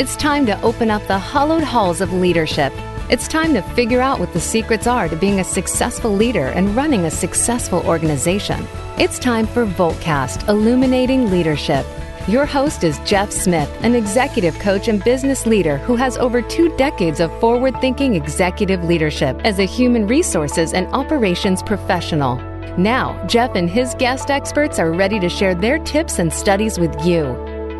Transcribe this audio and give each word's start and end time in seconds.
It's 0.00 0.16
time 0.16 0.46
to 0.46 0.58
open 0.62 0.90
up 0.90 1.06
the 1.08 1.18
hollowed 1.18 1.62
halls 1.62 2.00
of 2.00 2.10
leadership. 2.14 2.72
It's 3.10 3.28
time 3.28 3.52
to 3.52 3.60
figure 3.60 4.00
out 4.00 4.18
what 4.18 4.32
the 4.32 4.40
secrets 4.40 4.86
are 4.86 5.10
to 5.10 5.14
being 5.14 5.40
a 5.40 5.44
successful 5.44 6.10
leader 6.10 6.46
and 6.46 6.74
running 6.74 7.04
a 7.04 7.10
successful 7.10 7.86
organization. 7.86 8.66
It's 8.96 9.18
time 9.18 9.46
for 9.46 9.66
Voltcast 9.66 10.48
Illuminating 10.48 11.30
Leadership. 11.30 11.84
Your 12.26 12.46
host 12.46 12.82
is 12.82 12.98
Jeff 13.00 13.30
Smith, 13.30 13.68
an 13.82 13.94
executive 13.94 14.58
coach 14.58 14.88
and 14.88 15.04
business 15.04 15.44
leader 15.44 15.76
who 15.76 15.96
has 15.96 16.16
over 16.16 16.40
two 16.40 16.74
decades 16.78 17.20
of 17.20 17.38
forward 17.38 17.78
thinking 17.82 18.14
executive 18.14 18.82
leadership 18.84 19.38
as 19.44 19.58
a 19.58 19.66
human 19.66 20.06
resources 20.06 20.72
and 20.72 20.86
operations 20.94 21.62
professional. 21.62 22.36
Now, 22.78 23.22
Jeff 23.26 23.54
and 23.54 23.68
his 23.68 23.94
guest 23.96 24.30
experts 24.30 24.78
are 24.78 24.94
ready 24.94 25.20
to 25.20 25.28
share 25.28 25.54
their 25.54 25.78
tips 25.78 26.18
and 26.18 26.32
studies 26.32 26.78
with 26.78 27.04
you. 27.04 27.34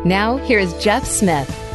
Now, 0.05 0.37
here 0.37 0.59
is 0.59 0.75
Jeff 0.75 1.03
Smith. 1.03 1.70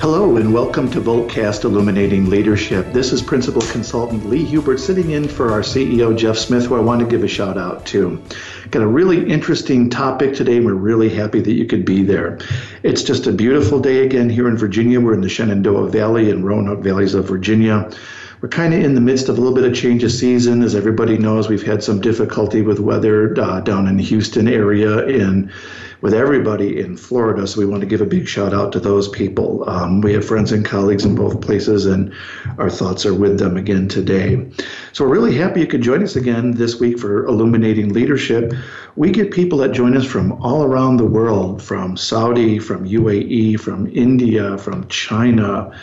Hello 0.00 0.36
and 0.36 0.52
welcome 0.52 0.90
to 0.90 1.00
Voltcast 1.00 1.64
Illuminating 1.64 2.28
Leadership. 2.28 2.92
This 2.92 3.12
is 3.12 3.22
Principal 3.22 3.62
Consultant 3.62 4.26
Lee 4.28 4.44
Hubert 4.44 4.78
sitting 4.78 5.12
in 5.12 5.26
for 5.26 5.52
our 5.52 5.60
CEO 5.60 6.16
Jeff 6.16 6.36
Smith, 6.36 6.66
who 6.66 6.74
I 6.74 6.80
want 6.80 7.00
to 7.00 7.06
give 7.06 7.22
a 7.22 7.28
shout 7.28 7.56
out 7.56 7.86
to. 7.86 8.22
Got 8.70 8.82
a 8.82 8.86
really 8.86 9.30
interesting 9.30 9.88
topic 9.88 10.34
today, 10.34 10.60
we're 10.60 10.74
really 10.74 11.08
happy 11.08 11.40
that 11.40 11.52
you 11.54 11.64
could 11.64 11.84
be 11.84 12.02
there. 12.02 12.38
It's 12.82 13.02
just 13.02 13.26
a 13.26 13.32
beautiful 13.32 13.80
day 13.80 14.04
again 14.04 14.28
here 14.28 14.48
in 14.48 14.58
Virginia. 14.58 15.00
We're 15.00 15.14
in 15.14 15.22
the 15.22 15.28
Shenandoah 15.28 15.88
Valley 15.88 16.30
and 16.30 16.44
Roanoke 16.44 16.80
Valleys 16.80 17.14
of 17.14 17.26
Virginia. 17.26 17.90
We're 18.44 18.48
kind 18.48 18.74
of 18.74 18.84
in 18.84 18.94
the 18.94 19.00
midst 19.00 19.30
of 19.30 19.38
a 19.38 19.40
little 19.40 19.56
bit 19.56 19.64
of 19.64 19.74
change 19.74 20.04
of 20.04 20.12
season. 20.12 20.62
As 20.62 20.74
everybody 20.74 21.16
knows, 21.16 21.48
we've 21.48 21.62
had 21.62 21.82
some 21.82 21.98
difficulty 21.98 22.60
with 22.60 22.78
weather 22.78 23.34
uh, 23.40 23.60
down 23.60 23.88
in 23.88 23.96
the 23.96 24.02
Houston 24.02 24.48
area 24.48 24.98
and 25.06 25.50
with 26.02 26.12
everybody 26.12 26.78
in 26.78 26.98
Florida. 26.98 27.46
So 27.46 27.58
we 27.58 27.64
want 27.64 27.80
to 27.80 27.86
give 27.86 28.02
a 28.02 28.04
big 28.04 28.28
shout 28.28 28.52
out 28.52 28.70
to 28.72 28.80
those 28.80 29.08
people. 29.08 29.66
Um, 29.66 30.02
we 30.02 30.12
have 30.12 30.26
friends 30.26 30.52
and 30.52 30.62
colleagues 30.62 31.06
in 31.06 31.14
both 31.14 31.40
places, 31.40 31.86
and 31.86 32.12
our 32.58 32.68
thoughts 32.68 33.06
are 33.06 33.14
with 33.14 33.38
them 33.38 33.56
again 33.56 33.88
today. 33.88 34.46
So 34.92 35.06
we're 35.06 35.14
really 35.14 35.34
happy 35.34 35.60
you 35.60 35.66
could 35.66 35.80
join 35.80 36.02
us 36.02 36.14
again 36.14 36.50
this 36.50 36.78
week 36.78 36.98
for 36.98 37.24
Illuminating 37.24 37.94
Leadership. 37.94 38.52
We 38.94 39.10
get 39.10 39.30
people 39.30 39.56
that 39.60 39.72
join 39.72 39.96
us 39.96 40.04
from 40.04 40.32
all 40.42 40.64
around 40.64 40.98
the 40.98 41.06
world 41.06 41.62
from 41.62 41.96
Saudi, 41.96 42.58
from 42.58 42.84
UAE, 42.84 43.58
from 43.58 43.86
India, 43.86 44.58
from 44.58 44.86
China 44.88 45.74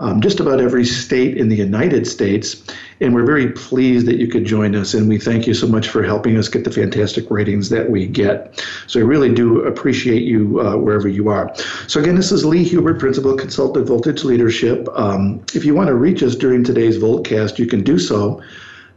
um, 0.00 0.20
just 0.20 0.40
about 0.40 0.60
every 0.60 0.84
state 0.84 1.36
in 1.36 1.48
the 1.48 1.56
United 1.56 2.06
States. 2.06 2.62
And 3.00 3.14
we're 3.14 3.24
very 3.24 3.52
pleased 3.52 4.06
that 4.06 4.18
you 4.18 4.28
could 4.28 4.44
join 4.44 4.74
us. 4.74 4.94
And 4.94 5.08
we 5.08 5.18
thank 5.18 5.46
you 5.46 5.54
so 5.54 5.66
much 5.66 5.88
for 5.88 6.02
helping 6.02 6.36
us 6.36 6.48
get 6.48 6.64
the 6.64 6.70
fantastic 6.70 7.30
ratings 7.30 7.68
that 7.68 7.90
we 7.90 8.06
get. 8.06 8.64
So 8.86 9.00
I 9.00 9.04
really 9.04 9.32
do 9.32 9.62
appreciate 9.62 10.22
you 10.22 10.60
uh, 10.60 10.76
wherever 10.76 11.08
you 11.08 11.28
are. 11.28 11.54
So, 11.86 12.00
again, 12.00 12.16
this 12.16 12.32
is 12.32 12.44
Lee 12.44 12.64
Hubert, 12.64 12.98
Principal 12.98 13.36
Consultant 13.36 13.86
Voltage 13.86 14.24
Leadership. 14.24 14.88
Um, 14.94 15.44
if 15.54 15.64
you 15.64 15.74
want 15.74 15.88
to 15.88 15.94
reach 15.94 16.22
us 16.22 16.34
during 16.34 16.64
today's 16.64 16.98
Voltcast, 16.98 17.58
you 17.58 17.66
can 17.66 17.82
do 17.82 17.98
so 17.98 18.42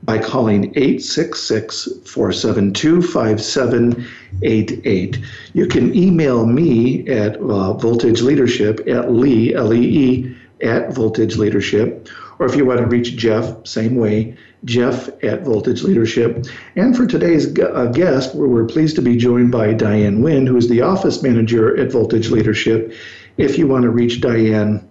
by 0.04 0.18
calling 0.18 0.66
866 0.76 1.88
472 2.06 3.02
5788. 3.02 5.20
You 5.54 5.68
can 5.68 5.96
email 5.96 6.46
me 6.46 7.08
at 7.08 7.38
uh, 7.38 7.72
voltage 7.74 8.22
leadership 8.22 8.86
at 8.88 9.14
lee, 9.14 9.56
L 9.56 9.74
E 9.74 9.82
E, 9.82 10.33
at 10.64 10.94
Voltage 10.94 11.38
Leadership. 11.38 12.10
Or 12.40 12.46
if 12.46 12.56
you 12.56 12.66
want 12.66 12.80
to 12.80 12.88
reach 12.88 13.16
Jeff, 13.16 13.66
same 13.66 13.96
way, 13.96 14.38
Jeff 14.66 15.10
at 15.24 15.44
Voltage 15.44 15.84
Leadership. 15.84 16.46
And 16.76 16.96
for 16.96 17.06
today's 17.06 17.58
uh, 17.60 17.92
guest, 17.94 18.34
we're 18.34 18.66
pleased 18.66 18.96
to 18.96 19.02
be 19.02 19.18
joined 19.18 19.52
by 19.52 19.74
Diane 19.74 20.22
Nguyen, 20.22 20.48
who 20.48 20.58
is 20.58 20.70
the 20.70 20.82
office 20.82 21.22
manager 21.22 21.78
at 21.78 21.92
Voltage 21.92 22.30
Leadership. 22.30 22.94
If 23.38 23.58
you 23.58 23.68
want 23.68 23.84
to 23.84 23.90
reach 23.90 24.22
Diane, 24.22 24.88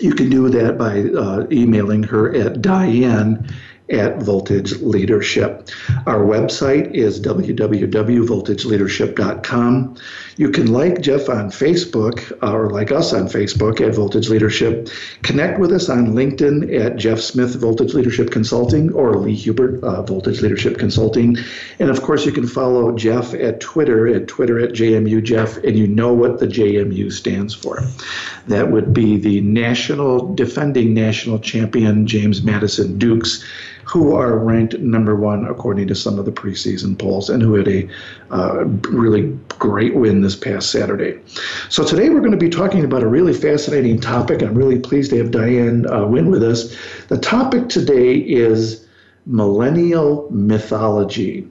you 0.00 0.14
can 0.14 0.30
do 0.30 0.48
that 0.48 0.78
by 0.78 1.02
uh, 1.02 1.46
emailing 1.52 2.02
her 2.04 2.34
at 2.34 2.62
Diane 2.62 3.48
at 3.92 4.22
Voltage 4.22 4.80
Leadership. 4.80 5.68
Our 6.06 6.24
website 6.24 6.94
is 6.94 7.20
www.voltageleadership.com. 7.20 9.96
You 10.36 10.50
can 10.50 10.72
like 10.72 11.00
Jeff 11.02 11.28
on 11.28 11.50
Facebook 11.50 12.32
or 12.42 12.70
like 12.70 12.90
us 12.90 13.12
on 13.12 13.28
Facebook 13.28 13.86
at 13.86 13.94
Voltage 13.94 14.30
Leadership. 14.30 14.88
Connect 15.22 15.60
with 15.60 15.70
us 15.72 15.90
on 15.90 16.14
LinkedIn 16.14 16.74
at 16.80 16.96
Jeff 16.96 17.20
Smith 17.20 17.54
Voltage 17.56 17.92
Leadership 17.92 18.30
Consulting 18.30 18.90
or 18.94 19.14
Lee 19.16 19.34
Hubert 19.34 19.84
uh, 19.84 20.00
Voltage 20.02 20.40
Leadership 20.40 20.78
Consulting. 20.78 21.36
And 21.78 21.90
of 21.90 22.00
course, 22.02 22.24
you 22.24 22.32
can 22.32 22.46
follow 22.46 22.96
Jeff 22.96 23.34
at 23.34 23.60
Twitter 23.60 24.08
at 24.08 24.26
Twitter 24.26 24.58
at 24.58 24.70
JMU 24.70 25.22
Jeff, 25.22 25.58
and 25.58 25.78
you 25.78 25.86
know 25.86 26.14
what 26.14 26.38
the 26.38 26.46
JMU 26.46 27.12
stands 27.12 27.52
for. 27.54 27.82
That 28.46 28.70
would 28.70 28.94
be 28.94 29.18
the 29.18 29.42
National 29.42 30.34
Defending 30.34 30.94
National 30.94 31.38
Champion 31.38 32.06
James 32.06 32.42
Madison 32.42 32.98
Dukes 32.98 33.44
who 33.92 34.16
are 34.16 34.38
ranked 34.38 34.78
number 34.78 35.14
one 35.14 35.44
according 35.44 35.86
to 35.86 35.94
some 35.94 36.18
of 36.18 36.24
the 36.24 36.32
preseason 36.32 36.98
polls 36.98 37.28
and 37.28 37.42
who 37.42 37.52
had 37.52 37.68
a 37.68 37.86
uh, 38.30 38.64
really 38.88 39.38
great 39.58 39.94
win 39.94 40.22
this 40.22 40.34
past 40.34 40.70
Saturday. 40.70 41.20
So 41.68 41.84
today 41.84 42.08
we're 42.08 42.20
going 42.20 42.32
to 42.32 42.38
be 42.38 42.48
talking 42.48 42.86
about 42.86 43.02
a 43.02 43.06
really 43.06 43.34
fascinating 43.34 44.00
topic. 44.00 44.40
I'm 44.40 44.54
really 44.54 44.78
pleased 44.78 45.10
to 45.10 45.18
have 45.18 45.30
Diane 45.30 45.84
uh, 45.84 46.06
Nguyen 46.06 46.30
with 46.30 46.42
us. 46.42 46.74
The 47.08 47.18
topic 47.18 47.68
today 47.68 48.14
is 48.16 48.88
millennial 49.26 50.26
mythology. 50.30 51.46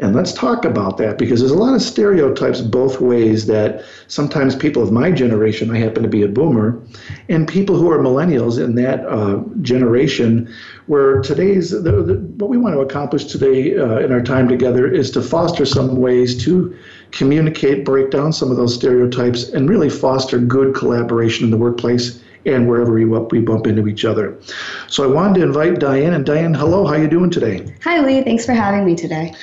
And 0.00 0.14
let's 0.14 0.32
talk 0.32 0.64
about 0.64 0.96
that 0.98 1.18
because 1.18 1.40
there's 1.40 1.52
a 1.52 1.58
lot 1.58 1.74
of 1.74 1.82
stereotypes 1.82 2.60
both 2.60 3.00
ways 3.00 3.46
that 3.46 3.84
sometimes 4.06 4.54
people 4.54 4.80
of 4.80 4.92
my 4.92 5.10
generation, 5.10 5.72
I 5.72 5.78
happen 5.78 6.04
to 6.04 6.08
be 6.08 6.22
a 6.22 6.28
boomer, 6.28 6.80
and 7.28 7.48
people 7.48 7.76
who 7.76 7.90
are 7.90 7.98
millennials 7.98 8.62
in 8.62 8.76
that 8.76 9.04
uh, 9.06 9.42
generation, 9.60 10.52
where 10.86 11.20
today's, 11.22 11.70
the, 11.70 11.80
the, 11.80 12.14
what 12.36 12.48
we 12.48 12.56
want 12.56 12.76
to 12.76 12.80
accomplish 12.80 13.24
today 13.24 13.76
uh, 13.76 13.98
in 13.98 14.12
our 14.12 14.22
time 14.22 14.46
together 14.46 14.86
is 14.86 15.10
to 15.12 15.22
foster 15.22 15.66
some 15.66 15.96
ways 15.96 16.42
to 16.44 16.76
communicate, 17.10 17.84
break 17.84 18.10
down 18.10 18.32
some 18.32 18.52
of 18.52 18.56
those 18.56 18.74
stereotypes, 18.74 19.48
and 19.48 19.68
really 19.68 19.90
foster 19.90 20.38
good 20.38 20.76
collaboration 20.76 21.44
in 21.44 21.50
the 21.50 21.58
workplace 21.58 22.22
and 22.46 22.68
wherever 22.68 22.94
we, 22.94 23.04
we 23.04 23.40
bump 23.40 23.66
into 23.66 23.88
each 23.88 24.04
other. 24.04 24.38
So 24.86 25.02
I 25.02 25.08
wanted 25.08 25.40
to 25.40 25.42
invite 25.42 25.80
Diane. 25.80 26.14
And 26.14 26.24
Diane, 26.24 26.54
hello, 26.54 26.86
how 26.86 26.94
you 26.94 27.08
doing 27.08 27.30
today? 27.30 27.74
Hi, 27.82 28.00
Lee. 28.00 28.22
Thanks 28.22 28.46
for 28.46 28.52
having 28.52 28.84
me 28.86 28.94
today 28.94 29.34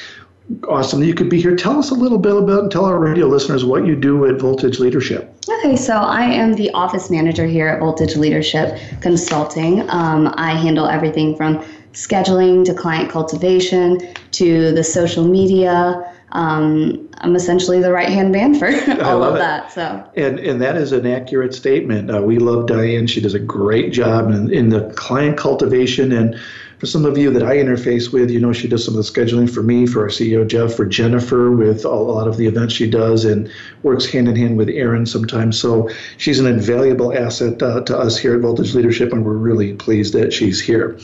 awesome 0.67 0.99
that 0.99 1.05
you 1.07 1.13
could 1.13 1.29
be 1.29 1.41
here. 1.41 1.55
Tell 1.55 1.79
us 1.79 1.91
a 1.91 1.95
little 1.95 2.17
bit 2.17 2.35
about 2.35 2.63
and 2.63 2.71
tell 2.71 2.85
our 2.85 2.99
radio 2.99 3.27
listeners 3.27 3.65
what 3.65 3.85
you 3.85 3.95
do 3.95 4.25
at 4.25 4.39
Voltage 4.39 4.79
Leadership. 4.79 5.33
Okay, 5.49 5.75
so 5.75 5.95
I 5.95 6.23
am 6.23 6.53
the 6.53 6.69
office 6.71 7.09
manager 7.09 7.45
here 7.45 7.67
at 7.67 7.79
Voltage 7.79 8.15
Leadership 8.15 8.79
Consulting. 9.01 9.89
Um, 9.89 10.33
I 10.37 10.51
handle 10.51 10.87
everything 10.87 11.35
from 11.35 11.59
scheduling 11.93 12.65
to 12.65 12.73
client 12.73 13.09
cultivation 13.09 14.13
to 14.31 14.71
the 14.73 14.83
social 14.83 15.25
media. 15.25 16.11
Um, 16.33 17.09
I'm 17.19 17.35
essentially 17.35 17.81
the 17.81 17.93
right 17.93 18.09
hand 18.09 18.31
man 18.31 18.53
for 18.55 18.67
all 19.03 19.23
of 19.23 19.35
it. 19.35 19.39
that. 19.39 19.71
So, 19.71 20.07
and 20.15 20.37
and 20.39 20.61
that 20.61 20.75
is 20.75 20.91
an 20.91 21.07
accurate 21.07 21.53
statement. 21.55 22.13
Uh, 22.13 22.21
we 22.21 22.37
love 22.37 22.67
Diane. 22.67 23.07
She 23.07 23.21
does 23.21 23.33
a 23.33 23.39
great 23.39 23.93
job 23.93 24.29
in, 24.29 24.51
in 24.51 24.69
the 24.69 24.91
client 24.95 25.37
cultivation 25.37 26.11
and 26.11 26.37
for 26.79 26.85
some 26.85 27.05
of 27.05 27.17
you 27.17 27.31
that 27.31 27.43
I 27.43 27.57
interface 27.57 28.11
with, 28.11 28.29
you 28.29 28.39
know, 28.39 28.53
she 28.53 28.67
does 28.67 28.83
some 28.83 28.97
of 28.97 29.05
the 29.05 29.11
scheduling 29.11 29.49
for 29.49 29.63
me, 29.63 29.85
for 29.85 30.01
our 30.01 30.09
CEO 30.09 30.45
Jeff, 30.47 30.73
for 30.73 30.85
Jennifer, 30.85 31.51
with 31.51 31.85
a 31.85 31.89
lot 31.89 32.27
of 32.27 32.37
the 32.37 32.47
events 32.47 32.73
she 32.73 32.89
does, 32.89 33.25
and 33.25 33.49
works 33.83 34.05
hand 34.05 34.27
in 34.27 34.35
hand 34.35 34.57
with 34.57 34.69
Aaron 34.69 35.05
sometimes. 35.05 35.59
So 35.59 35.89
she's 36.17 36.39
an 36.39 36.47
invaluable 36.47 37.15
asset 37.17 37.61
uh, 37.61 37.81
to 37.81 37.97
us 37.97 38.17
here 38.17 38.35
at 38.35 38.41
Voltage 38.41 38.73
Leadership, 38.75 39.13
and 39.13 39.25
we're 39.25 39.33
really 39.33 39.73
pleased 39.73 40.13
that 40.13 40.33
she's 40.33 40.59
here. 40.59 40.97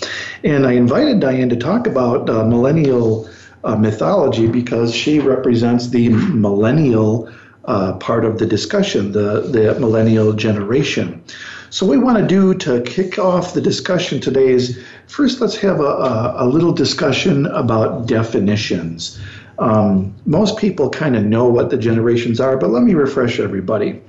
And 0.44 0.66
I 0.66 0.74
invited 0.74 1.20
Diane 1.20 1.50
to 1.50 1.56
talk 1.56 1.88
about 1.88 2.30
uh, 2.30 2.46
millennial 2.46 3.30
uh, 3.64 3.76
mythology 3.76 4.48
because 4.48 4.94
she 4.94 5.20
represents 5.20 5.90
the 5.90 6.09
millennial 6.09 7.32
uh, 7.66 7.94
part 7.97 8.26
of 8.26 8.40
the 8.40 8.46
discussion, 8.46 9.12
the, 9.12 9.41
the 9.41 9.79
millennial 9.79 10.34
generation. 10.34 11.24
So, 11.70 11.85
we 11.85 11.97
want 11.97 12.17
to 12.17 12.28
do 12.28 12.53
to 12.56 12.82
kick 12.82 13.17
off 13.17 13.53
the 13.53 13.62
discussion 13.62 14.20
today 14.20 14.50
is 14.50 14.84
first 15.08 15.42
let's 15.42 15.58
have 15.58 15.80
a, 15.80 15.84
a, 15.84 16.46
a 16.46 16.48
little 16.48 16.74
discussion 16.74 17.46
about 17.48 18.08
definitions. 18.08 19.20
Um, 19.59 20.16
most 20.26 20.58
people 20.58 20.90
kind 20.90 21.16
of 21.16 21.24
know 21.24 21.46
what 21.46 21.70
the 21.70 21.78
generations 21.78 22.40
are, 22.40 22.58
but 22.58 22.72
let 22.72 22.84
me 22.84 22.94
refresh 22.94 23.40
everybody. 23.40 24.02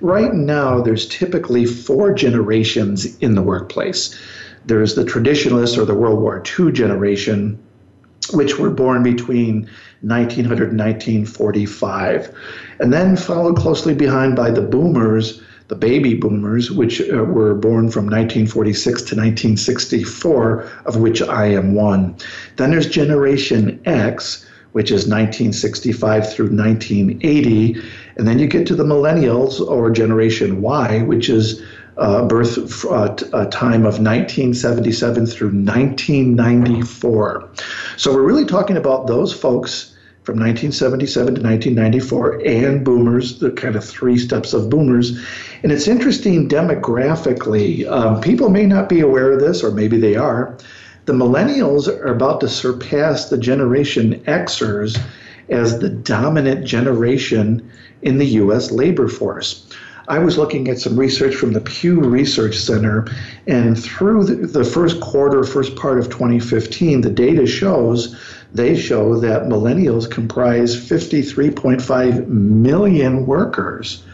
Right 0.00 0.32
now, 0.32 0.80
there's 0.80 1.06
typically 1.08 1.64
four 1.64 2.12
generations 2.12 3.16
in 3.18 3.34
the 3.34 3.42
workplace. 3.42 4.18
There's 4.66 4.94
the 4.94 5.04
traditionalists 5.04 5.76
or 5.76 5.84
the 5.84 5.94
World 5.94 6.20
War 6.20 6.42
II 6.58 6.72
generation, 6.72 7.58
which 8.32 8.58
were 8.58 8.70
born 8.70 9.02
between 9.02 9.68
1900 10.02 10.70
and 10.70 10.78
1945, 10.78 12.34
and 12.80 12.92
then 12.92 13.16
followed 13.16 13.56
closely 13.56 13.94
behind 13.94 14.36
by 14.36 14.50
the 14.50 14.62
boomers 14.62 15.42
the 15.72 15.78
baby 15.78 16.12
boomers, 16.12 16.70
which 16.70 17.00
uh, 17.00 17.24
were 17.24 17.54
born 17.54 17.90
from 17.90 18.04
1946 18.04 18.84
to 18.84 19.16
1964, 19.16 20.70
of 20.84 20.96
which 20.98 21.22
I 21.22 21.46
am 21.46 21.72
one. 21.72 22.14
Then 22.56 22.72
there's 22.72 22.86
Generation 22.86 23.80
X, 23.86 24.46
which 24.72 24.90
is 24.90 25.08
1965 25.08 26.30
through 26.30 26.54
1980. 26.54 27.80
And 28.18 28.28
then 28.28 28.38
you 28.38 28.48
get 28.48 28.66
to 28.66 28.74
the 28.74 28.84
millennials 28.84 29.66
or 29.66 29.90
Generation 29.90 30.60
Y, 30.60 31.04
which 31.04 31.30
is 31.30 31.62
uh, 31.96 32.26
birth 32.26 32.84
uh, 32.84 33.16
uh, 33.32 33.46
time 33.46 33.86
of 33.86 33.98
1977 33.98 35.24
through 35.24 35.52
1994. 35.52 37.48
So 37.96 38.12
we're 38.12 38.20
really 38.20 38.44
talking 38.44 38.76
about 38.76 39.06
those 39.06 39.32
folks 39.32 39.91
from 40.22 40.36
1977 40.38 41.34
to 41.34 41.40
1994 41.40 42.42
and 42.46 42.84
boomers, 42.84 43.40
the 43.40 43.50
kind 43.50 43.74
of 43.74 43.84
three 43.84 44.16
steps 44.16 44.52
of 44.52 44.70
boomers. 44.70 45.18
And 45.64 45.72
it's 45.72 45.88
interesting 45.88 46.48
demographically. 46.48 47.90
Um, 47.90 48.20
people 48.20 48.48
may 48.48 48.64
not 48.64 48.88
be 48.88 49.00
aware 49.00 49.32
of 49.32 49.40
this, 49.40 49.64
or 49.64 49.72
maybe 49.72 49.98
they 49.98 50.14
are. 50.14 50.56
The 51.06 51.12
millennials 51.12 51.88
are 51.88 52.14
about 52.14 52.40
to 52.40 52.48
surpass 52.48 53.30
the 53.30 53.38
Generation 53.38 54.22
Xers 54.26 54.96
as 55.48 55.80
the 55.80 55.88
dominant 55.88 56.64
generation 56.64 57.68
in 58.02 58.18
the 58.18 58.26
U.S. 58.26 58.70
labor 58.70 59.08
force. 59.08 59.66
I 60.08 60.18
was 60.18 60.38
looking 60.38 60.68
at 60.68 60.78
some 60.78 60.96
research 60.96 61.34
from 61.34 61.52
the 61.52 61.60
Pew 61.60 62.00
Research 62.00 62.56
Center, 62.56 63.06
and 63.46 63.80
through 63.80 64.24
the, 64.24 64.34
the 64.46 64.64
first 64.64 65.00
quarter, 65.00 65.44
first 65.44 65.76
part 65.76 65.98
of 65.98 66.10
2015, 66.10 67.00
the 67.00 67.10
data 67.10 67.46
shows 67.46 68.16
they 68.54 68.76
show 68.76 69.18
that 69.18 69.44
millennials 69.44 70.10
comprise 70.10 70.76
53.5 70.76 72.26
million 72.28 73.26
workers. 73.26 74.04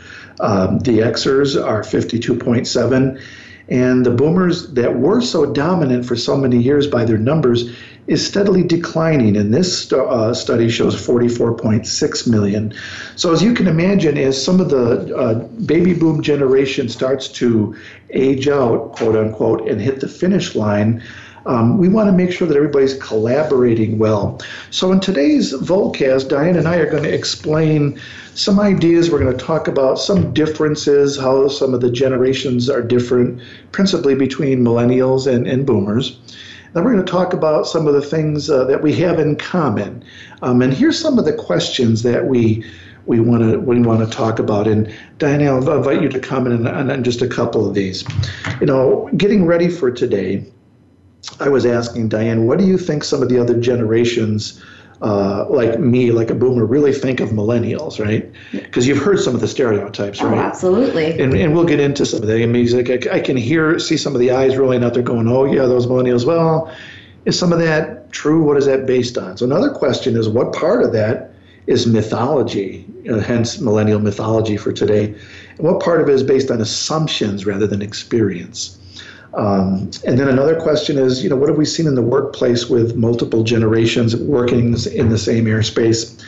Um, 0.41 0.79
the 0.81 0.99
Xers 1.01 1.63
are 1.63 1.83
52.7, 1.83 3.21
and 3.69 4.07
the 4.07 4.11
boomers 4.11 4.73
that 4.73 4.99
were 4.99 5.21
so 5.21 5.53
dominant 5.53 6.07
for 6.07 6.17
so 6.17 6.37
many 6.37 6.59
years 6.59 6.87
by 6.87 7.05
their 7.05 7.19
numbers 7.19 7.71
is 8.07 8.27
steadily 8.27 8.63
declining, 8.63 9.37
and 9.37 9.53
this 9.53 9.83
st- 9.83 10.01
uh, 10.01 10.33
study 10.33 10.71
shows 10.71 10.95
44.6 10.95 12.27
million. 12.27 12.73
So, 13.17 13.33
as 13.33 13.43
you 13.43 13.53
can 13.53 13.67
imagine, 13.67 14.17
as 14.17 14.43
some 14.43 14.61
of 14.61 14.71
the 14.71 15.15
uh, 15.15 15.35
baby 15.67 15.93
boom 15.93 16.23
generation 16.23 16.89
starts 16.89 17.29
to 17.29 17.77
age 18.11 18.49
out, 18.49 18.93
quote 18.97 19.15
unquote, 19.15 19.69
and 19.69 19.81
hit 19.81 20.01
the 20.01 20.09
finish 20.09 20.55
line, 20.55 21.03
um, 21.49 21.79
we 21.79 21.89
want 21.89 22.09
to 22.09 22.13
make 22.13 22.31
sure 22.31 22.47
that 22.47 22.57
everybody's 22.57 22.95
collaborating 22.95 23.99
well. 23.99 24.41
So, 24.71 24.93
in 24.93 25.01
today's 25.01 25.55
Voltcast, 25.55 26.29
Diane 26.29 26.57
and 26.57 26.69
I 26.69 26.77
are 26.77 26.91
going 26.91 27.05
to 27.05 27.13
explain 27.13 27.99
some 28.35 28.61
ideas. 28.61 29.11
We're 29.11 29.19
going 29.19 29.37
to 29.37 29.45
talk 29.45 29.67
about 29.67 29.99
some 29.99 30.33
differences, 30.35 31.19
how 31.19 31.49
some 31.49 31.73
of 31.73 31.81
the 31.81 31.91
generations 31.91 32.69
are 32.69 32.83
different, 32.83 33.41
principally 33.73 34.15
between 34.15 34.63
millennials 34.63 35.27
and, 35.27 35.47
and 35.47 35.67
boomers. 35.67 36.21
Then 36.75 36.85
we're 36.85 36.93
going 36.93 37.05
to 37.05 37.11
talk 37.11 37.33
about 37.33 37.67
some 37.67 37.87
of 37.87 37.95
the 37.95 38.03
things 38.03 38.51
uh, 38.51 38.65
that 38.65 38.83
we 38.83 38.95
have 38.97 39.19
in 39.19 39.35
common. 39.37 40.05
Um, 40.43 40.61
and 40.61 40.73
here's 40.73 40.99
some 41.01 41.19
of 41.19 41.25
the 41.25 41.33
questions 41.33 42.03
that 42.03 42.27
we 42.27 42.63
we 43.07 43.21
want 43.21 43.43
to 43.43 43.59
we 43.59 43.81
want 43.81 44.07
to 44.07 44.15
talk 44.15 44.39
about. 44.39 44.69
And 44.69 44.95
Diane, 45.17 45.49
I'll 45.49 45.73
invite 45.73 46.03
you 46.03 46.11
to 46.11 46.21
comment 46.21 46.69
on, 46.69 46.91
on 46.91 47.03
just 47.03 47.23
a 47.23 47.27
couple 47.27 47.67
of 47.67 47.75
these. 47.75 48.05
You 48.61 48.67
know, 48.67 49.09
getting 49.17 49.47
ready 49.47 49.71
for 49.71 49.91
today 49.91 50.45
I 51.41 51.49
was 51.49 51.67
asking 51.67 52.09
Diane, 52.09 52.47
what 52.47 52.59
do 52.59 52.65
you 52.65 52.79
think 52.79 53.05
some 53.05 53.23
of 53.23 53.29
the 53.29 53.39
other 53.39 53.59
generations, 53.59 54.63
uh, 55.03 55.47
like 55.49 55.79
me, 55.79 56.11
like 56.11 56.31
a 56.31 56.35
boomer, 56.35 56.65
really 56.65 56.93
think 56.93 57.21
of 57.21 57.31
millennials, 57.31 58.05
right? 58.05 58.31
Because 58.53 58.87
you've 58.87 58.99
heard 58.99 59.21
some 59.21 59.35
of 59.35 59.41
the 59.41 59.49
stereotypes, 59.49 60.21
oh, 60.21 60.29
right? 60.29 60.39
absolutely. 60.39 61.21
And, 61.21 61.35
and 61.35 61.55
we'll 61.55 61.65
get 61.65 61.81
into 61.81 62.07
some 62.07 62.23
of 62.23 62.29
the 62.29 62.43
I 62.43 62.47
mean, 62.47 62.71
like, 62.77 63.07
I, 63.07 63.17
I 63.17 63.21
can 63.21 63.37
hear, 63.37 63.79
see 63.79 63.97
some 63.97 64.15
of 64.15 64.21
the 64.21 64.31
eyes 64.31 64.57
rolling 64.57 64.85
out 64.85 64.95
there 64.95 65.03
going, 65.03 65.29
oh, 65.29 65.45
yeah, 65.45 65.67
those 65.67 65.87
millennials. 65.87 66.25
Well, 66.25 66.73
is 67.25 67.39
some 67.39 67.53
of 67.53 67.59
that 67.59 68.11
true? 68.13 68.43
What 68.43 68.57
is 68.57 68.67
that 68.67 68.87
based 68.87 69.19
on? 69.19 69.37
So 69.37 69.45
another 69.45 69.71
question 69.71 70.17
is, 70.17 70.29
what 70.29 70.53
part 70.53 70.83
of 70.83 70.93
that 70.93 71.33
is 71.67 71.87
mythology, 71.87 72.87
uh, 73.11 73.19
hence 73.19 73.61
millennial 73.61 74.01
mythology 74.01 74.57
for 74.57 74.73
today? 74.73 75.15
And 75.59 75.67
what 75.67 75.81
part 75.81 76.01
of 76.01 76.09
it 76.09 76.15
is 76.15 76.23
based 76.23 76.51
on 76.51 76.61
assumptions 76.61 77.45
rather 77.45 77.67
than 77.67 77.83
experience? 77.83 78.78
Um, 79.39 79.89
and 80.05 80.19
then 80.19 80.29
another 80.29 80.61
question 80.61 80.99
is, 80.99 81.23
you 81.23 81.31
know, 81.31 81.37
what 81.37 81.49
have 81.49 81.57
we 81.57 81.65
seen 81.65 81.87
in 81.87 81.95
the 81.95 82.03
workplace 82.03 82.69
with 82.69 82.97
multiple 82.97 83.45
generations 83.45 84.17
working 84.17 84.75
in 84.93 85.11
the 85.11 85.19
same 85.19 85.45
airspace? 85.45 86.21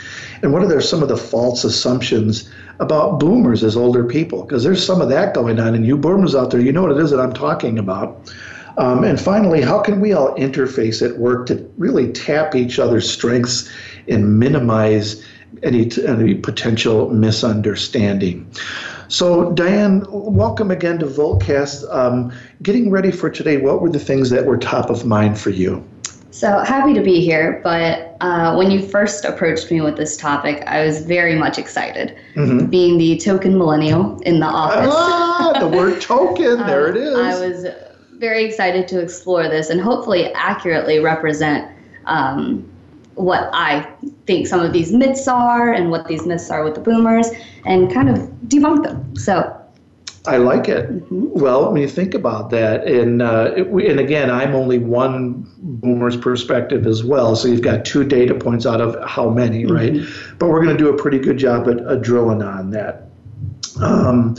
And 0.42 0.52
what 0.52 0.62
are 0.62 0.68
there 0.68 0.80
some 0.80 1.02
of 1.02 1.08
the 1.08 1.16
false 1.16 1.64
assumptions 1.64 2.48
about 2.78 3.18
boomers 3.18 3.64
as 3.64 3.76
older 3.76 4.04
people? 4.04 4.44
Because 4.44 4.62
there's 4.62 4.86
some 4.86 5.00
of 5.00 5.08
that 5.08 5.34
going 5.34 5.58
on, 5.58 5.74
and 5.74 5.84
you 5.84 5.96
boomers 5.96 6.36
out 6.36 6.52
there, 6.52 6.60
you 6.60 6.70
know 6.70 6.82
what 6.82 6.92
it 6.92 6.98
is 6.98 7.10
that 7.10 7.18
I'm 7.18 7.32
talking 7.32 7.80
about. 7.80 8.32
Um, 8.78 9.02
and 9.02 9.20
finally, 9.20 9.60
how 9.60 9.80
can 9.80 10.00
we 10.00 10.12
all 10.12 10.32
interface 10.36 11.04
at 11.04 11.18
work 11.18 11.46
to 11.48 11.68
really 11.78 12.12
tap 12.12 12.54
each 12.54 12.78
other's 12.78 13.10
strengths 13.10 13.68
and 14.06 14.38
minimize 14.38 15.22
any, 15.64 15.90
any 16.06 16.34
potential 16.34 17.10
misunderstanding? 17.10 18.48
So, 19.10 19.50
Diane, 19.50 20.06
welcome 20.08 20.70
again 20.70 21.00
to 21.00 21.06
Voltcast. 21.06 21.84
Um, 21.92 22.32
getting 22.62 22.92
ready 22.92 23.10
for 23.10 23.28
today, 23.28 23.56
what 23.56 23.82
were 23.82 23.90
the 23.90 23.98
things 23.98 24.30
that 24.30 24.46
were 24.46 24.56
top 24.56 24.88
of 24.88 25.04
mind 25.04 25.36
for 25.36 25.50
you? 25.50 25.84
So 26.30 26.60
happy 26.60 26.94
to 26.94 27.02
be 27.02 27.20
here, 27.20 27.60
but 27.64 28.16
uh, 28.20 28.54
when 28.54 28.70
you 28.70 28.80
first 28.80 29.24
approached 29.24 29.68
me 29.68 29.80
with 29.80 29.96
this 29.96 30.16
topic, 30.16 30.62
I 30.68 30.84
was 30.84 31.04
very 31.04 31.34
much 31.34 31.58
excited. 31.58 32.16
Mm-hmm. 32.36 32.66
Being 32.66 32.98
the 32.98 33.18
token 33.18 33.58
millennial 33.58 34.16
in 34.20 34.38
the 34.38 34.46
office. 34.46 34.94
Ah, 34.94 35.56
the 35.58 35.66
word 35.66 36.00
token, 36.00 36.58
there 36.58 36.88
it 36.88 36.96
is. 36.96 37.16
I 37.16 37.48
was 37.48 37.66
very 38.12 38.44
excited 38.44 38.86
to 38.88 39.00
explore 39.00 39.48
this 39.48 39.70
and 39.70 39.80
hopefully 39.80 40.32
accurately 40.34 41.00
represent 41.00 41.68
um, 42.04 42.69
what 43.20 43.50
I 43.52 43.88
think 44.26 44.46
some 44.46 44.60
of 44.60 44.72
these 44.72 44.92
myths 44.92 45.28
are 45.28 45.72
and 45.72 45.90
what 45.90 46.06
these 46.06 46.26
myths 46.26 46.50
are 46.50 46.64
with 46.64 46.74
the 46.74 46.80
boomers 46.80 47.28
and 47.64 47.92
kind 47.92 48.08
of 48.08 48.18
debunk 48.46 48.84
them. 48.84 49.16
So 49.16 49.56
I 50.26 50.36
like 50.36 50.68
it. 50.68 50.90
Mm-hmm. 50.90 51.40
Well, 51.40 51.72
when 51.72 51.80
you 51.80 51.88
think 51.88 52.14
about 52.14 52.50
that, 52.50 52.86
and 52.86 53.22
uh, 53.22 53.52
it, 53.56 53.66
and 53.68 53.98
again, 53.98 54.30
I'm 54.30 54.54
only 54.54 54.78
one 54.78 55.46
boomer's 55.58 56.16
perspective 56.16 56.86
as 56.86 57.02
well. 57.02 57.36
So 57.36 57.48
you've 57.48 57.62
got 57.62 57.84
two 57.86 58.04
data 58.04 58.34
points 58.34 58.66
out 58.66 58.80
of 58.80 58.96
how 59.08 59.30
many, 59.30 59.64
mm-hmm. 59.64 59.74
right? 59.74 60.38
But 60.38 60.48
we're 60.48 60.62
going 60.62 60.76
to 60.76 60.82
do 60.82 60.90
a 60.90 60.96
pretty 60.96 61.18
good 61.18 61.38
job 61.38 61.68
at, 61.68 61.78
at 61.80 62.02
drilling 62.02 62.42
on 62.42 62.70
that. 62.72 63.08
Um, 63.80 64.36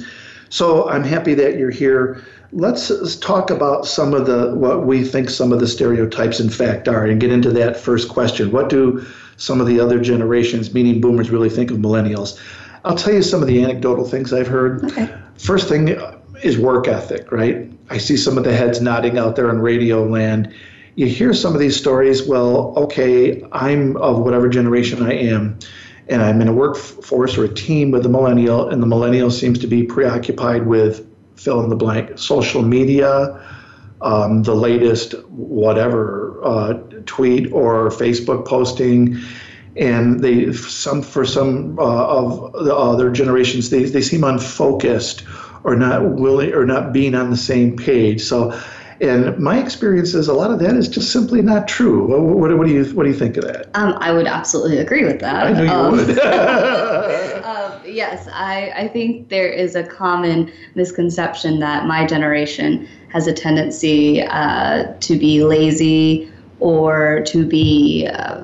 so 0.50 0.88
I'm 0.90 1.04
happy 1.04 1.34
that 1.36 1.58
you're 1.58 1.72
here 1.72 2.24
let's 2.54 3.16
talk 3.18 3.50
about 3.50 3.86
some 3.86 4.14
of 4.14 4.26
the 4.26 4.54
what 4.56 4.86
we 4.86 5.04
think 5.04 5.30
some 5.30 5.54
of 5.54 5.60
the 5.60 5.68
stereotypes 5.68 6.40
in 6.40 6.50
fact 6.50 6.88
are 6.88 7.06
and 7.06 7.22
get 7.22 7.32
into 7.32 7.52
that 7.52 7.78
first 7.78 8.10
question. 8.10 8.52
What 8.52 8.70
do 8.70 9.06
some 9.38 9.62
of 9.62 9.68
the 9.68 9.80
other 9.80 10.00
generations 10.00 10.74
meaning 10.74 11.00
boomers 11.00 11.30
really 11.30 11.50
think 11.50 11.72
of 11.72 11.78
millennials? 11.78 12.40
I'll 12.84 12.96
tell 12.96 13.14
you 13.14 13.22
some 13.22 13.42
of 13.42 13.48
the 13.48 13.64
anecdotal 13.64 14.06
things 14.06 14.34
i've 14.34 14.48
heard. 14.48 14.84
Okay. 14.86 15.14
first 15.38 15.70
thing 15.70 15.98
is 16.44 16.58
work 16.58 16.88
ethic 16.88 17.32
right? 17.32 17.72
I 17.90 17.98
see 17.98 18.18
some 18.18 18.38
of 18.38 18.44
the 18.44 18.56
heads 18.56 18.82
nodding 18.82 19.18
out 19.18 19.36
there 19.36 19.50
in 19.50 19.60
radio 19.60 20.06
land. 20.06 20.54
You 20.96 21.08
hear 21.08 21.34
some 21.34 21.54
of 21.54 21.60
these 21.60 21.78
stories 21.78 22.28
well 22.28 22.74
okay 22.76 23.42
i'm 23.54 23.96
of 23.98 24.20
whatever 24.20 24.50
generation 24.50 25.02
i 25.02 25.14
am 25.14 25.58
and 26.10 26.22
i'm 26.22 26.42
in 26.42 26.50
a 26.50 26.54
workforce 26.54 27.38
or 27.38 27.46
a 27.46 27.54
team 27.54 27.92
with 27.92 28.06
a 28.06 28.10
millennial 28.10 28.68
and 28.68 28.84
the 28.84 28.88
millennial 28.88 29.32
seems 29.32 29.58
to 29.60 29.68
be 29.68 29.84
preoccupied 29.84 30.68
with 30.68 31.08
fill 31.36 31.64
in 31.64 31.70
the 31.70 31.76
blank, 31.76 32.18
social 32.18 32.62
media, 32.62 33.40
um, 34.02 34.44
the 34.44 34.56
latest 34.56 35.14
whatever 35.30 36.40
uh, 36.44 36.74
tweet 37.06 37.52
or 37.52 37.90
Facebook 37.90 38.46
posting, 38.46 39.18
and 39.76 40.20
they 40.22 40.52
some 40.54 41.02
for 41.02 41.26
some 41.26 41.78
uh, 41.80 42.06
of 42.08 42.54
the 42.54 42.76
other 42.76 43.12
generations 43.12 43.70
they, 43.70 43.84
they 43.84 44.02
seem 44.02 44.24
unfocused 44.24 45.24
or 45.64 45.76
not 45.76 46.16
willing 46.16 46.54
or 46.54 46.66
not 46.66 46.92
being 46.92 47.16
on 47.16 47.30
the 47.30 47.38
same 47.38 47.78
page. 47.78 48.22
So. 48.22 48.60
And 49.00 49.40
my 49.40 49.60
experience 49.60 50.14
is 50.14 50.28
a 50.28 50.34
lot 50.36 50.52
of 50.52 50.60
that 50.60 50.76
is 50.76 50.88
just 50.88 51.12
simply 51.12 51.42
not 51.42 51.68
true. 51.68 52.06
What, 52.06 52.22
what, 52.22 52.56
what 52.60 52.68
do 52.68 52.72
you 52.72 52.86
what 52.94 53.02
do 53.02 53.10
you 53.10 53.16
think 53.16 53.36
of 53.36 53.46
that? 53.46 53.76
Um, 53.76 53.98
I 54.00 54.12
would 54.12 54.28
absolutely 54.28 54.78
agree 54.78 55.06
with 55.06 55.20
that. 55.22 55.48
I 55.48 55.54
knew 55.54 55.64
you 55.64 55.72
um, 55.72 55.92
would. 55.94 56.08
yes, 57.92 58.28
I, 58.32 58.72
I 58.76 58.88
think 58.88 59.30
there 59.30 59.50
is 59.50 59.76
a 59.76 59.84
common 59.84 60.52
misconception 60.76 61.60
that 61.60 61.86
my 61.86 62.06
generation 62.06 62.88
has 63.10 63.28
a 63.28 63.34
tendency 63.34 64.22
uh, 64.22 64.94
to 65.00 65.18
be 65.18 65.44
lazy 65.44 66.32
or 66.60 67.22
to 67.28 67.46
be 67.46 68.08
uh, 68.14 68.44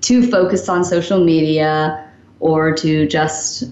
too 0.00 0.30
focused 0.30 0.68
on 0.68 0.84
social 0.84 1.24
media 1.24 2.08
or 2.40 2.72
to 2.74 3.06
just 3.08 3.64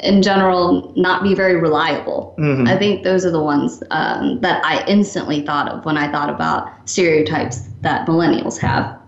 in 0.00 0.22
general 0.22 0.92
not 0.96 1.22
be 1.22 1.34
very 1.34 1.56
reliable. 1.56 2.34
Mm-hmm. 2.38 2.66
I 2.66 2.76
think 2.76 3.04
those 3.04 3.24
are 3.24 3.30
the 3.30 3.42
ones 3.42 3.82
um, 3.90 4.40
that 4.40 4.64
I 4.64 4.84
instantly 4.86 5.42
thought 5.42 5.68
of 5.68 5.84
when 5.84 5.96
I 5.96 6.10
thought 6.10 6.30
about 6.30 6.88
stereotypes 6.88 7.68
that 7.82 8.06
millennials 8.06 8.58
have. 8.58 8.98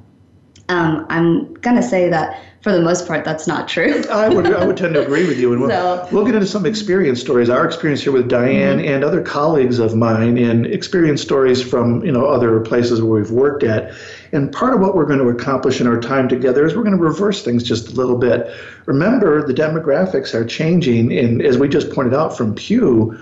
Um, 0.69 1.07
I'm 1.11 1.53
going 1.55 1.77
to 1.77 1.83
say 1.83 2.09
that 2.09 2.41
for 2.65 2.73
the 2.73 2.81
most 2.81 3.07
part, 3.07 3.27
that's 3.27 3.47
not 3.47 3.69
true. 3.69 4.03
I 4.11 4.27
would 4.31 4.47
I 4.47 4.65
would 4.65 4.79
tend 4.79 4.95
to 4.95 5.03
agree 5.05 5.27
with 5.29 5.39
you, 5.39 5.53
and 5.53 5.61
we'll, 5.61 5.69
So- 5.71 6.09
we'll 6.11 6.25
get 6.25 6.35
into 6.35 6.47
some 6.47 6.65
experience 6.65 7.21
stories. 7.21 7.51
Our 7.51 7.67
experience 7.67 8.01
here 8.03 8.11
with 8.13 8.27
Diane 8.27 8.79
Mm-hmm. 8.79 8.89
and 8.89 9.05
other 9.05 9.21
colleagues 9.21 9.79
of 9.79 9.95
mine, 9.95 10.39
and 10.39 10.65
experience 10.65 11.21
stories 11.21 11.61
from 11.63 12.03
you 12.03 12.11
know 12.11 12.25
other 12.25 12.59
places 12.61 13.03
where 13.03 13.21
we've 13.21 13.31
worked 13.31 13.65
at. 13.65 13.93
And 14.33 14.51
part 14.51 14.73
of 14.73 14.81
what 14.81 14.97
we're 14.97 15.05
going 15.05 15.19
to 15.19 15.29
accomplish 15.29 15.79
in 15.79 15.87
our 15.87 16.01
time 16.01 16.27
together 16.27 16.65
is 16.65 16.75
we're 16.75 16.85
going 16.85 16.97
to 16.97 17.03
reverse 17.03 17.45
things 17.45 17.63
just 17.63 17.91
a 17.91 17.93
little 17.93 18.17
bit. 18.17 18.51
Remember, 18.87 19.47
the 19.47 19.53
demographics 19.53 20.33
are 20.35 20.45
changing, 20.47 21.13
and 21.17 21.43
as 21.43 21.59
we 21.59 21.69
just 21.69 21.91
pointed 21.93 22.15
out 22.15 22.35
from 22.37 22.55
Pew. 22.55 23.15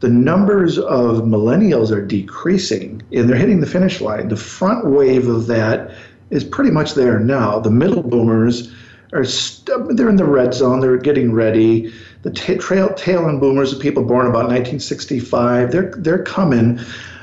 The 0.00 0.10
numbers 0.10 0.78
of 0.78 1.22
millennials 1.22 1.90
are 1.90 2.04
decreasing 2.04 3.00
and 3.12 3.30
they're 3.30 3.36
hitting 3.38 3.60
the 3.60 3.66
finish 3.66 4.02
line. 4.02 4.28
The 4.28 4.36
front 4.36 4.84
wave 4.84 5.26
of 5.26 5.46
that 5.46 5.90
is 6.28 6.44
pretty 6.44 6.70
much 6.70 6.92
there 6.92 7.18
now. 7.18 7.58
The 7.60 7.70
middle 7.70 8.02
boomers 8.02 8.70
are 9.12 9.24
st- 9.24 9.96
they're 9.96 10.08
in 10.08 10.16
the 10.16 10.24
red 10.24 10.54
zone. 10.54 10.80
They're 10.80 10.96
getting 10.96 11.32
ready. 11.32 11.92
The 12.22 12.30
ta 12.30 12.54
trail 12.58 12.92
tail 12.94 13.28
end 13.28 13.40
boomers, 13.40 13.72
the 13.72 13.78
people 13.78 14.04
born 14.04 14.26
about 14.26 14.48
1965, 14.48 15.72
they're 15.72 15.92
they're 15.96 16.22
coming. 16.22 16.80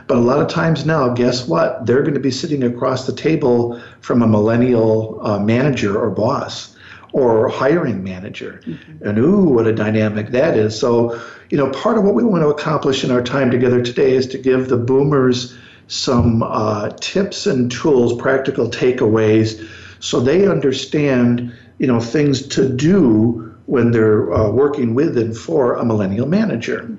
But 0.08 0.18
a 0.18 0.22
lot 0.22 0.40
of 0.40 0.50
times 0.50 0.86
now, 0.86 1.10
guess 1.10 1.48
what? 1.48 1.86
They're 1.86 2.02
going 2.02 2.14
to 2.14 2.20
be 2.20 2.32
sitting 2.32 2.64
across 2.64 3.08
the 3.08 3.14
table 3.14 3.82
from 4.02 4.22
a 4.22 4.28
millennial 4.28 5.20
uh, 5.26 5.40
manager 5.40 5.98
or 5.98 6.10
boss 6.10 6.76
or 7.14 7.48
hiring 7.48 8.04
manager. 8.04 8.60
And 9.02 9.18
ooh, 9.18 9.44
what 9.44 9.66
a 9.66 9.74
dynamic 9.74 10.30
that 10.32 10.58
is. 10.58 10.78
So, 10.78 11.22
you 11.50 11.58
know, 11.58 11.70
part 11.70 11.98
of 11.98 12.04
what 12.04 12.16
we 12.16 12.24
want 12.24 12.44
to 12.44 12.50
accomplish 12.50 13.04
in 13.04 13.12
our 13.12 13.22
time 13.22 13.50
together 13.50 13.82
today 13.82 14.14
is 14.14 14.28
to 14.28 14.38
give 14.38 14.68
the 14.68 14.78
boomers 14.78 15.56
some 15.88 16.44
uh, 16.44 16.90
tips 17.00 17.46
and 17.46 17.72
tools, 17.72 18.20
practical 18.20 18.70
takeaways, 18.70 19.66
so 20.04 20.20
they 20.20 20.48
understand, 20.50 21.54
you 21.80 21.88
know, 21.88 22.00
things 22.00 22.48
to 22.50 22.70
do 22.70 23.54
when 23.66 23.92
they're 23.92 24.34
uh, 24.34 24.50
working 24.50 24.94
with 24.94 25.18
and 25.18 25.38
for 25.38 25.76
a 25.76 25.86
millennial 25.86 26.28
manager. 26.28 26.96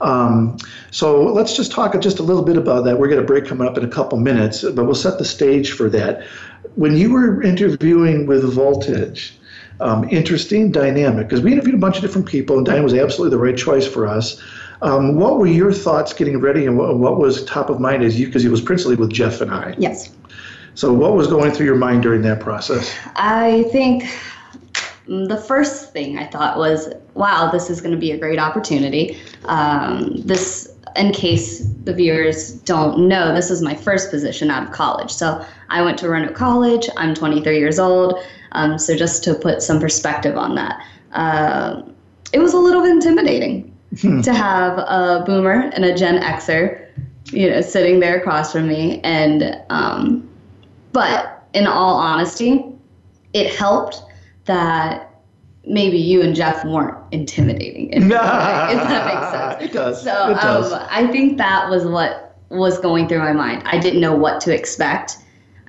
Um, 0.00 0.58
so 0.90 1.22
let's 1.22 1.56
just 1.56 1.70
talk 1.70 1.98
just 2.00 2.18
a 2.18 2.22
little 2.22 2.42
bit 2.42 2.56
about 2.56 2.84
that. 2.84 2.98
We're 2.98 3.08
going 3.08 3.20
to 3.20 3.26
break 3.26 3.46
coming 3.46 3.68
up 3.68 3.78
in 3.78 3.84
a 3.84 3.88
couple 3.88 4.18
minutes, 4.18 4.62
but 4.62 4.84
we'll 4.84 4.94
set 4.94 5.18
the 5.18 5.24
stage 5.24 5.72
for 5.72 5.88
that. 5.90 6.26
When 6.74 6.96
you 6.96 7.12
were 7.12 7.42
interviewing 7.42 8.26
with 8.26 8.42
Voltage, 8.52 9.38
um, 9.80 10.08
interesting 10.10 10.70
dynamic 10.70 11.28
because 11.28 11.42
we 11.42 11.52
interviewed 11.52 11.74
a 11.74 11.78
bunch 11.78 11.96
of 11.96 12.02
different 12.02 12.26
people, 12.26 12.56
and 12.56 12.66
Diane 12.66 12.82
was 12.82 12.94
absolutely 12.94 13.36
the 13.36 13.42
right 13.42 13.56
choice 13.56 13.86
for 13.86 14.06
us. 14.06 14.42
Um, 14.80 15.14
what 15.16 15.38
were 15.38 15.46
your 15.46 15.72
thoughts 15.72 16.12
getting 16.12 16.38
ready, 16.38 16.66
and 16.66 16.76
what, 16.76 16.98
what 16.98 17.18
was 17.18 17.44
top 17.44 17.70
of 17.70 17.78
mind 17.78 18.02
as 18.02 18.18
you? 18.18 18.26
Because 18.26 18.44
it 18.44 18.50
was 18.50 18.60
principally 18.60 18.96
with 18.96 19.12
Jeff 19.12 19.40
and 19.40 19.50
I. 19.50 19.74
Yes. 19.78 20.10
So, 20.74 20.92
what 20.92 21.14
was 21.14 21.26
going 21.26 21.52
through 21.52 21.66
your 21.66 21.76
mind 21.76 22.02
during 22.02 22.22
that 22.22 22.40
process? 22.40 22.94
I 23.16 23.64
think 23.72 24.04
the 25.06 25.36
first 25.36 25.92
thing 25.92 26.18
I 26.18 26.26
thought 26.26 26.56
was, 26.56 26.92
wow, 27.14 27.50
this 27.50 27.68
is 27.68 27.80
going 27.80 27.92
to 27.92 27.98
be 27.98 28.12
a 28.12 28.18
great 28.18 28.38
opportunity. 28.38 29.18
Um, 29.44 30.14
this, 30.22 30.74
in 30.96 31.12
case 31.12 31.66
the 31.84 31.92
viewers 31.92 32.52
don't 32.52 33.08
know, 33.08 33.34
this 33.34 33.50
is 33.50 33.62
my 33.62 33.74
first 33.74 34.10
position 34.10 34.50
out 34.50 34.62
of 34.62 34.72
college. 34.72 35.10
So 35.10 35.44
I 35.68 35.82
went 35.82 35.98
to 35.98 36.08
Roanoke 36.08 36.34
College. 36.34 36.88
I'm 36.96 37.14
23 37.14 37.58
years 37.58 37.78
old. 37.78 38.18
Um, 38.52 38.78
so 38.78 38.96
just 38.96 39.24
to 39.24 39.34
put 39.34 39.62
some 39.62 39.80
perspective 39.80 40.36
on 40.36 40.54
that, 40.54 40.86
uh, 41.12 41.82
it 42.32 42.38
was 42.38 42.54
a 42.54 42.58
little 42.58 42.82
bit 42.82 42.92
intimidating 42.92 43.76
to 44.00 44.32
have 44.32 44.78
a 44.78 45.22
boomer 45.26 45.70
and 45.74 45.84
a 45.84 45.94
Gen 45.94 46.22
Xer, 46.22 46.88
you 47.30 47.50
know, 47.50 47.60
sitting 47.60 48.00
there 48.00 48.18
across 48.18 48.52
from 48.52 48.68
me. 48.68 49.00
And, 49.00 49.60
um, 49.68 50.28
but 50.92 51.48
in 51.54 51.66
all 51.66 51.96
honesty, 51.96 52.64
it 53.32 53.54
helped 53.54 54.02
that 54.44 55.12
maybe 55.64 55.96
you 55.96 56.22
and 56.22 56.34
Jeff 56.34 56.64
weren't 56.64 56.96
intimidating. 57.12 57.90
In 57.90 58.02
any 58.04 58.12
if 58.12 58.18
that 58.18 59.06
makes 59.06 59.30
sense. 59.30 59.62
It 59.62 59.72
does. 59.72 60.02
So 60.02 60.30
it 60.30 60.34
does. 60.34 60.72
Um, 60.72 60.86
I 60.90 61.06
think 61.06 61.38
that 61.38 61.70
was 61.70 61.84
what 61.84 62.36
was 62.48 62.78
going 62.78 63.08
through 63.08 63.20
my 63.20 63.32
mind. 63.32 63.62
I 63.64 63.78
didn't 63.78 64.00
know 64.00 64.14
what 64.14 64.40
to 64.42 64.54
expect. 64.54 65.18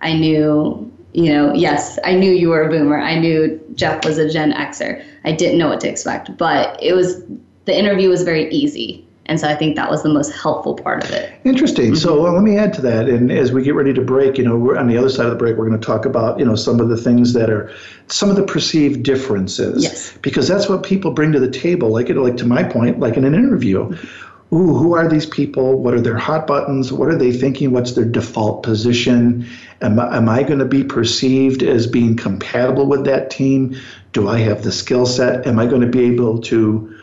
I 0.01 0.13
knew, 0.13 0.91
you 1.13 1.31
know, 1.31 1.53
yes, 1.53 1.99
I 2.03 2.15
knew 2.15 2.31
you 2.31 2.49
were 2.49 2.63
a 2.63 2.69
boomer. 2.69 2.99
I 2.99 3.17
knew 3.17 3.59
Jeff 3.75 4.03
was 4.03 4.17
a 4.17 4.29
Gen 4.29 4.51
Xer. 4.51 5.03
I 5.23 5.31
didn't 5.31 5.57
know 5.57 5.69
what 5.69 5.79
to 5.81 5.89
expect, 5.89 6.35
but 6.37 6.81
it 6.81 6.93
was 6.93 7.23
the 7.65 7.77
interview 7.77 8.09
was 8.09 8.23
very 8.23 8.49
easy. 8.51 9.07
And 9.27 9.39
so 9.39 9.47
I 9.47 9.55
think 9.55 9.77
that 9.77 9.89
was 9.89 10.03
the 10.03 10.09
most 10.09 10.31
helpful 10.33 10.75
part 10.75 11.03
of 11.05 11.11
it. 11.11 11.33
Interesting. 11.45 11.95
So 11.95 12.17
Mm-hmm. 12.17 12.25
uh, 12.25 12.31
let 12.33 12.43
me 12.43 12.57
add 12.57 12.73
to 12.73 12.81
that. 12.81 13.07
And 13.07 13.31
as 13.31 13.53
we 13.53 13.63
get 13.63 13.73
ready 13.73 13.93
to 13.93 14.01
break, 14.01 14.37
you 14.37 14.43
know, 14.43 14.57
we're 14.57 14.77
on 14.77 14.87
the 14.87 14.97
other 14.97 15.09
side 15.09 15.25
of 15.27 15.31
the 15.31 15.37
break, 15.37 15.55
we're 15.55 15.67
going 15.67 15.79
to 15.79 15.85
talk 15.85 16.05
about, 16.05 16.39
you 16.39 16.45
know, 16.45 16.55
some 16.55 16.81
of 16.81 16.89
the 16.89 16.97
things 16.97 17.31
that 17.33 17.49
are 17.49 17.71
some 18.07 18.29
of 18.29 18.35
the 18.35 18.43
perceived 18.43 19.03
differences. 19.03 19.83
Yes. 19.83 20.17
Because 20.21 20.47
that's 20.49 20.67
what 20.67 20.83
people 20.83 21.11
bring 21.11 21.31
to 21.31 21.39
the 21.39 21.49
table. 21.49 21.89
Like, 21.89 22.09
it, 22.09 22.17
like 22.17 22.35
to 22.37 22.45
my 22.45 22.63
point, 22.63 22.99
like 22.99 23.15
in 23.15 23.23
an 23.23 23.33
interview. 23.33 23.89
Mm-hmm. 23.89 24.55
Ooh, 24.55 24.75
who 24.75 24.93
are 24.93 25.07
these 25.07 25.25
people? 25.25 25.79
What 25.79 25.95
are 25.95 26.01
their 26.01 26.17
hot 26.17 26.45
buttons? 26.45 26.93
What 26.93 27.07
are 27.09 27.17
they 27.17 27.31
thinking? 27.31 27.71
What's 27.71 27.93
their 27.93 28.05
default 28.05 28.61
position? 28.61 29.47
Am, 29.81 29.99
I- 29.99 30.17
am 30.17 30.29
I 30.29 30.43
going 30.43 30.59
to 30.59 30.65
be 30.65 30.83
perceived 30.83 31.63
as 31.63 31.87
being 31.87 32.15
compatible 32.15 32.85
with 32.85 33.05
that 33.05 33.31
team? 33.31 33.75
Do 34.11 34.27
I 34.27 34.37
have 34.39 34.63
the 34.63 34.71
skill 34.71 35.07
set? 35.07 35.47
Am 35.47 35.57
I 35.57 35.65
going 35.65 35.81
to 35.81 35.87
be 35.87 36.03
able 36.03 36.39
to 36.41 36.99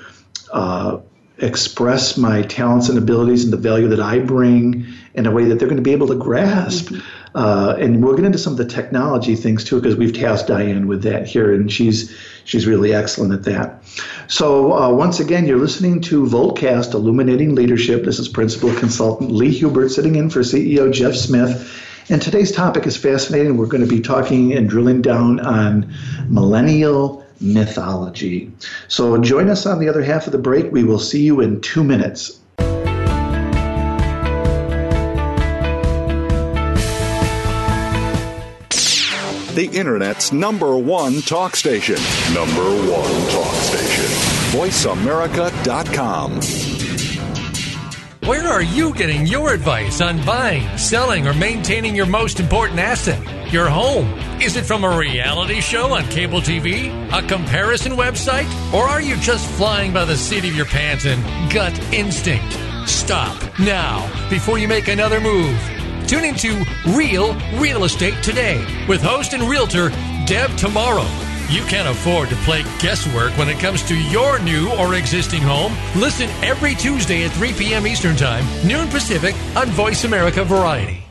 uh, 0.53 0.99
express 1.41 2.17
my 2.17 2.43
talents 2.43 2.89
and 2.89 2.99
abilities 2.99 3.45
and 3.45 3.53
the 3.53 3.57
value 3.57 3.89
that 3.89 4.01
I 4.01 4.19
bring 4.19 4.87
in 5.15 5.27
a 5.27 5.31
way 5.31 5.45
that 5.45 5.59
they're 5.59 5.69
going 5.69 5.77
to 5.77 5.83
be 5.83 5.93
able 5.93 6.09
to 6.09 6.17
grasp. 6.17 6.93
Uh, 7.35 7.77
and 7.79 8.03
we'll 8.03 8.17
get 8.17 8.25
into 8.25 8.39
some 8.39 8.53
of 8.53 8.57
the 8.59 8.65
technology 8.65 9.37
things 9.37 9.63
too, 9.63 9.77
because 9.77 9.97
we've 9.97 10.13
tasked 10.13 10.49
Diane 10.49 10.89
with 10.89 11.03
that 11.05 11.29
here, 11.29 11.55
and 11.55 11.71
she's 11.71 12.17
she's 12.45 12.67
really 12.67 12.93
excellent 12.93 13.33
at 13.33 13.45
that. 13.45 13.85
So 14.27 14.73
uh, 14.73 14.93
once 14.93 15.21
again, 15.21 15.47
you're 15.47 15.59
listening 15.59 16.01
to 16.03 16.25
Voltcast 16.25 16.93
Illuminating 16.93 17.55
Leadership. 17.55 18.05
This 18.05 18.19
is 18.19 18.29
Principal 18.29 18.75
Consultant 18.75 19.31
Lee 19.31 19.53
Hubert 19.53 19.91
sitting 19.91 20.17
in 20.17 20.29
for 20.29 20.41
CEO 20.41 20.93
Jeff 20.93 21.15
Smith. 21.15 21.87
And 22.11 22.21
today's 22.21 22.51
topic 22.51 22.89
is 22.89 22.97
fascinating. 22.97 23.57
We're 23.57 23.67
going 23.67 23.85
to 23.85 23.89
be 23.89 24.01
talking 24.01 24.53
and 24.53 24.69
drilling 24.69 25.01
down 25.01 25.39
on 25.39 25.95
millennial 26.29 27.25
mythology. 27.41 28.51
So 28.89 29.17
join 29.19 29.49
us 29.49 29.67
on 29.67 29.79
the 29.79 29.89
other 29.89 30.03
half 30.03 30.27
of 30.27 30.33
the 30.33 30.39
break. 30.39 30.73
We 30.73 30.83
will 30.85 30.99
see 30.99 31.23
you 31.23 31.41
in 31.41 31.61
two 31.61 31.85
minutes. 31.85 32.39
The 39.55 39.69
Internet's 39.73 40.33
number 40.33 40.77
one 40.79 41.21
talk 41.23 41.57
station. 41.57 41.97
Number 42.33 42.63
one 42.63 43.31
talk 43.31 43.55
station. 43.57 44.05
VoiceAmerica.com. 44.53 46.70
Where 48.25 48.47
are 48.47 48.63
you 48.63 48.93
getting 48.93 49.27
your 49.27 49.55
advice 49.55 50.03
on 50.03 50.23
buying, 50.27 50.77
selling, 50.77 51.27
or 51.27 51.33
maintaining 51.33 51.97
your 51.97 52.05
most 52.05 52.39
important 52.39 52.79
asset, 52.79 53.19
your 53.51 53.67
home? 53.67 54.13
Is 54.43 54.57
it 54.57 54.67
from 54.67 54.85
a 54.85 54.95
reality 54.95 55.61
show 55.63 55.95
on 55.95 56.05
cable 56.09 56.41
TV, 56.43 56.91
a 57.13 57.27
comparison 57.27 57.93
website, 57.93 58.47
or 58.75 58.85
are 58.85 59.01
you 59.01 59.17
just 59.17 59.51
flying 59.53 59.95
by 59.95 60.05
the 60.05 60.19
seat 60.19 60.45
of 60.45 60.55
your 60.55 60.67
pants 60.67 61.07
and 61.07 61.23
gut 61.51 61.77
instinct? 61.95 62.59
Stop 62.87 63.59
now 63.59 64.07
before 64.29 64.59
you 64.59 64.69
make 64.69 64.89
another 64.89 65.21
move. 65.21 65.59
Tune 66.07 66.25
into 66.25 66.63
Real 66.89 67.35
Real 67.59 67.85
Estate 67.85 68.23
today 68.23 68.63
with 68.87 69.01
host 69.01 69.33
and 69.33 69.45
realtor 69.45 69.89
Deb 70.27 70.55
Tomorrow. 70.59 71.30
You 71.51 71.63
can't 71.65 71.89
afford 71.89 72.29
to 72.29 72.37
play 72.37 72.63
guesswork 72.79 73.37
when 73.37 73.49
it 73.49 73.59
comes 73.59 73.83
to 73.89 73.97
your 73.97 74.39
new 74.39 74.71
or 74.79 74.95
existing 74.95 75.43
home. 75.43 75.77
Listen 75.97 76.31
every 76.45 76.77
Tuesday 76.77 77.25
at 77.25 77.33
3 77.33 77.53
p.m. 77.55 77.89
Eastern 77.89 78.15
Time, 78.15 78.45
noon 78.65 78.87
Pacific 78.87 79.35
on 79.57 79.67
Voice 79.71 80.05
America 80.05 80.45
Variety. 80.45 81.03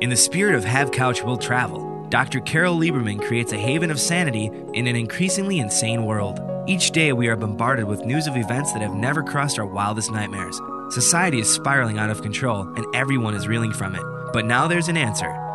In 0.00 0.08
the 0.08 0.16
spirit 0.16 0.54
of 0.54 0.64
Have 0.64 0.92
Couch 0.92 1.22
Will 1.22 1.36
Travel, 1.36 2.06
Dr. 2.08 2.40
Carol 2.40 2.78
Lieberman 2.78 3.20
creates 3.20 3.52
a 3.52 3.58
haven 3.58 3.90
of 3.90 4.00
sanity 4.00 4.50
in 4.72 4.86
an 4.86 4.96
increasingly 4.96 5.58
insane 5.58 6.06
world. 6.06 6.40
Each 6.66 6.90
day, 6.90 7.12
we 7.12 7.28
are 7.28 7.36
bombarded 7.36 7.84
with 7.84 8.06
news 8.06 8.26
of 8.28 8.36
events 8.38 8.72
that 8.72 8.80
have 8.80 8.94
never 8.94 9.22
crossed 9.22 9.58
our 9.58 9.66
wildest 9.66 10.10
nightmares. 10.10 10.58
Society 10.88 11.40
is 11.40 11.52
spiraling 11.52 11.98
out 11.98 12.08
of 12.08 12.22
control, 12.22 12.62
and 12.62 12.86
everyone 12.94 13.34
is 13.34 13.46
reeling 13.46 13.74
from 13.74 13.94
it. 13.94 14.02
But 14.32 14.46
now 14.46 14.66
there's 14.66 14.88
an 14.88 14.96
answer. 14.96 15.47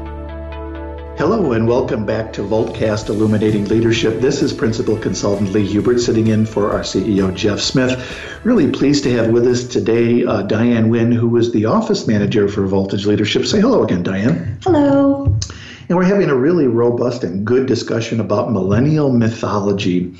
Hello 1.22 1.52
and 1.52 1.68
welcome 1.68 2.04
back 2.04 2.32
to 2.32 2.40
Voltcast 2.42 3.08
Illuminating 3.08 3.66
Leadership. 3.66 4.20
This 4.20 4.42
is 4.42 4.52
Principal 4.52 4.96
Consultant 4.96 5.52
Lee 5.52 5.64
Hubert 5.64 6.00
sitting 6.00 6.26
in 6.26 6.44
for 6.44 6.72
our 6.72 6.80
CEO 6.80 7.32
Jeff 7.32 7.60
Smith. 7.60 7.94
Really 8.42 8.68
pleased 8.72 9.04
to 9.04 9.12
have 9.12 9.28
with 9.28 9.46
us 9.46 9.62
today 9.62 10.24
uh, 10.24 10.42
Diane 10.42 10.90
Nguyen, 10.90 11.14
who 11.14 11.36
is 11.36 11.52
the 11.52 11.64
office 11.66 12.08
manager 12.08 12.48
for 12.48 12.66
Voltage 12.66 13.06
Leadership. 13.06 13.46
Say 13.46 13.60
hello 13.60 13.84
again, 13.84 14.02
Diane. 14.02 14.58
Hello. 14.64 15.26
And 15.88 15.96
we're 15.96 16.02
having 16.02 16.28
a 16.28 16.34
really 16.34 16.66
robust 16.66 17.22
and 17.22 17.46
good 17.46 17.66
discussion 17.66 18.18
about 18.18 18.50
millennial 18.50 19.12
mythology. 19.12 20.12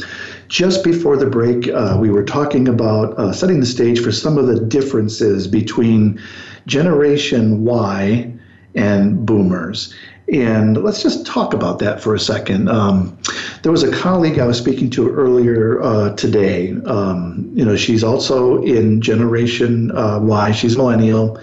Just 0.46 0.84
before 0.84 1.16
the 1.16 1.26
break, 1.26 1.66
uh, 1.66 1.98
we 2.00 2.10
were 2.10 2.22
talking 2.22 2.68
about 2.68 3.18
uh, 3.18 3.32
setting 3.32 3.58
the 3.58 3.66
stage 3.66 3.98
for 3.98 4.12
some 4.12 4.38
of 4.38 4.46
the 4.46 4.60
differences 4.60 5.48
between 5.48 6.22
Generation 6.68 7.64
Y 7.64 8.32
and 8.74 9.26
boomers. 9.26 9.94
And 10.32 10.82
let's 10.82 11.02
just 11.02 11.26
talk 11.26 11.52
about 11.52 11.78
that 11.80 12.00
for 12.00 12.14
a 12.14 12.18
second. 12.18 12.70
Um, 12.70 13.18
there 13.62 13.70
was 13.70 13.82
a 13.82 13.92
colleague 13.92 14.38
I 14.38 14.46
was 14.46 14.56
speaking 14.56 14.88
to 14.90 15.10
earlier 15.10 15.82
uh, 15.82 16.16
today. 16.16 16.72
Um, 16.86 17.50
you 17.54 17.66
know, 17.66 17.76
she's 17.76 18.02
also 18.02 18.62
in 18.62 19.02
Generation 19.02 19.94
uh, 19.94 20.18
Y, 20.20 20.52
she's 20.52 20.74
millennial. 20.74 21.38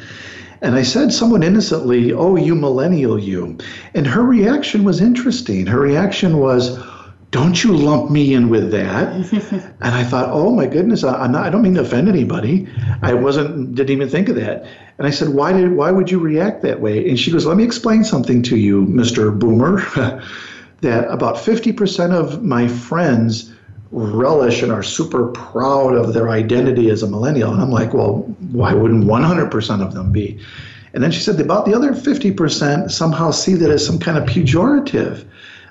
And 0.62 0.76
I 0.76 0.82
said 0.82 1.14
somewhat 1.14 1.44
innocently, 1.44 2.12
Oh, 2.12 2.36
you 2.36 2.56
millennial, 2.56 3.20
you. 3.20 3.60
And 3.94 4.08
her 4.08 4.24
reaction 4.24 4.84
was 4.84 5.02
interesting. 5.02 5.68
Her 5.68 5.80
reaction 5.80 6.38
was, 6.38 6.84
don't 7.30 7.64
you 7.64 7.78
lump 7.78 8.10
me 8.10 8.34
in 8.34 8.50
with 8.50 8.72
that. 8.72 9.14
and 9.82 9.96
I 9.96 10.04
thought, 10.04 10.30
oh 10.32 10.52
my 10.52 10.66
goodness, 10.66 11.04
I, 11.04 11.26
am 11.26 11.34
not, 11.34 11.46
I 11.46 11.52
don't 11.52 11.62
mean 11.62 11.76
to 11.76 11.82
offend 11.82 12.10
anybody. 12.10 12.68
I 13.04 13.14
wasn't, 13.14 13.76
didn't 13.76 13.92
even 13.92 14.10
think 14.10 14.30
of 14.30 14.36
that. 14.38 14.66
And 15.00 15.08
I 15.08 15.12
said, 15.12 15.30
why 15.30 15.54
did, 15.54 15.72
why 15.72 15.92
would 15.92 16.12
you 16.12 16.20
react 16.20 16.62
that 16.64 16.82
way? 16.82 17.08
And 17.08 17.18
she 17.18 17.32
goes, 17.32 17.46
let 17.46 17.56
me 17.56 17.64
explain 17.64 18.04
something 18.04 18.44
to 18.44 18.58
you, 18.58 18.86
Mr. 18.86 19.38
Boomer, 19.38 19.80
that 20.82 21.10
about 21.10 21.38
50% 21.38 22.12
of 22.12 22.44
my 22.44 22.68
friends 22.68 23.54
relish 23.92 24.62
and 24.62 24.74
are 24.74 24.84
super 24.84 25.28
proud 25.28 25.96
of 25.96 26.14
their 26.14 26.30
identity 26.30 26.90
as 26.90 27.02
a 27.02 27.08
millennial. 27.08 27.54
And 27.54 27.62
I'm 27.62 27.72
like, 27.72 27.94
well, 27.94 28.24
why 28.52 28.74
wouldn't 28.74 29.06
100% 29.06 29.82
of 29.82 29.94
them 29.94 30.12
be? 30.12 30.38
And 30.94 31.02
then 31.02 31.12
she 31.12 31.22
said, 31.22 31.40
about 31.40 31.66
the 31.66 31.74
other 31.74 31.94
50% 31.94 32.92
somehow 32.92 33.32
see 33.32 33.54
that 33.54 33.72
as 33.72 33.86
some 33.86 34.00
kind 34.00 34.18
of 34.18 34.26
pejorative 34.26 35.26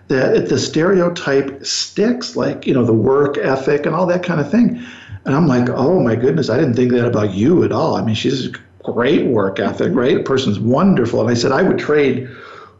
that 0.08 0.48
the 0.48 0.58
stereotype 0.58 1.66
sticks, 1.66 2.34
like, 2.34 2.66
you 2.66 2.72
know, 2.72 2.84
the 2.84 2.94
work 2.94 3.36
ethic 3.36 3.84
and 3.84 3.94
all 3.94 4.06
that 4.06 4.22
kind 4.22 4.40
of 4.40 4.50
thing. 4.50 4.82
And 5.26 5.36
I'm 5.36 5.46
like, 5.46 5.68
oh 5.68 6.00
my 6.00 6.16
goodness, 6.16 6.48
I 6.48 6.56
didn't 6.56 6.74
think 6.74 6.92
that 6.92 7.06
about 7.06 7.34
you 7.34 7.62
at 7.62 7.72
all. 7.72 7.96
I 7.96 8.02
mean, 8.02 8.14
she's 8.14 8.48
great 8.82 9.26
work 9.26 9.58
ethic, 9.58 9.94
right? 9.94 10.18
A 10.18 10.22
person's 10.22 10.58
wonderful. 10.58 11.20
And 11.20 11.30
I 11.30 11.34
said, 11.34 11.52
I 11.52 11.62
would 11.62 11.78
trade 11.78 12.28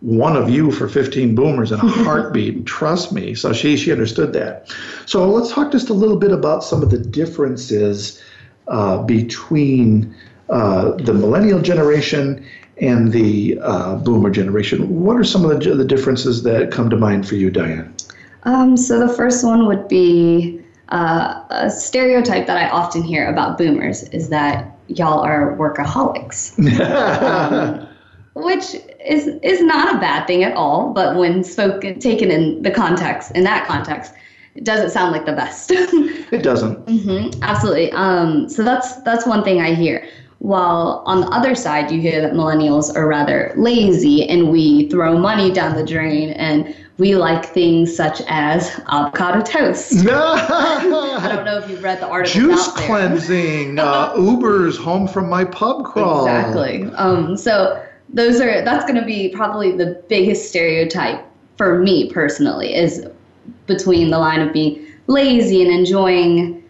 one 0.01 0.37
of 0.37 0.49
you 0.49 0.71
for 0.71 0.89
15 0.89 1.35
boomers 1.35 1.73
in 1.73 1.81
a 1.81 1.89
heartbeat. 2.05 2.67
Trust 2.67 3.13
me. 3.13 3.35
So 3.35 3.53
she 3.53 3.77
she 3.77 3.93
understood 3.93 4.33
that. 4.35 4.73
So 5.07 5.29
let's 5.29 5.53
talk 5.53 5.73
just 5.73 5.89
a 5.89 5.95
little 5.95 6.17
bit 6.17 6.33
about 6.33 6.63
some 6.63 6.83
of 6.83 6.91
the 6.91 6.99
differences 6.99 8.23
uh, 8.69 9.03
between 9.03 10.15
uh, 10.51 10.93
the 10.93 11.15
millennial 11.15 11.61
generation 11.61 12.45
and 12.81 13.13
the 13.13 13.59
uh, 13.61 13.97
boomer 13.97 14.31
generation. 14.31 15.03
What 15.03 15.17
are 15.17 15.25
some 15.25 15.45
of 15.45 15.61
the, 15.61 15.75
the 15.75 15.85
differences 15.85 16.45
that 16.45 16.71
come 16.71 16.89
to 16.91 16.97
mind 16.97 17.29
for 17.29 17.35
you, 17.35 17.51
Diane? 17.51 17.93
Um, 18.45 18.77
so 18.77 19.01
the 19.01 19.13
first 19.13 19.45
one 19.45 19.67
would 19.67 19.89
be 19.89 20.63
uh, 20.91 21.43
a 21.51 21.71
stereotype 21.71 22.47
that 22.47 22.57
I 22.57 22.69
often 22.71 23.03
hear 23.03 23.29
about 23.29 23.59
boomers 23.59 24.05
is 24.05 24.29
that 24.29 24.78
y'all 24.89 25.21
are 25.21 25.57
workaholics, 25.57 26.59
um, 26.81 27.87
which 28.35 28.75
is 29.05 29.29
is 29.43 29.63
not 29.63 29.95
a 29.95 29.99
bad 29.99 30.27
thing 30.27 30.45
at 30.45 30.55
all. 30.55 30.93
But 30.93 31.17
when 31.17 31.45
spoken 31.45 31.99
taken 31.99 32.31
in 32.31 32.63
the 32.63 32.71
context, 32.71 33.33
in 33.33 33.45
that 33.45 33.67
context, 33.67 34.13
it 34.55 34.65
doesn't 34.65 34.91
sound 34.91 35.13
like 35.13 35.27
the 35.27 35.33
best. 35.33 35.71
it 35.73 36.43
doesn't. 36.43 36.85
Mm-hmm, 36.87 37.43
absolutely. 37.43 37.93
Um, 37.93 38.49
so 38.49 38.65
that's 38.65 38.97
that's 39.03 39.27
one 39.27 39.45
thing 39.45 39.61
I 39.61 39.75
hear. 39.75 40.09
While 40.41 41.03
on 41.05 41.21
the 41.21 41.27
other 41.29 41.55
side, 41.55 41.91
you 41.91 42.01
hear 42.01 42.21
that 42.21 42.33
millennials 42.33 42.95
are 42.95 43.09
rather 43.09 43.53
lazy 43.57 44.29
and 44.29 44.51
we 44.51 44.89
throw 44.89 45.19
money 45.19 45.51
down 45.51 45.75
the 45.75 45.85
drain 45.85 46.31
and 46.31 46.75
we 46.99 47.15
like 47.15 47.47
things 47.47 47.95
such 47.95 48.21
as 48.27 48.81
avocado 48.89 49.41
toast. 49.41 49.93
I 50.07 51.29
don't 51.33 51.45
know 51.45 51.59
if 51.59 51.71
you've 51.71 51.83
read 51.83 52.01
the 52.01 52.09
article. 52.09 52.41
Juice 52.41 52.69
cleansing, 52.73 53.79
uh, 53.79 54.15
Uber's 54.19 54.77
home 54.77 55.07
from 55.07 55.29
my 55.29 55.45
pub 55.45 55.85
crawl. 55.85 56.27
Exactly. 56.27 56.85
Um, 56.97 57.37
so 57.37 57.85
those 58.09 58.41
are 58.41 58.65
that's 58.65 58.85
going 58.85 59.01
to 59.01 59.07
be 59.07 59.29
probably 59.29 59.77
the 59.77 60.03
biggest 60.09 60.49
stereotype 60.49 61.25
for 61.57 61.79
me 61.79 62.11
personally 62.11 62.75
is 62.75 63.07
between 63.67 64.11
the 64.11 64.19
line 64.19 64.41
of 64.41 64.53
being 64.53 64.85
lazy 65.07 65.63
and 65.63 65.71
enjoying 65.71 66.63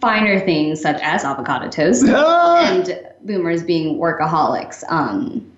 finer 0.00 0.40
things 0.40 0.80
such 0.80 1.00
as 1.00 1.24
avocado 1.24 1.68
toast 1.68 2.04
and 2.06 3.00
boomers 3.22 3.62
being 3.62 3.98
workaholics. 3.98 4.82
Um, 4.90 5.49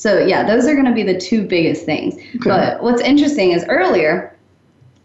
so 0.00 0.18
yeah, 0.18 0.46
those 0.46 0.66
are 0.66 0.72
going 0.72 0.86
to 0.86 0.94
be 0.94 1.02
the 1.02 1.20
two 1.20 1.46
biggest 1.46 1.84
things. 1.84 2.14
Okay. 2.14 2.38
But 2.44 2.82
what's 2.82 3.02
interesting 3.02 3.52
is 3.52 3.66
earlier 3.68 4.34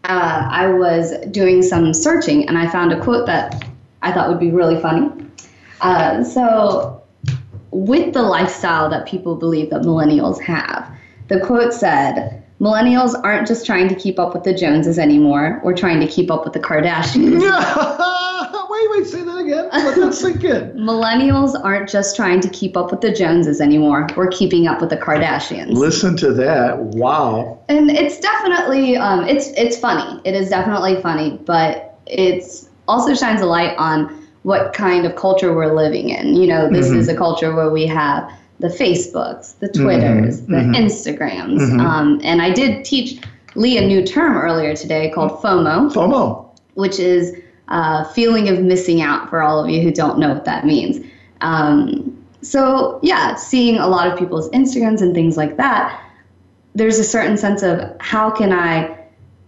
uh, 0.04 0.48
I 0.50 0.68
was 0.68 1.12
doing 1.32 1.60
some 1.60 1.92
searching 1.92 2.48
and 2.48 2.56
I 2.56 2.66
found 2.66 2.94
a 2.94 3.00
quote 3.02 3.26
that 3.26 3.68
I 4.00 4.10
thought 4.10 4.30
would 4.30 4.40
be 4.40 4.50
really 4.50 4.80
funny. 4.80 5.10
Uh, 5.82 6.24
so 6.24 7.02
with 7.72 8.14
the 8.14 8.22
lifestyle 8.22 8.88
that 8.88 9.06
people 9.06 9.36
believe 9.36 9.68
that 9.68 9.82
millennials 9.82 10.40
have, 10.40 10.90
the 11.28 11.40
quote 11.40 11.74
said, 11.74 12.42
Millennials 12.58 13.14
aren't 13.22 13.46
just 13.46 13.66
trying 13.66 13.86
to 13.90 13.94
keep 13.94 14.18
up 14.18 14.32
with 14.32 14.44
the 14.44 14.54
Joneses 14.54 14.98
anymore. 14.98 15.60
We're 15.62 15.76
trying 15.76 16.00
to 16.00 16.06
keep 16.06 16.30
up 16.30 16.42
with 16.42 16.54
the 16.54 16.60
Kardashians. 16.60 17.42
wait, 18.70 18.90
wait, 18.92 19.06
say 19.06 19.20
that 19.20 19.35
again. 19.46 19.68
Let 19.72 19.96
that 19.96 20.14
sink 20.14 20.44
in. 20.44 20.72
Millennials 20.72 21.58
aren't 21.62 21.88
just 21.88 22.16
trying 22.16 22.40
to 22.40 22.48
keep 22.48 22.76
up 22.76 22.90
with 22.90 23.00
the 23.00 23.12
Joneses 23.12 23.60
anymore. 23.60 24.06
We're 24.16 24.28
keeping 24.28 24.66
up 24.66 24.80
with 24.80 24.90
the 24.90 24.96
Kardashians. 24.96 25.72
Listen 25.72 26.16
to 26.18 26.32
that. 26.34 26.78
Wow. 26.78 27.58
And 27.68 27.90
it's 27.90 28.18
definitely 28.20 28.96
um, 28.96 29.26
it's 29.26 29.48
it's 29.56 29.78
funny. 29.78 30.20
It 30.24 30.34
is 30.34 30.48
definitely 30.48 31.00
funny, 31.00 31.38
but 31.44 31.98
it's 32.06 32.68
also 32.88 33.14
shines 33.14 33.40
a 33.40 33.46
light 33.46 33.76
on 33.78 34.26
what 34.42 34.72
kind 34.72 35.04
of 35.04 35.16
culture 35.16 35.54
we're 35.54 35.74
living 35.74 36.10
in. 36.10 36.36
You 36.36 36.46
know, 36.46 36.70
this 36.70 36.88
mm-hmm. 36.88 37.00
is 37.00 37.08
a 37.08 37.16
culture 37.16 37.54
where 37.54 37.70
we 37.70 37.86
have 37.86 38.30
the 38.60 38.68
Facebooks, 38.68 39.58
the 39.58 39.68
Twitters, 39.68 40.40
mm-hmm. 40.40 40.52
the 40.52 40.58
mm-hmm. 40.58 40.74
Instagrams. 40.74 41.58
Mm-hmm. 41.58 41.80
Um, 41.80 42.20
and 42.22 42.40
I 42.40 42.50
did 42.50 42.84
teach 42.84 43.20
Lee 43.54 43.76
a 43.78 43.86
new 43.86 44.06
term 44.06 44.36
earlier 44.36 44.74
today 44.74 45.10
called 45.10 45.32
FOMO. 45.42 45.92
FOMO. 45.92 46.44
Which 46.74 46.98
is 46.98 47.36
a 47.68 48.04
feeling 48.04 48.48
of 48.48 48.60
missing 48.60 49.00
out 49.02 49.28
for 49.28 49.42
all 49.42 49.62
of 49.62 49.70
you 49.70 49.80
who 49.80 49.90
don't 49.90 50.18
know 50.18 50.32
what 50.32 50.44
that 50.44 50.64
means. 50.64 51.04
Um, 51.40 52.12
so, 52.42 53.00
yeah, 53.02 53.34
seeing 53.34 53.76
a 53.76 53.88
lot 53.88 54.06
of 54.10 54.18
people's 54.18 54.48
Instagrams 54.50 55.00
and 55.02 55.14
things 55.14 55.36
like 55.36 55.56
that, 55.56 56.00
there's 56.74 56.98
a 56.98 57.04
certain 57.04 57.36
sense 57.36 57.62
of 57.62 57.80
how 58.00 58.30
can 58.30 58.52
I 58.52 58.96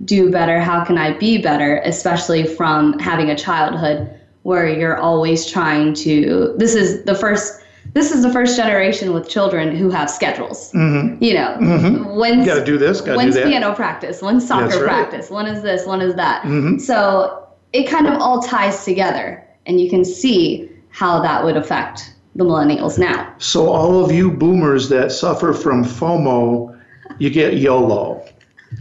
do 0.05 0.31
better? 0.31 0.61
How 0.61 0.85
can 0.85 0.97
I 0.99 1.13
be 1.17 1.39
better? 1.39 1.79
Especially 1.85 2.45
from 2.45 2.99
having 2.99 3.31
a 3.31 3.37
childhood 3.37 4.11
where 4.43 4.69
you're 4.69 4.97
always 4.97 5.47
trying 5.51 5.93
to. 5.95 6.55
This 6.57 6.75
is 6.75 7.05
the 7.05 7.15
first. 7.15 7.63
This 7.95 8.13
is 8.13 8.23
the 8.23 8.31
first 8.31 8.55
generation 8.57 9.15
with 9.15 9.29
children 9.31 9.75
who 9.75 9.89
have 9.91 10.11
schedules. 10.11 10.71
Mm-hmm. 10.73 11.23
You 11.25 11.35
know, 11.35 11.57
Mhm. 11.59 12.17
when's 12.17 12.47
Got 12.47 12.57
to 12.57 12.65
do 12.65 12.77
this. 12.77 13.01
Got 13.01 13.07
to 13.07 13.11
do 13.13 13.17
when's 13.17 13.35
that. 13.35 13.47
piano 13.47 13.75
practice? 13.75 14.21
When's 14.21 14.47
soccer 14.47 14.67
right. 14.77 14.83
practice? 14.85 15.31
When 15.31 15.47
is 15.47 15.63
this? 15.63 15.87
When 15.87 16.01
is 16.03 16.15
that? 16.17 16.43
Mhm. 16.43 16.79
So 16.81 17.48
it 17.73 17.89
kind 17.89 18.07
of 18.07 18.21
all 18.21 18.43
ties 18.43 18.85
together, 18.85 19.47
and 19.67 19.81
you 19.81 19.91
can 19.91 20.05
see 20.05 20.71
how 20.91 21.21
that 21.21 21.45
would 21.45 21.57
affect 21.57 22.15
the 22.35 22.45
millennials 22.45 22.99
now. 22.99 23.35
So 23.39 23.69
all 23.69 24.05
of 24.05 24.13
you 24.13 24.31
boomers 24.31 24.89
that 24.89 25.13
suffer 25.13 25.53
from 25.53 25.85
FOMO, 25.85 26.79
you 27.19 27.31
get 27.31 27.57
YOLO. 27.59 28.25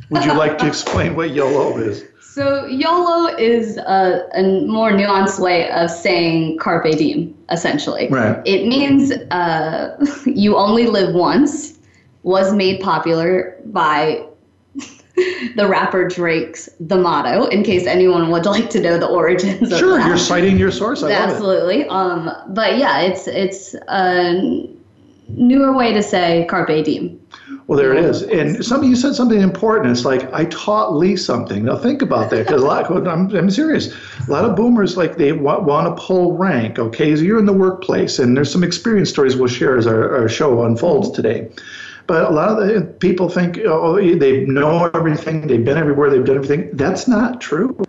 Would 0.10 0.26
you 0.26 0.34
like 0.34 0.58
to 0.60 0.67
explain 0.73 1.15
what 1.15 1.32
YOLO 1.32 1.78
is? 1.78 2.06
So 2.21 2.67
YOLO 2.67 3.36
is 3.38 3.78
a, 3.78 4.30
a 4.36 4.65
more 4.67 4.91
nuanced 4.91 5.39
way 5.39 5.71
of 5.71 5.89
saying 5.89 6.60
carpe 6.60 6.91
diem, 6.91 7.36
essentially. 7.50 8.08
Right. 8.10 8.39
It 8.45 8.67
means 8.67 9.12
uh, 9.12 9.97
you 10.26 10.56
only 10.56 10.88
live 10.88 11.15
once. 11.15 11.73
Was 12.23 12.54
made 12.54 12.82
popular 12.82 13.56
by 13.67 14.26
the 15.56 15.67
rapper 15.67 16.08
Drake's 16.08 16.69
"The 16.80 16.97
Motto." 16.97 17.45
In 17.47 17.63
case 17.63 17.86
anyone 17.88 18.30
would 18.32 18.45
like 18.56 18.69
to 18.71 18.80
know 18.80 18.97
the 18.97 19.08
origins 19.08 19.71
of 19.71 19.80
Sure, 19.80 19.97
that. 19.97 20.08
you're 20.08 20.17
citing 20.17 20.58
your 20.58 20.71
source. 20.71 21.03
I 21.03 21.10
love 21.10 21.30
it. 21.30 21.34
Absolutely. 21.34 21.86
Um, 21.88 22.32
but 22.49 22.77
yeah, 22.77 23.01
it's 23.01 23.27
it's 23.27 23.73
a 23.89 24.67
newer 25.30 25.75
way 25.75 25.91
to 25.93 26.01
say 26.03 26.45
carpe 26.49 26.84
diem. 26.86 27.19
Well, 27.67 27.77
there 27.77 27.93
it 27.93 28.01
is. 28.03 28.23
And 28.23 28.63
some 28.63 28.82
you 28.84 28.95
said 28.95 29.13
something 29.13 29.41
important. 29.41 29.91
It's 29.91 30.06
like 30.06 30.32
I 30.34 30.45
taught 30.45 30.95
Lee 30.95 31.17
something. 31.17 31.65
Now 31.65 31.75
think 31.77 32.01
about 32.01 32.30
that, 32.30 32.45
because 32.45 32.62
a 32.63 32.65
lot. 32.65 32.89
I'm, 33.08 33.30
I'm 33.36 33.49
serious. 33.49 33.93
A 34.27 34.32
lot 34.32 34.45
of 34.45 34.56
boomers 34.56 34.95
like 34.95 35.17
they 35.17 35.34
wa- 35.34 35.60
want 35.60 35.86
to 35.93 36.01
pull 36.01 36.38
rank. 36.38 36.80
Okay, 36.80 37.13
so 37.15 37.21
you're 37.23 37.39
in 37.39 37.45
the 37.45 37.51
workplace, 37.51 38.19
and 38.19 38.38
there's 38.38 38.49
some 38.51 38.63
experience 38.63 39.10
stories 39.10 39.36
we'll 39.36 39.49
share 39.49 39.77
as 39.77 39.86
our, 39.86 40.15
our 40.17 40.30
show 40.30 40.63
unfolds 40.63 41.12
today. 41.12 41.49
But 42.08 42.32
a 42.32 42.34
lot 42.34 42.50
of 42.50 42.67
the 42.67 42.82
people 42.82 43.30
think, 43.30 43.60
oh, 43.65 43.98
they 43.98 44.46
know 44.46 44.89
everything. 44.93 45.48
They've 45.48 45.63
been 45.63 45.78
everywhere. 45.78 46.10
They've 46.10 46.26
done 46.26 46.38
everything. 46.38 46.70
That's 46.74 47.08
not 47.08 47.41
true. 47.41 47.84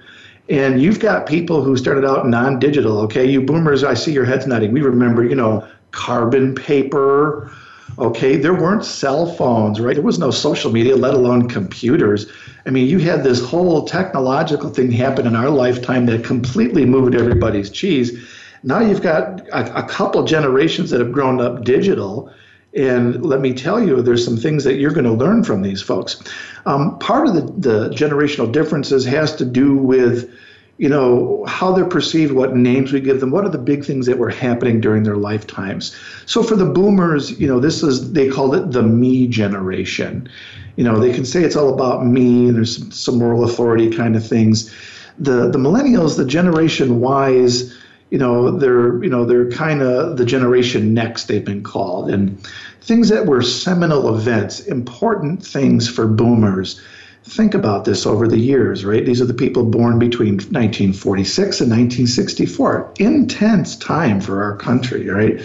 And 0.49 0.83
you've 0.83 0.99
got 0.99 1.27
people 1.27 1.63
who 1.63 1.77
started 1.77 2.05
out 2.05 2.27
non-digital. 2.27 2.99
Okay, 3.03 3.25
you 3.25 3.43
boomers, 3.43 3.85
I 3.85 3.95
see 3.95 4.13
your 4.13 4.25
heads 4.25 4.47
nodding. 4.47 4.73
We 4.73 4.81
remember, 4.81 5.25
you 5.25 5.35
know, 5.35 5.67
carbon 5.93 6.55
paper. 6.55 7.53
Okay, 7.99 8.37
there 8.37 8.55
weren't 8.55 8.85
cell 8.85 9.27
phones, 9.35 9.81
right? 9.81 9.95
There 9.95 10.05
was 10.05 10.19
no 10.19 10.31
social 10.31 10.73
media, 10.73 10.97
let 10.97 11.15
alone 11.15 11.49
computers. 11.49 12.31
I 12.67 12.71
mean, 12.71 12.89
you 12.89 12.99
had 12.99 13.25
this 13.25 13.45
whole 13.45 13.85
technological 13.85 14.71
thing 14.71 14.91
happen 14.91 15.27
in 15.27 15.37
our 15.37 15.51
lifetime 15.51 16.07
that 16.07 16.25
completely 16.25 16.85
moved 16.85 17.15
everybody's 17.15 17.71
cheese. 17.71 18.19
Now 18.63 18.81
you've 18.81 19.03
got 19.03 19.41
a, 19.49 19.85
a 19.85 19.89
couple 19.89 20.25
generations 20.25 20.91
that 20.91 21.01
have 21.01 21.13
grown 21.13 21.41
up 21.41 21.65
digital. 21.65 22.33
And 22.75 23.25
let 23.25 23.41
me 23.41 23.55
tell 23.55 23.83
you, 23.83 24.03
there's 24.03 24.25
some 24.25 24.37
things 24.37 24.65
that 24.65 24.75
you're 24.75 24.93
going 24.93 25.05
to 25.05 25.13
learn 25.13 25.43
from 25.43 25.63
these 25.63 25.81
folks. 25.81 26.23
Um, 26.67 26.99
part 26.99 27.27
of 27.27 27.35
the, 27.35 27.41
the 27.41 27.89
generational 27.91 28.53
differences 28.53 29.05
has 29.07 29.35
to 29.37 29.45
do 29.45 29.77
with 29.77 30.31
you 30.79 30.89
know, 30.89 31.45
how 31.47 31.73
they're 31.73 31.85
perceived, 31.85 32.33
what 32.33 32.55
names 32.55 32.93
we 32.93 33.01
give 33.01 33.19
them, 33.19 33.33
what 33.33 33.45
are 33.45 33.51
the 33.51 33.59
big 33.59 33.85
things 33.85 34.07
that 34.07 34.17
were 34.17 34.31
happening 34.31 34.81
during 34.81 35.03
their 35.03 35.17
lifetimes. 35.17 35.95
So 36.25 36.43
for 36.45 36.55
the 36.55 36.67
boomers, 36.67 37.39
you 37.39 37.49
know, 37.49 37.59
this 37.59 37.83
is, 37.83 38.13
they 38.13 38.29
called 38.29 38.55
it 38.55 38.71
the 38.71 38.83
me 38.83 39.27
generation. 39.27 40.31
You 40.77 40.85
know, 40.85 41.01
they 41.01 41.13
can 41.13 41.25
say 41.25 41.43
it's 41.43 41.57
all 41.57 41.75
about 41.75 42.07
me 42.07 42.47
and 42.47 42.57
there's 42.57 42.95
some, 42.97 43.19
moral 43.19 43.43
authority 43.43 43.91
kind 43.91 44.15
of 44.15 44.25
things. 44.25 44.73
The, 45.19 45.51
the 45.51 45.59
millennials, 45.59 46.17
the 46.17 46.25
generation 46.25 47.03
Ys, 47.03 47.77
you 48.11 48.19
know, 48.19 48.51
they're, 48.51 49.03
you 49.03 49.11
know, 49.11 49.25
they're 49.25 49.51
kind 49.51 49.83
of 49.83 50.17
the 50.17 50.25
generation 50.25 50.95
next 50.95 51.25
they've 51.25 51.45
been 51.45 51.63
called 51.63 52.11
and 52.11 52.43
things 52.81 53.09
that 53.11 53.27
were 53.27 53.43
seminal 53.43 54.17
events, 54.17 54.61
important 54.61 55.45
things 55.45 55.89
for 55.89 56.07
boomers 56.07 56.81
think 57.29 57.55
about 57.55 57.85
this 57.85 58.07
over 58.07 58.27
the 58.27 58.39
years, 58.39 58.85
right? 58.85 59.05
These 59.05 59.21
are 59.21 59.27
the 59.27 59.35
people 59.35 59.65
born 59.65 59.99
between 59.99 60.35
1946 60.35 61.61
and 61.61 61.71
1964. 61.71 62.95
Intense 62.99 63.77
time 63.77 64.21
for 64.21 64.43
our 64.43 64.57
country, 64.57 65.09
right? 65.09 65.41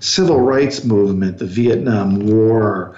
Civil 0.00 0.40
rights 0.40 0.84
movement, 0.84 1.38
the 1.38 1.46
Vietnam 1.46 2.26
War, 2.26 2.96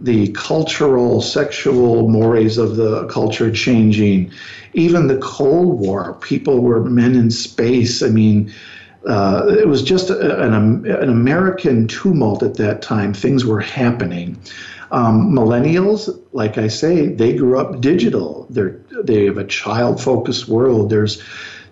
the 0.00 0.28
cultural, 0.32 1.20
sexual 1.20 2.08
mores 2.08 2.58
of 2.58 2.76
the 2.76 3.06
culture 3.08 3.50
changing, 3.52 4.32
even 4.72 5.06
the 5.06 5.18
Cold 5.18 5.78
War. 5.78 6.14
People 6.14 6.60
were 6.60 6.84
men 6.84 7.14
in 7.14 7.30
space. 7.30 8.02
I 8.02 8.08
mean, 8.08 8.52
uh, 9.06 9.46
it 9.58 9.68
was 9.68 9.82
just 9.82 10.10
an, 10.10 10.86
an 10.86 11.08
American 11.08 11.86
tumult 11.86 12.42
at 12.42 12.54
that 12.54 12.82
time. 12.82 13.14
Things 13.14 13.44
were 13.44 13.60
happening. 13.60 14.38
Um, 14.90 15.30
millennials, 15.30 16.20
like 16.32 16.58
I 16.58 16.68
say, 16.68 17.06
they 17.06 17.34
grew 17.34 17.58
up 17.58 17.80
digital. 17.80 18.46
They're 18.50 18.80
they 19.04 19.26
have 19.26 19.38
a 19.38 19.44
child-focused 19.44 20.48
world. 20.48 20.90
There's 20.90 21.22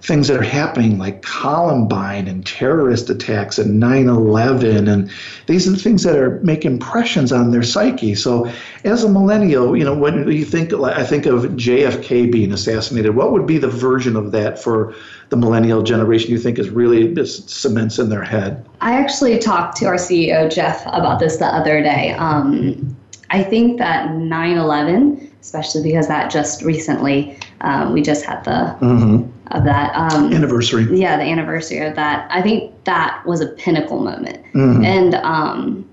things 0.00 0.28
that 0.28 0.36
are 0.38 0.42
happening 0.42 0.96
like 0.98 1.22
Columbine 1.22 2.28
and 2.28 2.46
terrorist 2.46 3.10
attacks 3.10 3.58
and 3.58 3.82
9/11, 3.82 4.88
and 4.88 5.10
these 5.46 5.66
are 5.66 5.72
the 5.72 5.76
things 5.76 6.04
that 6.04 6.16
are 6.16 6.38
make 6.42 6.64
impressions 6.64 7.32
on 7.32 7.50
their 7.50 7.62
psyche. 7.62 8.14
So, 8.14 8.50
as 8.84 9.02
a 9.02 9.08
millennial, 9.08 9.76
you 9.76 9.84
know, 9.84 9.94
when 9.94 10.30
you 10.30 10.44
think, 10.44 10.72
I 10.72 11.04
think 11.04 11.26
of 11.26 11.42
JFK 11.56 12.30
being 12.30 12.52
assassinated. 12.52 13.16
What 13.16 13.32
would 13.32 13.46
be 13.46 13.58
the 13.58 13.68
version 13.68 14.14
of 14.14 14.30
that 14.32 14.58
for 14.58 14.94
the 15.30 15.36
millennial 15.36 15.82
generation? 15.82 16.30
You 16.30 16.38
think 16.38 16.58
is 16.58 16.70
really 16.70 17.12
just 17.14 17.50
cements 17.50 17.98
in 17.98 18.08
their 18.08 18.24
head? 18.24 18.64
I 18.80 18.92
actually 18.92 19.38
talked 19.38 19.76
to 19.78 19.86
our 19.86 19.96
CEO 19.96 20.50
Jeff 20.50 20.86
about 20.86 21.18
this 21.18 21.38
the 21.38 21.46
other 21.46 21.82
day. 21.82 22.12
Um, 22.12 22.96
I 23.30 23.42
think 23.42 23.78
that 23.78 24.10
9/11, 24.10 25.28
especially 25.40 25.82
because 25.82 26.08
that 26.08 26.30
just 26.30 26.62
recently, 26.62 27.36
um, 27.60 27.92
we 27.92 28.00
just 28.00 28.24
had 28.24 28.44
the 28.44 28.76
Mm-hmm. 28.80 29.28
Of 29.50 29.64
that. 29.64 29.94
Um, 29.94 30.32
Anniversary. 30.32 30.86
yeah, 30.98 31.16
the 31.16 31.22
anniversary 31.24 31.78
of 31.86 31.94
that. 31.96 32.28
I 32.30 32.42
think 32.42 32.72
that 32.84 33.22
was 33.26 33.40
a 33.40 33.46
pinnacle 33.48 34.00
moment. 34.00 34.44
Mhm. 34.52 34.84
And 34.84 35.14
um, 35.16 35.88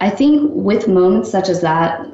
I 0.00 0.10
think 0.10 0.50
with 0.54 0.88
moments 0.88 1.30
such 1.30 1.48
as 1.48 1.60
that, 1.60 2.06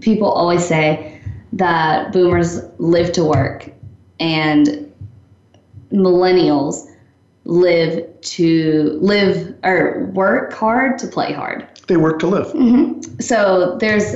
people 0.00 0.28
always 0.30 0.64
say 0.66 1.20
that 1.52 2.12
boomers 2.12 2.60
live 2.78 3.12
to 3.12 3.24
work 3.24 3.70
and 4.20 4.92
millennials 5.92 6.86
live 7.44 8.04
to 8.22 8.98
live 9.00 9.54
or 9.64 10.10
work 10.14 10.52
hard 10.52 10.98
to 10.98 11.06
play 11.06 11.32
hard. 11.32 11.66
They 11.86 11.96
work 11.96 12.18
to 12.20 12.26
live. 12.26 12.46
So 13.20 13.76
there's, 13.78 14.14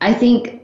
I 0.00 0.12
think, 0.12 0.57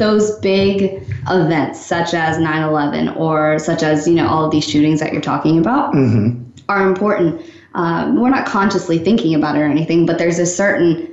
those 0.00 0.32
big 0.40 1.06
events 1.28 1.78
such 1.80 2.12
as 2.14 2.36
9/11 2.38 3.16
or 3.16 3.58
such 3.60 3.82
as 3.84 4.08
you 4.08 4.14
know 4.16 4.26
all 4.26 4.44
of 4.44 4.50
these 4.50 4.64
shootings 4.68 4.98
that 5.00 5.12
you're 5.12 5.22
talking 5.22 5.58
about 5.60 5.94
Mm-hmm. 5.94 6.42
are 6.68 6.82
important. 6.88 7.40
Um, 7.74 8.20
we're 8.20 8.30
not 8.30 8.46
consciously 8.46 8.98
thinking 8.98 9.32
about 9.36 9.54
it 9.56 9.60
or 9.60 9.66
anything, 9.66 10.04
but 10.04 10.18
there's 10.18 10.40
a 10.40 10.46
certain, 10.46 11.06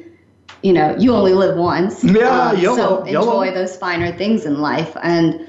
you 0.63 0.73
know, 0.73 0.95
you 0.97 1.13
only 1.13 1.34
live 1.36 1.56
once. 1.56 2.04
Yeah, 2.04 2.50
Um, 2.50 2.58
YOLO, 2.58 2.76
So 2.76 3.06
YOLO. 3.06 3.41
enjoy 3.43 3.54
those 3.54 3.76
finer 3.78 4.12
things 4.17 4.43
in 4.45 4.60
life. 4.60 4.97
And 5.04 5.47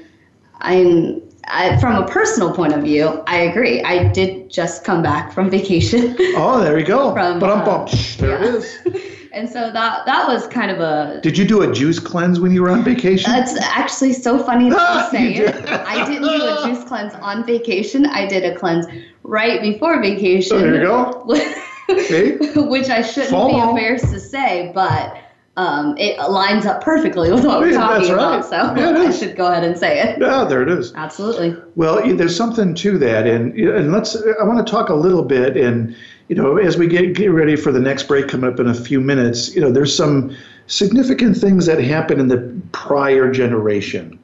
I'm, 0.61 1.19
I, 1.47 1.77
from 1.81 1.95
a 2.03 2.05
personal 2.07 2.53
point 2.53 2.73
of 2.73 2.83
view, 2.83 3.23
I 3.25 3.37
agree. 3.49 3.81
I 3.81 4.11
did 4.11 4.51
just 4.51 4.83
come 4.83 5.01
back 5.01 5.31
from 5.33 5.49
vacation. 5.49 6.15
Oh, 6.35 6.61
there 6.61 6.75
we 6.75 6.83
go. 6.83 7.11
From, 7.17 7.39
but 7.39 7.49
I'm 7.49 7.61
uh, 7.61 7.65
bumped. 7.65 8.19
There 8.19 8.35
it 8.37 8.41
yeah. 8.41 8.57
is. 8.57 8.67
and 9.31 9.47
so 9.49 9.71
that 9.71 10.05
that 10.05 10.27
was 10.27 10.47
kind 10.47 10.71
of 10.71 10.79
a 10.79 11.19
Did 11.21 11.37
you 11.37 11.45
do 11.45 11.61
a 11.61 11.73
juice 11.73 11.99
cleanse 11.99 12.39
when 12.39 12.51
you 12.51 12.61
were 12.61 12.69
on 12.69 12.83
vacation? 12.83 13.31
That's 13.31 13.59
actually 13.61 14.13
so 14.13 14.43
funny 14.43 14.69
that 14.69 14.75
you 14.75 14.79
ah, 14.79 15.09
say 15.11 15.33
it. 15.35 15.69
I 15.69 16.05
didn't 16.05 16.23
do 16.23 16.29
a 16.29 16.63
juice 16.65 16.83
cleanse 16.87 17.13
on 17.15 17.45
vacation. 17.45 18.05
I 18.05 18.25
did 18.27 18.43
a 18.43 18.57
cleanse 18.57 18.85
right 19.23 19.61
before 19.61 20.01
vacation. 20.01 20.57
Oh, 20.57 20.61
there 20.61 20.75
you 20.75 20.81
go. 20.81 21.25
Which 22.69 22.89
I 22.89 23.01
shouldn't 23.01 23.33
FOMO. 23.33 23.49
be 23.49 23.69
embarrassed 23.69 24.11
to 24.11 24.19
say, 24.19 24.71
but 24.73 25.17
um, 25.57 25.97
it 25.97 26.17
lines 26.29 26.65
up 26.65 26.81
perfectly 26.81 27.31
with 27.31 27.45
what 27.45 27.59
we're 27.59 27.73
talking 27.73 28.13
right. 28.13 28.39
about. 28.39 28.45
So 28.45 28.55
Yeah, 28.55 28.97
I 28.97 29.11
should 29.11 29.35
go 29.35 29.47
ahead 29.51 29.63
and 29.63 29.77
say 29.77 29.99
it. 29.99 30.19
Yeah, 30.19 30.45
there 30.45 30.61
it 30.61 30.69
is. 30.69 30.93
Absolutely. 30.93 31.55
Well, 31.75 32.15
there's 32.15 32.35
something 32.35 32.73
to 32.75 32.97
that, 32.99 33.27
and 33.27 33.53
and 33.53 33.91
let's. 33.91 34.15
I 34.15 34.43
want 34.43 34.65
to 34.65 34.71
talk 34.71 34.89
a 34.89 34.93
little 34.93 35.23
bit, 35.23 35.57
and 35.57 35.95
you 36.29 36.35
know, 36.35 36.57
as 36.57 36.77
we 36.77 36.87
get 36.87 37.13
get 37.13 37.31
ready 37.31 37.55
for 37.55 37.71
the 37.71 37.79
next 37.79 38.03
break 38.03 38.27
coming 38.29 38.49
up 38.49 38.59
in 38.59 38.67
a 38.67 38.73
few 38.73 39.01
minutes, 39.01 39.53
you 39.53 39.59
know, 39.59 39.71
there's 39.71 39.95
some 39.95 40.35
significant 40.67 41.35
things 41.35 41.65
that 41.65 41.83
happen 41.83 42.19
in 42.19 42.29
the 42.29 42.61
prior 42.71 43.31
generation, 43.31 44.17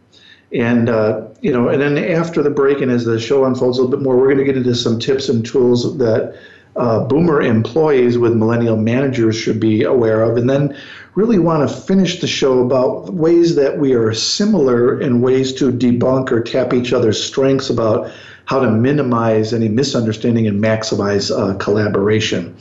and 0.54 0.88
uh, 0.88 1.28
you 1.42 1.52
know, 1.52 1.68
and 1.68 1.82
then 1.82 1.98
after 1.98 2.44
the 2.44 2.50
break, 2.52 2.80
and 2.80 2.92
as 2.92 3.04
the 3.04 3.20
show 3.20 3.44
unfolds 3.44 3.78
a 3.78 3.82
little 3.82 3.98
bit 3.98 4.04
more, 4.04 4.16
we're 4.16 4.28
going 4.28 4.38
to 4.38 4.46
get 4.46 4.56
into 4.56 4.76
some 4.76 5.00
tips 5.00 5.28
and 5.28 5.46
tools 5.46 5.98
that. 5.98 6.40
Uh, 6.78 7.06
boomer 7.06 7.42
employees 7.42 8.18
with 8.18 8.34
millennial 8.34 8.76
managers 8.76 9.34
should 9.34 9.62
be 9.62 9.84
aware 9.84 10.22
of. 10.22 10.36
And 10.36 10.50
then 10.50 10.76
really 11.16 11.40
want 11.40 11.68
to 11.68 11.76
finish 11.76 12.20
the 12.20 12.28
show 12.28 12.60
about 12.60 13.14
ways 13.14 13.56
that 13.56 13.80
we 13.80 13.94
are 13.94 14.14
similar 14.14 15.00
and 15.00 15.24
ways 15.24 15.54
to 15.54 15.72
debunk 15.72 16.32
or 16.32 16.42
tap 16.42 16.74
each 16.74 16.94
other's 16.94 17.22
strengths 17.22 17.70
about 17.70 18.12
how 18.46 18.60
to 18.60 18.70
minimize 18.70 19.54
any 19.54 19.70
misunderstanding 19.70 20.46
and 20.46 20.62
maximize 20.62 21.32
uh, 21.32 21.58
collaboration. 21.58 22.56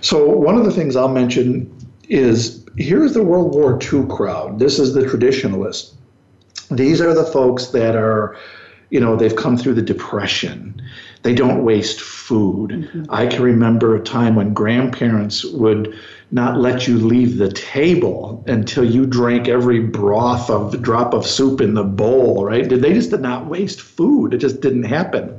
So, 0.00 0.26
one 0.28 0.56
of 0.56 0.64
the 0.64 0.72
things 0.72 0.96
I'll 0.96 1.08
mention 1.08 1.70
is 2.08 2.64
here's 2.76 3.14
the 3.14 3.22
World 3.22 3.54
War 3.54 3.78
II 3.80 4.06
crowd. 4.08 4.58
This 4.58 4.78
is 4.78 4.94
the 4.94 5.06
traditionalists. 5.08 5.94
These 6.70 7.00
are 7.00 7.14
the 7.14 7.24
folks 7.24 7.66
that 7.68 7.94
are, 7.94 8.36
you 8.90 8.98
know, 8.98 9.14
they've 9.14 9.36
come 9.36 9.56
through 9.56 9.74
the 9.74 9.82
Depression. 9.82 10.80
They 11.22 11.34
don't 11.34 11.64
waste 11.64 12.00
food. 12.00 12.70
Mm-hmm. 12.70 13.04
I 13.10 13.26
can 13.26 13.42
remember 13.42 13.94
a 13.94 14.02
time 14.02 14.34
when 14.34 14.54
grandparents 14.54 15.44
would 15.44 15.96
not 16.32 16.58
let 16.58 16.88
you 16.88 16.98
leave 16.98 17.38
the 17.38 17.52
table 17.52 18.42
until 18.46 18.84
you 18.84 19.06
drank 19.06 19.48
every 19.48 19.80
broth 19.80 20.48
of 20.50 20.80
drop 20.82 21.12
of 21.14 21.26
soup 21.26 21.60
in 21.60 21.74
the 21.74 21.84
bowl, 21.84 22.44
right? 22.44 22.68
They 22.68 22.94
just 22.94 23.10
did 23.10 23.20
not 23.20 23.46
waste 23.46 23.80
food. 23.80 24.34
It 24.34 24.38
just 24.38 24.60
didn't 24.60 24.84
happen 24.84 25.38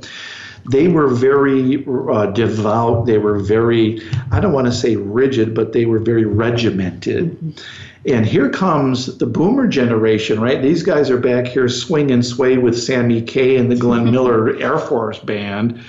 they 0.70 0.88
were 0.88 1.08
very 1.08 1.84
uh, 1.86 2.26
devout. 2.26 3.06
They 3.06 3.18
were 3.18 3.38
very, 3.38 4.00
I 4.30 4.40
don't 4.40 4.52
want 4.52 4.66
to 4.66 4.72
say 4.72 4.96
rigid, 4.96 5.54
but 5.54 5.72
they 5.72 5.84
were 5.84 5.98
very 5.98 6.24
regimented. 6.24 7.60
And 8.06 8.26
here 8.26 8.50
comes 8.50 9.18
the 9.18 9.26
boomer 9.26 9.66
generation, 9.66 10.40
right? 10.40 10.60
These 10.60 10.82
guys 10.82 11.10
are 11.10 11.18
back 11.18 11.46
here 11.46 11.68
swing 11.68 12.10
and 12.10 12.24
sway 12.24 12.58
with 12.58 12.78
Sammy 12.78 13.22
Kaye 13.22 13.56
and 13.56 13.70
the 13.70 13.76
Glenn 13.76 14.10
Miller 14.10 14.56
Air 14.58 14.78
Force 14.78 15.18
Band. 15.18 15.82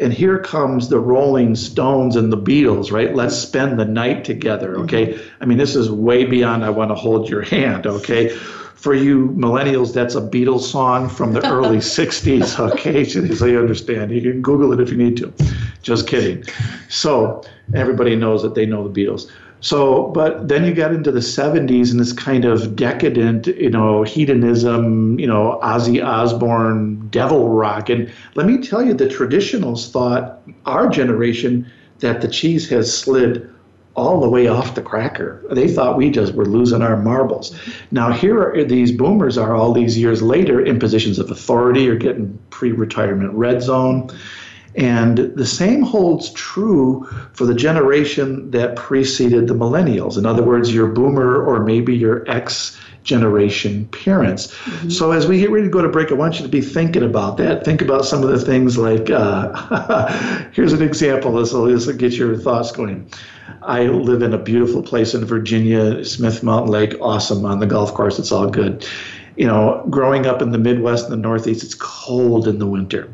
And 0.00 0.12
here 0.12 0.38
comes 0.38 0.88
the 0.88 0.98
Rolling 0.98 1.54
Stones 1.54 2.16
and 2.16 2.32
the 2.32 2.38
Beatles, 2.38 2.90
right? 2.90 3.14
Let's 3.14 3.36
spend 3.36 3.78
the 3.78 3.84
night 3.84 4.24
together, 4.24 4.78
okay? 4.78 5.08
Mm-hmm. 5.08 5.42
I 5.42 5.44
mean, 5.44 5.58
this 5.58 5.76
is 5.76 5.90
way 5.90 6.24
beyond 6.24 6.64
I 6.64 6.70
want 6.70 6.90
to 6.90 6.94
hold 6.94 7.28
your 7.28 7.42
hand, 7.42 7.86
okay? 7.86 8.34
for 8.80 8.94
you 8.94 9.28
millennials, 9.36 9.92
that's 9.92 10.14
a 10.14 10.22
Beatles 10.22 10.62
song 10.62 11.06
from 11.10 11.34
the 11.34 11.46
early 11.46 11.76
60s, 11.98 12.58
okay? 12.58 13.04
So 13.04 13.44
you 13.44 13.58
understand. 13.58 14.10
You 14.10 14.22
can 14.22 14.40
Google 14.40 14.72
it 14.72 14.80
if 14.80 14.90
you 14.90 14.96
need 14.96 15.18
to. 15.18 15.30
Just 15.82 16.08
kidding. 16.08 16.44
So 16.88 17.44
everybody 17.74 18.16
knows 18.16 18.42
that 18.42 18.54
they 18.54 18.64
know 18.64 18.88
the 18.88 19.04
Beatles. 19.04 19.30
So, 19.60 20.04
but 20.08 20.48
then 20.48 20.64
you 20.64 20.72
got 20.72 20.92
into 20.92 21.12
the 21.12 21.20
70s 21.20 21.90
and 21.90 22.00
this 22.00 22.12
kind 22.12 22.44
of 22.44 22.76
decadent, 22.76 23.46
you 23.46 23.70
know, 23.70 24.02
hedonism, 24.02 25.18
you 25.18 25.26
know, 25.26 25.60
Ozzy 25.62 26.04
Osbourne, 26.04 27.08
devil 27.10 27.50
rock. 27.50 27.90
And 27.90 28.10
let 28.34 28.46
me 28.46 28.58
tell 28.58 28.82
you, 28.82 28.94
the 28.94 29.06
traditionals 29.06 29.90
thought, 29.90 30.40
our 30.64 30.88
generation, 30.88 31.70
that 31.98 32.22
the 32.22 32.28
cheese 32.28 32.68
has 32.70 32.96
slid 32.96 33.50
all 33.94 34.20
the 34.20 34.28
way 34.28 34.46
off 34.46 34.74
the 34.74 34.82
cracker. 34.82 35.44
They 35.50 35.68
thought 35.68 35.96
we 35.96 36.10
just 36.10 36.34
were 36.34 36.46
losing 36.46 36.80
our 36.80 36.96
marbles. 36.96 37.54
Now 37.90 38.12
here 38.12 38.40
are 38.40 38.64
these 38.64 38.92
boomers 38.92 39.36
are 39.36 39.54
all 39.54 39.72
these 39.72 39.98
years 39.98 40.22
later 40.22 40.64
in 40.64 40.78
positions 40.78 41.18
of 41.18 41.30
authority 41.30 41.88
or 41.88 41.96
getting 41.96 42.38
pre-retirement 42.50 43.32
red 43.34 43.62
zone. 43.62 44.10
And 44.76 45.18
the 45.18 45.46
same 45.46 45.82
holds 45.82 46.30
true 46.30 47.04
for 47.32 47.44
the 47.44 47.54
generation 47.54 48.50
that 48.52 48.76
preceded 48.76 49.48
the 49.48 49.54
millennials. 49.54 50.16
In 50.16 50.26
other 50.26 50.42
words, 50.42 50.72
your 50.72 50.86
boomer 50.86 51.44
or 51.44 51.64
maybe 51.64 51.96
your 51.96 52.28
X 52.30 52.78
generation 53.02 53.86
parents. 53.86 54.48
Mm-hmm. 54.48 54.90
So 54.90 55.12
as 55.12 55.26
we 55.26 55.40
get 55.40 55.50
ready 55.50 55.66
to 55.66 55.70
go 55.70 55.82
to 55.82 55.88
break, 55.88 56.10
I 56.10 56.14
want 56.14 56.36
you 56.36 56.42
to 56.42 56.48
be 56.48 56.60
thinking 56.60 57.02
about 57.02 57.38
that. 57.38 57.64
Think 57.64 57.82
about 57.82 58.04
some 58.04 58.22
of 58.22 58.28
the 58.28 58.38
things 58.38 58.76
like 58.76 59.10
uh, 59.10 60.48
here's 60.52 60.72
an 60.72 60.82
example. 60.82 61.32
This 61.32 61.52
will, 61.52 61.64
this 61.64 61.86
will 61.86 61.96
get 61.96 62.12
your 62.12 62.36
thoughts 62.36 62.72
going. 62.72 63.10
I 63.62 63.84
live 63.84 64.22
in 64.22 64.32
a 64.32 64.38
beautiful 64.38 64.82
place 64.82 65.14
in 65.14 65.24
Virginia, 65.24 66.04
Smith 66.04 66.42
Mountain 66.42 66.70
Lake, 66.70 66.94
awesome 67.00 67.44
on 67.44 67.58
the 67.58 67.66
golf 67.66 67.92
course. 67.92 68.18
It's 68.18 68.32
all 68.32 68.48
good. 68.48 68.86
You 69.36 69.46
know, 69.46 69.86
growing 69.90 70.26
up 70.26 70.42
in 70.42 70.50
the 70.50 70.58
Midwest 70.58 71.04
and 71.04 71.12
the 71.12 71.16
Northeast, 71.16 71.64
it's 71.64 71.74
cold 71.74 72.46
in 72.46 72.58
the 72.58 72.66
winter. 72.66 73.08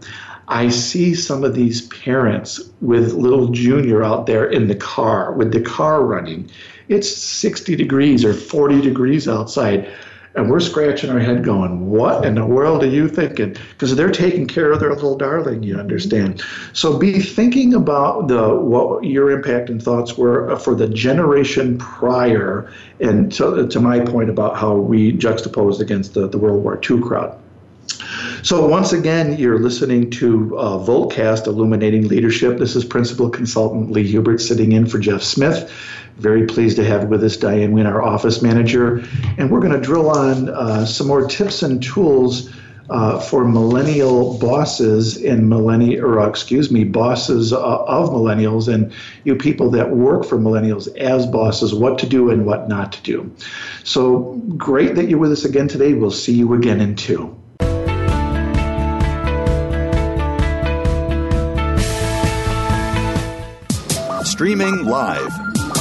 I 0.48 0.68
see 0.68 1.14
some 1.14 1.42
of 1.42 1.54
these 1.54 1.82
parents 1.88 2.60
with 2.80 3.14
little 3.14 3.48
junior 3.48 4.04
out 4.04 4.26
there 4.26 4.48
in 4.48 4.68
the 4.68 4.76
car 4.76 5.32
with 5.32 5.52
the 5.52 5.60
car 5.60 6.04
running. 6.04 6.48
It's 6.88 7.10
60 7.10 7.74
degrees 7.74 8.24
or 8.24 8.32
40 8.32 8.80
degrees 8.80 9.26
outside. 9.28 9.90
And 10.36 10.50
we're 10.50 10.60
scratching 10.60 11.08
our 11.08 11.18
head 11.18 11.42
going, 11.42 11.88
what 11.88 12.26
in 12.26 12.34
the 12.34 12.44
world 12.44 12.84
are 12.84 12.88
you 12.88 13.08
thinking? 13.08 13.56
Because 13.70 13.96
they're 13.96 14.10
taking 14.10 14.46
care 14.46 14.70
of 14.70 14.80
their 14.80 14.92
little 14.92 15.16
darling, 15.16 15.62
you 15.62 15.78
understand. 15.78 16.42
So 16.74 16.98
be 16.98 17.20
thinking 17.20 17.72
about 17.72 18.28
the 18.28 18.54
what 18.54 19.02
your 19.04 19.30
impact 19.30 19.70
and 19.70 19.82
thoughts 19.82 20.18
were 20.18 20.52
uh, 20.52 20.58
for 20.58 20.74
the 20.74 20.88
generation 20.88 21.78
prior, 21.78 22.70
and 23.00 23.32
to, 23.32 23.66
to 23.66 23.80
my 23.80 24.00
point 24.00 24.28
about 24.28 24.58
how 24.58 24.74
we 24.76 25.12
juxtaposed 25.12 25.80
against 25.80 26.12
the, 26.12 26.28
the 26.28 26.36
World 26.36 26.62
War 26.62 26.78
II 26.88 27.00
crowd. 27.00 27.36
So, 28.42 28.66
once 28.66 28.92
again, 28.92 29.36
you're 29.38 29.58
listening 29.58 30.10
to 30.12 30.56
uh, 30.56 30.78
Voltcast 30.78 31.46
Illuminating 31.46 32.08
Leadership. 32.08 32.58
This 32.58 32.76
is 32.76 32.84
Principal 32.84 33.28
Consultant 33.28 33.90
Lee 33.90 34.06
Hubert 34.06 34.38
sitting 34.38 34.72
in 34.72 34.86
for 34.86 34.98
Jeff 34.98 35.22
Smith. 35.22 35.72
Very 36.16 36.46
pleased 36.46 36.76
to 36.76 36.84
have 36.84 37.08
with 37.08 37.22
us 37.24 37.36
Diane 37.36 37.72
Nguyen, 37.72 37.86
our 37.86 38.02
office 38.02 38.42
manager. 38.42 39.04
And 39.36 39.50
we're 39.50 39.60
going 39.60 39.72
to 39.72 39.80
drill 39.80 40.10
on 40.10 40.48
uh, 40.48 40.86
some 40.86 41.08
more 41.08 41.26
tips 41.26 41.62
and 41.62 41.82
tools 41.82 42.50
uh, 42.88 43.18
for 43.18 43.44
millennial 43.44 44.38
bosses 44.38 45.22
and 45.22 45.48
millennial, 45.48 46.04
or 46.04 46.20
uh, 46.20 46.28
excuse 46.28 46.70
me, 46.70 46.84
bosses 46.84 47.52
uh, 47.52 47.58
of 47.58 48.10
millennials 48.10 48.72
and 48.72 48.92
you 49.24 49.34
people 49.34 49.70
that 49.70 49.90
work 49.90 50.24
for 50.24 50.38
millennials 50.38 50.94
as 50.96 51.26
bosses, 51.26 51.74
what 51.74 51.98
to 51.98 52.06
do 52.06 52.30
and 52.30 52.46
what 52.46 52.68
not 52.68 52.92
to 52.92 53.02
do. 53.02 53.34
So 53.82 54.40
great 54.56 54.94
that 54.94 55.08
you're 55.08 55.18
with 55.18 55.32
us 55.32 55.44
again 55.44 55.68
today. 55.68 55.94
We'll 55.94 56.10
see 56.10 56.34
you 56.34 56.54
again 56.54 56.80
in 56.80 56.94
two. 56.94 57.36
Streaming 64.36 64.84
live 64.84 65.32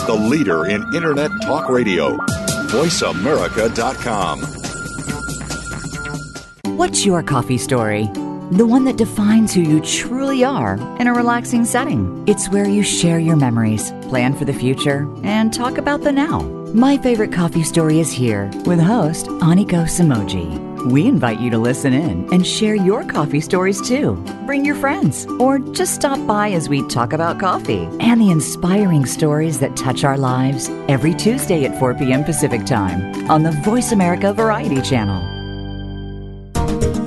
the 0.08 0.16
leader 0.18 0.66
in 0.68 0.82
Internet 0.96 1.30
talk 1.42 1.68
radio. 1.68 2.16
VoiceAmerica.com. 2.72 4.40
What's 6.78 7.06
your 7.06 7.22
coffee 7.22 7.58
story? 7.58 8.06
The 8.52 8.66
one 8.66 8.86
that 8.86 8.96
defines 8.96 9.54
who 9.54 9.60
you 9.60 9.82
truly 9.82 10.46
are 10.46 10.76
in 11.02 11.08
a 11.08 11.14
relaxing 11.14 11.66
setting. 11.66 12.24
It's 12.28 12.48
where 12.48 12.66
you 12.66 12.82
share 12.82 13.20
your 13.20 13.36
memories, 13.36 13.92
plan 14.04 14.34
for 14.34 14.46
the 14.46 14.54
future, 14.54 15.06
and 15.22 15.54
talk 15.54 15.78
about 15.78 16.04
the 16.04 16.14
now. 16.14 16.40
My 16.74 16.98
favorite 16.98 17.34
coffee 17.34 17.64
story 17.64 18.00
is 18.00 18.10
here 18.10 18.50
with 18.66 18.80
host 18.80 19.26
Aniko 19.26 19.84
Samoji. 19.84 20.65
We 20.86 21.08
invite 21.08 21.40
you 21.40 21.50
to 21.50 21.58
listen 21.58 21.94
in 21.94 22.32
and 22.32 22.46
share 22.46 22.76
your 22.76 23.04
coffee 23.04 23.42
stories 23.42 23.82
too. 23.82 24.24
Bring 24.46 24.64
your 24.64 24.76
friends 24.76 25.26
or 25.40 25.58
just 25.58 25.96
stop 25.96 26.26
by 26.28 26.52
as 26.52 26.70
we 26.70 26.88
talk 26.88 27.12
about 27.12 27.40
coffee 27.40 27.90
and 28.00 28.22
the 28.22 28.30
inspiring 28.30 29.08
stories 29.08 29.60
that 29.62 29.76
touch 29.76 30.04
our 30.04 30.18
lives 30.18 30.70
every 30.88 31.16
Tuesday 31.16 31.66
at 31.66 31.80
4 31.80 31.96
p.m. 31.96 32.24
Pacific 32.24 32.66
Time 32.66 33.32
on 33.32 33.42
the 33.42 33.52
Voice 33.64 33.92
America 33.92 34.32
Variety 34.32 34.80
Channel. 34.82 35.35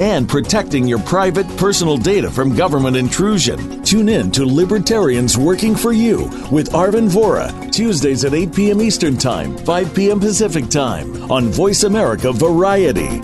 and 0.00 0.28
protecting 0.28 0.88
your 0.88 0.98
private 1.00 1.46
personal 1.56 1.96
data 1.96 2.30
from 2.30 2.56
government 2.56 2.96
intrusion. 2.96 3.82
Tune 3.84 4.08
in 4.08 4.30
to 4.32 4.44
Libertarians 4.44 5.38
Working 5.38 5.76
for 5.76 5.92
You 5.92 6.24
with 6.50 6.72
Arvin 6.72 7.08
Vohra, 7.08 7.70
Tuesdays 7.70 8.24
at 8.24 8.34
8 8.34 8.54
p.m. 8.54 8.80
Eastern 8.80 9.16
Time, 9.16 9.56
5 9.58 9.94
p.m. 9.94 10.18
Pacific 10.18 10.68
Time 10.68 11.30
on 11.30 11.44
Voice 11.48 11.84
America 11.84 12.32
Variety. 12.32 13.20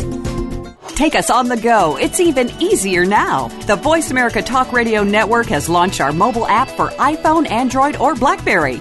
Take 0.96 1.14
us 1.14 1.28
on 1.28 1.48
the 1.48 1.58
go. 1.58 1.98
It's 1.98 2.20
even 2.20 2.50
easier 2.58 3.04
now. 3.04 3.48
The 3.66 3.76
Voice 3.76 4.10
America 4.10 4.40
Talk 4.40 4.72
Radio 4.72 5.04
Network 5.04 5.46
has 5.48 5.68
launched 5.68 6.00
our 6.00 6.10
mobile 6.10 6.46
app 6.46 6.70
for 6.70 6.88
iPhone, 6.92 7.50
Android, 7.50 7.96
or 7.96 8.14
Blackberry. 8.14 8.80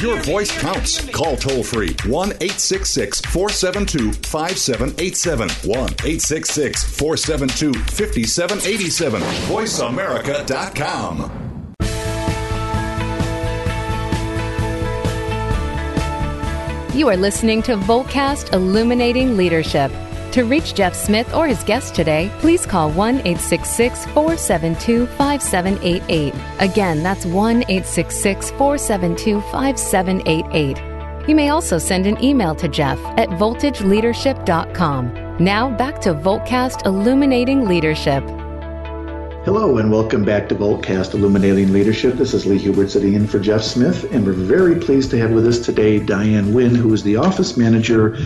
your 0.00 0.18
voice 0.22 0.50
counts. 0.58 1.06
Call 1.10 1.36
toll 1.36 1.62
free 1.62 1.94
1 2.06 2.28
866 2.28 3.20
472 3.20 4.12
5787. 4.12 5.48
1 5.48 5.76
866 5.76 6.84
472 6.84 7.74
5787. 7.74 9.20
VoiceAmerica.com. 9.22 11.46
You 16.96 17.10
are 17.10 17.16
listening 17.18 17.60
to 17.64 17.76
Voltcast 17.76 18.54
Illuminating 18.54 19.36
Leadership. 19.36 19.92
To 20.36 20.44
reach 20.44 20.74
Jeff 20.74 20.94
Smith 20.94 21.32
or 21.32 21.46
his 21.46 21.64
guest 21.64 21.94
today, 21.94 22.30
please 22.40 22.66
call 22.66 22.90
1 22.90 23.20
866 23.20 24.04
472 24.04 25.06
5788. 25.06 26.34
Again, 26.58 27.02
that's 27.02 27.24
1 27.24 27.62
866 27.62 28.50
472 28.50 29.40
5788. 29.40 31.26
You 31.26 31.34
may 31.34 31.48
also 31.48 31.78
send 31.78 32.06
an 32.06 32.22
email 32.22 32.54
to 32.54 32.68
Jeff 32.68 32.98
at 33.16 33.30
voltageleadership.com. 33.30 35.38
Now 35.42 35.70
back 35.70 36.02
to 36.02 36.12
Voltcast 36.12 36.84
Illuminating 36.84 37.64
Leadership. 37.64 38.22
Hello 39.46 39.78
and 39.78 39.92
welcome 39.92 40.24
back 40.24 40.48
to 40.48 40.56
Voltcast 40.56 41.14
Illuminating 41.14 41.72
Leadership. 41.72 42.14
This 42.14 42.34
is 42.34 42.46
Lee 42.46 42.58
Hubert 42.58 42.90
sitting 42.90 43.14
in 43.14 43.28
for 43.28 43.38
Jeff 43.38 43.62
Smith, 43.62 44.12
and 44.12 44.26
we're 44.26 44.32
very 44.32 44.74
pleased 44.74 45.08
to 45.12 45.18
have 45.18 45.30
with 45.30 45.46
us 45.46 45.60
today 45.60 46.00
Diane 46.00 46.46
Nguyen, 46.46 46.74
who 46.74 46.92
is 46.92 47.04
the 47.04 47.14
office 47.14 47.56
manager 47.56 48.16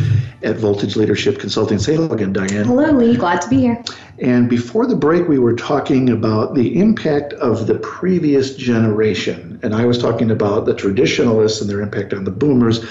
at 0.42 0.56
Voltage 0.56 0.96
Leadership 0.96 1.38
Consulting. 1.38 1.78
Say 1.78 1.94
hello 1.96 2.08
again, 2.08 2.32
Diane. 2.32 2.64
Hello, 2.64 2.90
Lee. 2.92 3.18
Glad 3.18 3.42
to 3.42 3.50
be 3.50 3.58
here. 3.58 3.84
And 4.20 4.48
before 4.48 4.86
the 4.86 4.96
break, 4.96 5.28
we 5.28 5.38
were 5.38 5.54
talking 5.54 6.08
about 6.08 6.54
the 6.54 6.80
impact 6.80 7.34
of 7.34 7.66
the 7.66 7.74
previous 7.80 8.56
generation, 8.56 9.60
and 9.62 9.74
I 9.74 9.84
was 9.84 9.98
talking 9.98 10.30
about 10.30 10.64
the 10.64 10.74
traditionalists 10.74 11.60
and 11.60 11.68
their 11.68 11.82
impact 11.82 12.14
on 12.14 12.24
the 12.24 12.30
boomers. 12.30 12.82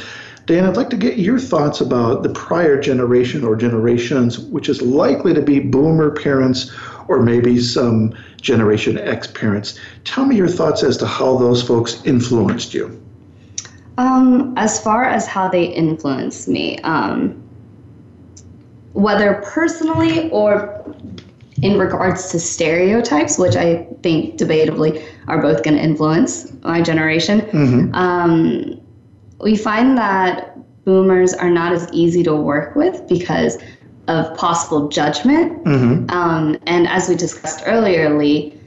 Dan, 0.45 0.65
I'd 0.65 0.77
like 0.77 0.91
to 0.91 0.97
get 0.97 1.17
your 1.17 1.39
thoughts 1.39 1.81
about 1.81 2.21
the 2.21 2.29
prior 2.29 2.79
generation 2.79 3.43
or 3.43 3.55
generations, 3.55 4.37
which 4.37 4.69
is 4.69 4.83
likely 4.83 5.33
to 5.33 5.41
be 5.41 5.59
boomer 5.59 6.11
parents 6.11 6.71
or 7.09 7.21
maybe 7.21 7.59
some 7.59 8.15
Generation 8.39 8.97
X 8.97 9.27
parents. 9.27 9.77
Tell 10.05 10.25
me 10.25 10.37
your 10.37 10.47
thoughts 10.47 10.83
as 10.83 10.95
to 10.97 11.07
how 11.07 11.37
those 11.37 11.61
folks 11.61 12.01
influenced 12.05 12.73
you. 12.73 13.01
Um, 13.97 14.53
as 14.55 14.81
far 14.81 15.03
as 15.03 15.27
how 15.27 15.49
they 15.49 15.65
influenced 15.65 16.47
me, 16.47 16.79
um, 16.79 17.43
whether 18.93 19.43
personally 19.45 20.29
or 20.29 20.85
in 21.61 21.77
regards 21.77 22.29
to 22.31 22.39
stereotypes, 22.39 23.37
which 23.37 23.57
I 23.57 23.85
think 24.03 24.37
debatably 24.37 25.05
are 25.27 25.41
both 25.41 25.63
going 25.63 25.75
to 25.75 25.83
influence 25.83 26.53
my 26.61 26.81
generation, 26.81 27.41
mm-hmm. 27.41 27.93
um, 27.93 28.79
we 29.41 29.57
find 29.57 29.97
that 29.97 30.55
boomers 30.85 31.33
are 31.33 31.49
not 31.49 31.73
as 31.73 31.89
easy 31.91 32.23
to 32.23 32.35
work 32.35 32.75
with 32.75 33.05
because 33.09 33.57
of 34.09 34.35
possible 34.35 34.89
judgment. 34.89 35.63
Mm-hmm. 35.63 36.09
Um, 36.09 36.57
and 36.65 36.87
as 36.87 37.07
we 37.07 37.15
discussed 37.15 37.63
earlier, 37.65 38.17
Lee, 38.17 38.59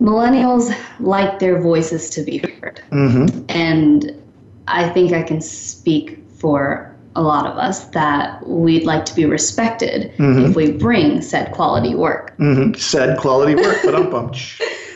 millennials 0.00 0.74
like 0.98 1.38
their 1.38 1.60
voices 1.60 2.10
to 2.10 2.22
be 2.22 2.38
heard. 2.38 2.80
Mm-hmm. 2.90 3.44
And 3.50 4.22
I 4.66 4.88
think 4.88 5.12
I 5.12 5.22
can 5.22 5.40
speak 5.40 6.18
for 6.38 6.88
a 7.14 7.22
lot 7.22 7.46
of 7.46 7.58
us 7.58 7.84
that 7.88 8.46
we'd 8.48 8.84
like 8.84 9.04
to 9.04 9.14
be 9.14 9.26
respected 9.26 10.12
mm-hmm. 10.16 10.46
if 10.46 10.56
we 10.56 10.72
bring 10.72 11.20
said 11.20 11.52
quality 11.52 11.94
work. 11.94 12.36
Mm-hmm. 12.38 12.72
Said 12.74 13.18
quality 13.18 13.54
work, 13.54 13.76
but 13.84 13.94
I'm 13.94 14.10
bummed. 14.10 14.36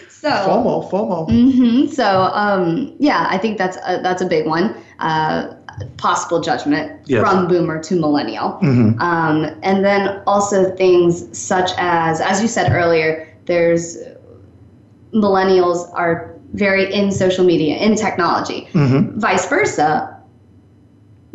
So 0.09 0.31
FOMO, 0.31 0.91
FOMO. 0.91 1.29
Mm-hmm, 1.29 1.93
so 1.93 2.23
um, 2.33 2.97
yeah, 2.99 3.27
I 3.31 3.39
think 3.39 3.59
that's 3.59 3.77
a, 3.77 4.01
that's 4.03 4.23
a 4.23 4.27
big 4.27 4.47
one. 4.47 4.75
Uh, 4.99 5.55
possible 5.97 6.41
judgment 6.41 7.01
yes. 7.07 7.21
from 7.21 7.49
boomer 7.49 7.83
to 7.83 7.99
millennial. 7.99 8.59
Mm-hmm. 8.62 9.01
Um, 9.01 9.59
and 9.62 9.85
then 9.85 10.23
also 10.27 10.75
things 10.77 11.37
such 11.37 11.71
as, 11.79 12.21
as 12.21 12.43
you 12.43 12.49
said 12.49 12.73
earlier, 12.73 13.33
there's 13.47 13.99
millennials 15.12 15.93
are 15.95 16.35
very 16.53 16.93
in 16.93 17.12
social 17.12 17.45
media, 17.45 17.77
in 17.77 17.97
technology. 17.97 18.69
Mm-hmm. 18.73 19.19
Vice 19.19 19.49
versa, 19.49 20.15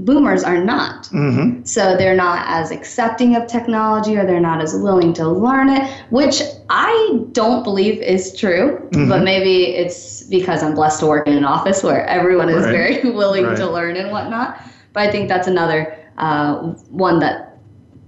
boomers 0.06 0.44
are 0.44 0.64
not. 0.64 1.06
Mm-hmm. 1.06 1.64
So 1.64 1.96
they're 1.96 2.16
not 2.16 2.46
as 2.48 2.72
accepting 2.72 3.36
of 3.36 3.48
technology 3.48 4.18
or 4.18 4.26
they're 4.26 4.40
not 4.40 4.62
as 4.62 4.74
willing 4.74 5.14
to 5.14 5.28
learn 5.28 5.70
it, 5.70 5.90
which 6.10 6.42
I 6.70 7.20
don't 7.32 7.64
believe 7.64 8.02
is 8.02 8.36
true, 8.36 8.88
mm-hmm. 8.92 9.10
but 9.10 9.24
maybe 9.24 9.66
it's 9.76 10.24
because 10.24 10.64
I'm 10.64 10.76
blessed 10.76 11.02
to 11.02 11.06
work 11.08 11.28
in 11.28 11.38
an 11.38 11.46
office 11.46 11.84
where 11.84 12.06
everyone 12.06 12.50
is 12.50 12.64
right. 12.64 12.72
very 12.72 13.12
willing 13.16 13.46
right. 13.46 13.58
to 13.58 13.70
learn 13.70 13.96
and 13.96 14.12
whatnot. 14.12 14.62
But 14.94 15.08
I 15.08 15.12
think 15.12 15.30
that's 15.30 15.48
another 15.48 15.98
uh, 16.18 16.74
one 16.90 17.20
that 17.20 17.58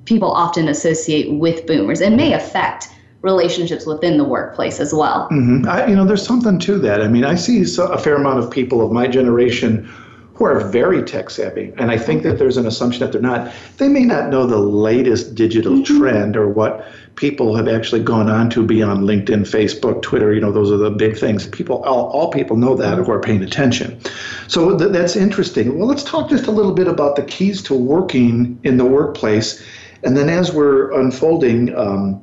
people 0.05 0.31
often 0.31 0.67
associate 0.67 1.31
with 1.31 1.65
boomers 1.65 2.01
and 2.01 2.17
may 2.17 2.33
affect 2.33 2.89
relationships 3.21 3.85
within 3.85 4.17
the 4.17 4.23
workplace 4.23 4.81
as 4.81 4.93
well. 4.93 5.29
Mm-hmm. 5.31 5.67
I, 5.67 5.87
you 5.87 5.95
know, 5.95 6.03
there's 6.03 6.25
something 6.25 6.59
to 6.59 6.77
that. 6.79 7.01
I 7.01 7.07
mean, 7.07 7.23
I 7.23 7.35
see 7.35 7.63
so, 7.63 7.87
a 7.87 7.97
fair 7.97 8.15
amount 8.15 8.39
of 8.39 8.51
people 8.51 8.85
of 8.85 8.91
my 8.91 9.07
generation 9.07 9.89
who 10.35 10.45
are 10.45 10.59
very 10.69 11.03
tech 11.03 11.29
savvy. 11.29 11.71
And 11.77 11.91
I 11.91 11.97
think 11.97 12.23
that 12.23 12.39
there's 12.39 12.57
an 12.57 12.65
assumption 12.65 13.01
that 13.01 13.11
they're 13.11 13.21
not. 13.21 13.53
They 13.77 13.87
may 13.87 14.03
not 14.03 14.29
know 14.29 14.47
the 14.47 14.57
latest 14.57 15.35
digital 15.35 15.73
mm-hmm. 15.73 15.99
trend 15.99 16.35
or 16.35 16.49
what 16.49 16.85
people 17.15 17.55
have 17.55 17.67
actually 17.67 18.01
gone 18.03 18.29
on 18.29 18.49
to 18.49 18.65
beyond 18.65 19.07
LinkedIn, 19.07 19.41
Facebook, 19.41 20.01
Twitter. 20.01 20.33
You 20.33 20.41
know, 20.41 20.51
those 20.51 20.71
are 20.71 20.77
the 20.77 20.89
big 20.89 21.17
things. 21.17 21.45
People, 21.47 21.83
all, 21.83 22.07
all 22.09 22.31
people 22.31 22.57
know 22.57 22.75
that 22.75 22.97
who 22.97 23.11
are 23.11 23.21
paying 23.21 23.43
attention. 23.43 23.99
So 24.47 24.75
th- 24.77 24.91
that's 24.91 25.15
interesting. 25.15 25.77
Well, 25.77 25.87
let's 25.87 26.03
talk 26.03 26.29
just 26.29 26.47
a 26.47 26.51
little 26.51 26.73
bit 26.73 26.87
about 26.87 27.15
the 27.15 27.23
keys 27.23 27.61
to 27.63 27.75
working 27.75 28.59
in 28.63 28.77
the 28.77 28.85
workplace. 28.85 29.63
And 30.03 30.17
then 30.17 30.29
as 30.29 30.51
we're 30.51 30.91
unfolding, 30.99 31.75
um, 31.75 32.21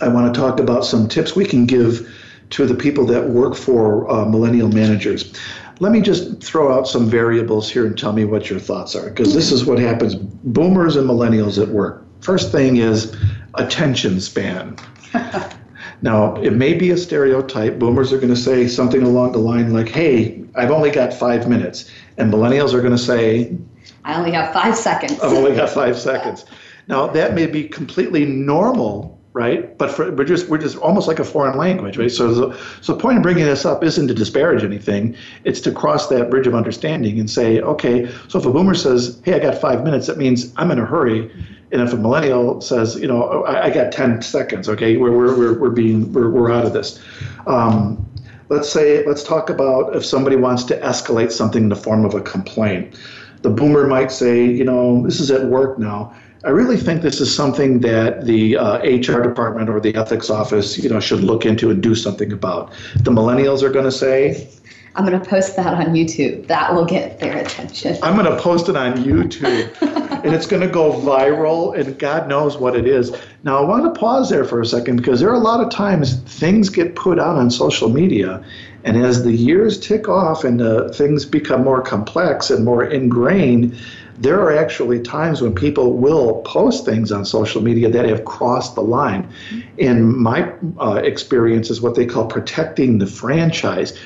I 0.00 0.08
want 0.08 0.32
to 0.32 0.40
talk 0.40 0.60
about 0.60 0.84
some 0.84 1.08
tips 1.08 1.34
we 1.34 1.44
can 1.44 1.66
give 1.66 2.08
to 2.50 2.66
the 2.66 2.74
people 2.74 3.04
that 3.06 3.30
work 3.30 3.56
for 3.56 4.10
uh, 4.10 4.24
millennial 4.24 4.68
managers. 4.68 5.32
Let 5.80 5.92
me 5.92 6.00
just 6.00 6.42
throw 6.42 6.72
out 6.72 6.86
some 6.86 7.06
variables 7.06 7.70
here 7.70 7.84
and 7.86 7.98
tell 7.98 8.12
me 8.12 8.24
what 8.24 8.48
your 8.48 8.60
thoughts 8.60 8.94
are, 8.94 9.08
because 9.08 9.34
this 9.34 9.50
is 9.50 9.64
what 9.64 9.78
happens 9.78 10.14
boomers 10.14 10.96
and 10.96 11.08
millennials 11.08 11.60
at 11.60 11.68
work. 11.68 12.04
First 12.20 12.52
thing 12.52 12.76
is 12.76 13.14
attention 13.54 14.20
span. 14.20 14.76
now, 16.02 16.36
it 16.36 16.52
may 16.52 16.74
be 16.74 16.90
a 16.90 16.96
stereotype. 16.96 17.78
Boomers 17.78 18.12
are 18.12 18.18
going 18.18 18.34
to 18.34 18.40
say 18.40 18.68
something 18.68 19.02
along 19.02 19.32
the 19.32 19.38
line 19.38 19.72
like, 19.72 19.88
hey, 19.88 20.42
I've 20.54 20.70
only 20.70 20.90
got 20.90 21.12
five 21.12 21.48
minutes. 21.48 21.90
And 22.16 22.32
millennials 22.32 22.72
are 22.72 22.80
going 22.80 22.92
to 22.92 22.98
say, 22.98 23.56
I 24.04 24.14
only 24.14 24.32
have 24.32 24.52
five 24.52 24.76
seconds. 24.76 25.18
I've 25.20 25.32
only 25.32 25.56
got 25.56 25.70
five 25.74 25.98
seconds. 25.98 26.44
Now, 26.86 27.06
that 27.08 27.34
may 27.34 27.46
be 27.46 27.68
completely 27.68 28.24
normal 28.24 29.13
right? 29.34 29.76
But 29.76 29.90
for, 29.90 30.10
we're 30.12 30.24
just 30.24 30.48
we're 30.48 30.58
just 30.58 30.78
almost 30.78 31.06
like 31.06 31.18
a 31.18 31.24
foreign 31.24 31.58
language, 31.58 31.98
right? 31.98 32.10
So, 32.10 32.32
the, 32.32 32.58
so 32.80 32.94
the 32.94 33.00
point 33.00 33.18
of 33.18 33.22
bringing 33.22 33.44
this 33.44 33.66
up 33.66 33.84
isn't 33.84 34.08
to 34.08 34.14
disparage 34.14 34.64
anything; 34.64 35.14
it's 35.42 35.60
to 35.62 35.72
cross 35.72 36.08
that 36.08 36.30
bridge 36.30 36.46
of 36.46 36.54
understanding 36.54 37.20
and 37.20 37.28
say, 37.28 37.60
okay, 37.60 38.10
so 38.28 38.38
if 38.38 38.46
a 38.46 38.50
boomer 38.50 38.74
says, 38.74 39.20
"Hey, 39.24 39.34
I 39.34 39.40
got 39.40 39.60
five 39.60 39.84
minutes," 39.84 40.06
that 40.06 40.16
means 40.16 40.52
I'm 40.56 40.70
in 40.70 40.78
a 40.78 40.86
hurry. 40.86 41.30
And 41.72 41.82
if 41.82 41.92
a 41.92 41.96
millennial 41.96 42.60
says, 42.60 42.94
you 43.00 43.08
know, 43.08 43.42
I, 43.44 43.64
I 43.64 43.70
got 43.70 43.90
10 43.90 44.22
seconds, 44.22 44.68
okay, 44.68 44.96
we're, 44.96 45.10
we're, 45.10 45.58
we're, 45.58 45.70
being, 45.70 46.12
we're, 46.12 46.30
we're 46.30 46.52
out 46.52 46.64
of 46.64 46.72
this. 46.72 47.00
Um, 47.48 48.06
let's 48.48 48.70
say, 48.70 49.04
let's 49.06 49.24
talk 49.24 49.50
about 49.50 49.96
if 49.96 50.04
somebody 50.04 50.36
wants 50.36 50.62
to 50.64 50.78
escalate 50.78 51.32
something 51.32 51.64
in 51.64 51.68
the 51.70 51.76
form 51.76 52.04
of 52.04 52.14
a 52.14 52.20
complaint. 52.20 52.96
The 53.42 53.50
boomer 53.50 53.88
might 53.88 54.12
say, 54.12 54.44
you 54.44 54.62
know, 54.62 55.02
this 55.02 55.18
is 55.18 55.32
at 55.32 55.46
work 55.46 55.76
now 55.76 56.14
I 56.44 56.50
really 56.50 56.76
think 56.76 57.00
this 57.00 57.22
is 57.22 57.34
something 57.34 57.80
that 57.80 58.26
the 58.26 58.58
uh, 58.58 58.78
HR 58.80 59.22
department 59.22 59.70
or 59.70 59.80
the 59.80 59.94
ethics 59.94 60.28
office, 60.28 60.76
you 60.76 60.90
know, 60.90 61.00
should 61.00 61.20
look 61.20 61.46
into 61.46 61.70
and 61.70 61.82
do 61.82 61.94
something 61.94 62.32
about. 62.32 62.70
The 62.96 63.10
millennials 63.10 63.62
are 63.62 63.70
going 63.70 63.86
to 63.86 63.92
say, 63.92 64.46
I'm 64.94 65.06
going 65.06 65.18
to 65.18 65.26
post 65.26 65.56
that 65.56 65.72
on 65.72 65.94
YouTube. 65.94 66.46
That 66.46 66.74
will 66.74 66.84
get 66.84 67.18
their 67.18 67.38
attention. 67.38 67.96
I'm 68.02 68.14
going 68.14 68.30
to 68.30 68.40
post 68.40 68.68
it 68.68 68.76
on 68.76 68.92
YouTube 68.98 69.74
and 70.24 70.34
it's 70.34 70.46
going 70.46 70.60
to 70.60 70.68
go 70.68 70.92
viral 70.92 71.78
and 71.78 71.98
God 71.98 72.28
knows 72.28 72.58
what 72.58 72.76
it 72.76 72.86
is. 72.86 73.10
Now, 73.42 73.58
I 73.58 73.62
want 73.62 73.92
to 73.92 73.98
pause 73.98 74.28
there 74.28 74.44
for 74.44 74.60
a 74.60 74.66
second 74.66 74.96
because 74.96 75.20
there 75.20 75.30
are 75.30 75.34
a 75.34 75.38
lot 75.38 75.60
of 75.60 75.70
times 75.70 76.20
things 76.24 76.68
get 76.68 76.94
put 76.94 77.18
out 77.18 77.36
on 77.36 77.50
social 77.50 77.88
media 77.88 78.44
And 78.84 78.98
as 78.98 79.24
the 79.24 79.32
years 79.32 79.80
tick 79.80 80.08
off 80.08 80.44
and 80.44 80.60
uh, 80.60 80.90
things 80.90 81.24
become 81.24 81.64
more 81.64 81.80
complex 81.80 82.50
and 82.50 82.64
more 82.66 82.84
ingrained, 82.84 83.76
there 84.18 84.40
are 84.40 84.56
actually 84.56 85.00
times 85.00 85.40
when 85.40 85.54
people 85.54 85.94
will 85.94 86.42
post 86.42 86.84
things 86.84 87.10
on 87.10 87.24
social 87.24 87.62
media 87.62 87.88
that 87.88 88.06
have 88.06 88.24
crossed 88.24 88.74
the 88.74 88.80
line. 88.80 89.28
In 89.76 90.16
my 90.16 90.52
uh, 90.80 91.00
experience, 91.04 91.70
is 91.70 91.80
what 91.80 91.94
they 91.94 92.06
call 92.06 92.26
protecting 92.26 92.98
the 92.98 93.06
franchise. 93.06 93.98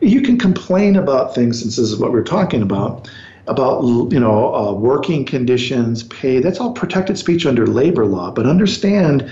You 0.00 0.20
can 0.22 0.38
complain 0.38 0.96
about 0.96 1.34
things, 1.34 1.62
and 1.62 1.70
this 1.70 1.78
is 1.78 1.96
what 1.96 2.12
we're 2.12 2.24
talking 2.24 2.62
about, 2.62 3.08
about 3.48 3.82
you 3.82 4.20
know 4.20 4.54
uh, 4.54 4.72
working 4.72 5.24
conditions, 5.24 6.04
pay. 6.04 6.38
That's 6.40 6.60
all 6.60 6.72
protected 6.72 7.18
speech 7.18 7.44
under 7.44 7.66
labor 7.66 8.06
law. 8.06 8.30
But 8.30 8.46
understand, 8.46 9.28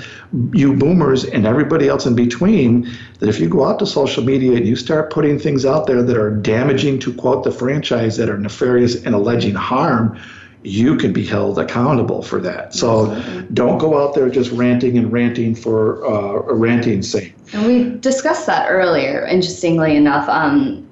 you 0.52 0.74
boomers 0.74 1.24
and 1.24 1.46
everybody 1.46 1.88
else 1.88 2.06
in 2.06 2.14
between, 2.14 2.90
that 3.20 3.28
if 3.28 3.38
you 3.38 3.48
go 3.48 3.64
out 3.64 3.78
to 3.78 3.86
social 3.86 4.24
media 4.24 4.56
and 4.56 4.66
you 4.66 4.74
start 4.74 5.12
putting 5.12 5.38
things 5.38 5.64
out 5.64 5.86
there 5.86 6.02
that 6.02 6.16
are 6.16 6.30
damaging 6.30 6.98
to 7.00 7.14
quote 7.14 7.44
the 7.44 7.52
franchise, 7.52 8.16
that 8.16 8.28
are 8.28 8.38
nefarious 8.38 9.04
and 9.04 9.14
alleging 9.14 9.54
harm. 9.54 10.18
You 10.62 10.96
can 10.98 11.14
be 11.14 11.24
held 11.24 11.58
accountable 11.58 12.22
for 12.22 12.38
that. 12.42 12.74
So 12.74 13.18
don't 13.54 13.78
go 13.78 13.96
out 13.96 14.14
there 14.14 14.28
just 14.28 14.52
ranting 14.52 14.98
and 14.98 15.11
ranting 15.11 15.54
for 15.54 16.04
uh, 16.04 16.52
ranting's 16.52 17.11
sake. 17.11 17.34
And 17.54 17.66
we 17.66 17.98
discussed 18.00 18.44
that 18.44 18.68
earlier, 18.68 19.24
interestingly 19.24 19.96
enough. 19.96 20.28
Um, 20.28 20.86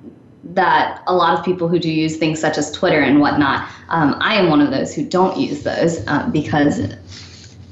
that 0.55 1.03
a 1.07 1.15
lot 1.15 1.39
of 1.39 1.45
people 1.45 1.69
who 1.69 1.79
do 1.79 1.91
use 1.91 2.17
things 2.17 2.41
such 2.41 2.59
as 2.59 2.71
Twitter 2.71 3.01
and 3.01 3.21
whatnot, 3.21 3.69
um, 3.89 4.17
I 4.21 4.35
am 4.35 4.49
one 4.49 4.61
of 4.61 4.71
those 4.71 4.95
who 4.95 5.05
don't 5.05 5.37
use 5.37 5.63
those 5.63 6.07
uh, 6.07 6.29
because 6.31 6.95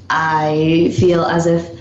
I 0.09 0.93
feel 0.97 1.25
as 1.25 1.47
if 1.47 1.77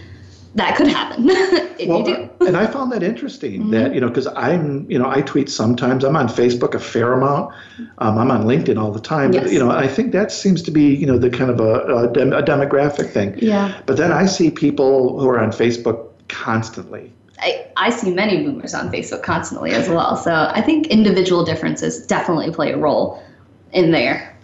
that 0.57 0.75
could 0.75 0.89
happen 0.89 1.29
if 1.31 1.89
well, 1.89 1.99
you 1.99 2.31
do. 2.39 2.47
and 2.47 2.57
I 2.57 2.67
found 2.67 2.91
that 2.93 3.03
interesting 3.03 3.71
that, 3.73 3.95
you 3.95 4.01
know, 4.01 4.09
because 4.09 4.27
I'm, 4.29 4.91
you 4.91 4.99
know, 4.99 5.09
I 5.09 5.21
tweet 5.21 5.51
sometimes. 5.51 6.03
I'm 6.03 6.17
on 6.17 6.29
Facebook 6.29 6.75
a 6.75 6.79
fair 6.79 7.13
amount. 7.13 7.55
Um, 7.99 8.17
I'm 8.17 8.31
on 8.31 8.45
LinkedIn 8.45 8.81
all 8.81 8.91
the 8.91 9.01
time. 9.01 9.35
Yes. 9.35 9.45
But, 9.45 9.53
you 9.53 9.59
know, 9.59 9.71
I 9.71 9.87
think 9.87 10.13
that 10.13 10.33
seems 10.33 10.63
to 10.63 10.71
be, 10.71 10.95
you 10.95 11.07
know, 11.07 11.19
the 11.19 11.29
kind 11.29 11.51
of 11.51 11.61
a, 11.61 12.05
a, 12.05 12.13
dem- 12.13 12.33
a 12.33 12.43
demographic 12.43 13.11
thing. 13.11 13.39
Yeah. 13.39 13.79
But 13.85 13.99
then 13.99 14.13
I 14.13 14.25
see 14.25 14.51
people 14.51 15.21
who 15.21 15.29
are 15.29 15.39
on 15.39 15.51
Facebook 15.51 16.09
constantly. 16.29 17.13
I, 17.39 17.67
I 17.77 17.91
see 17.91 18.13
many 18.13 18.43
boomers 18.43 18.75
on 18.75 18.91
Facebook 18.91 19.23
constantly 19.23 19.73
as 19.73 19.89
well. 19.89 20.17
So 20.17 20.51
I 20.53 20.63
think 20.63 20.87
individual 20.89 21.45
differences 21.45 22.07
definitely 22.07 22.51
play 22.51 22.73
a 22.73 22.79
role 22.79 23.23
in 23.73 23.91
there. 23.91 24.37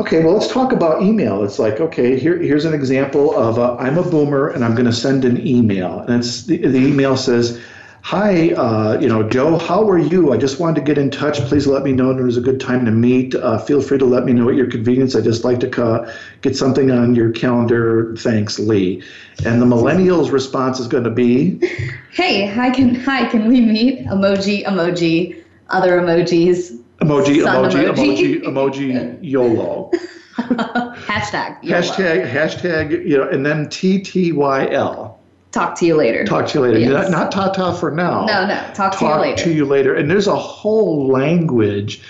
Okay, 0.00 0.24
well, 0.24 0.34
let's 0.34 0.52
talk 0.52 0.72
about 0.72 1.02
email. 1.02 1.44
It's 1.44 1.60
like, 1.60 1.80
okay, 1.80 2.18
here, 2.18 2.36
here's 2.36 2.64
an 2.64 2.74
example 2.74 3.36
of 3.36 3.58
I'm 3.80 3.96
a 3.96 4.02
boomer 4.02 4.48
and 4.48 4.64
I'm 4.64 4.74
going 4.74 4.86
to 4.86 4.92
send 4.92 5.24
an 5.24 5.46
email. 5.46 6.00
And 6.00 6.20
it's 6.20 6.46
the, 6.46 6.56
the 6.56 6.78
email 6.78 7.16
says, 7.16 7.60
Hi, 8.04 8.50
uh, 8.50 9.00
you 9.00 9.08
know, 9.08 9.22
Joe, 9.26 9.56
how 9.56 9.88
are 9.88 9.96
you? 9.96 10.34
I 10.34 10.36
just 10.36 10.60
wanted 10.60 10.74
to 10.74 10.82
get 10.82 10.98
in 10.98 11.10
touch. 11.10 11.38
Please 11.40 11.66
let 11.66 11.84
me 11.84 11.92
know 11.92 12.08
when 12.08 12.18
there's 12.18 12.36
a 12.36 12.42
good 12.42 12.60
time 12.60 12.84
to 12.84 12.90
meet. 12.90 13.34
Uh, 13.34 13.56
feel 13.56 13.80
free 13.80 13.96
to 13.96 14.04
let 14.04 14.26
me 14.26 14.34
know 14.34 14.50
at 14.50 14.56
your 14.56 14.70
convenience. 14.70 15.16
I 15.16 15.22
just 15.22 15.42
like 15.42 15.58
to 15.60 15.82
uh, 15.82 16.14
get 16.42 16.54
something 16.54 16.90
on 16.90 17.14
your 17.14 17.32
calendar. 17.32 18.14
Thanks, 18.18 18.58
Lee. 18.58 19.02
And 19.46 19.62
the 19.62 19.64
millennials' 19.64 20.30
response 20.30 20.80
is 20.80 20.86
going 20.86 21.04
to 21.04 21.10
be, 21.10 21.58
Hey, 22.12 22.46
hi, 22.46 22.68
can 22.68 22.94
hi, 22.94 23.26
can 23.26 23.48
we 23.48 23.62
meet? 23.62 24.04
Emoji, 24.04 24.66
emoji, 24.66 25.42
other 25.70 25.98
emojis. 25.98 26.78
emoji, 27.00 27.42
emoji, 27.42 27.90
emoji. 27.90 28.42
emoji, 28.42 28.42
emoji, 28.42 29.18
YOLO. 29.22 29.90
Hashtag. 30.36 31.56
YOLO. 31.62 31.80
Hashtag, 31.80 32.30
hashtag, 32.30 33.08
you 33.08 33.16
know, 33.16 33.30
and 33.30 33.46
then 33.46 33.64
TTYL. 33.68 35.13
Talk 35.54 35.76
to 35.76 35.86
you 35.86 35.94
later. 35.94 36.24
Talk 36.24 36.48
to 36.48 36.58
you 36.58 36.60
later. 36.62 36.80
Yes. 36.80 37.08
Not, 37.08 37.10
not 37.12 37.30
ta 37.30 37.52
ta 37.52 37.72
for 37.72 37.92
now. 37.92 38.24
No, 38.24 38.44
no. 38.44 38.60
Talk, 38.74 38.98
to 38.98 39.04
you 39.04 39.10
later. 39.10 39.14
Talk 39.14 39.20
later. 39.20 39.44
to 39.44 39.52
you 39.52 39.64
later. 39.64 39.94
And 39.94 40.10
there's 40.10 40.26
a 40.26 40.34
whole 40.34 41.06
language 41.06 42.02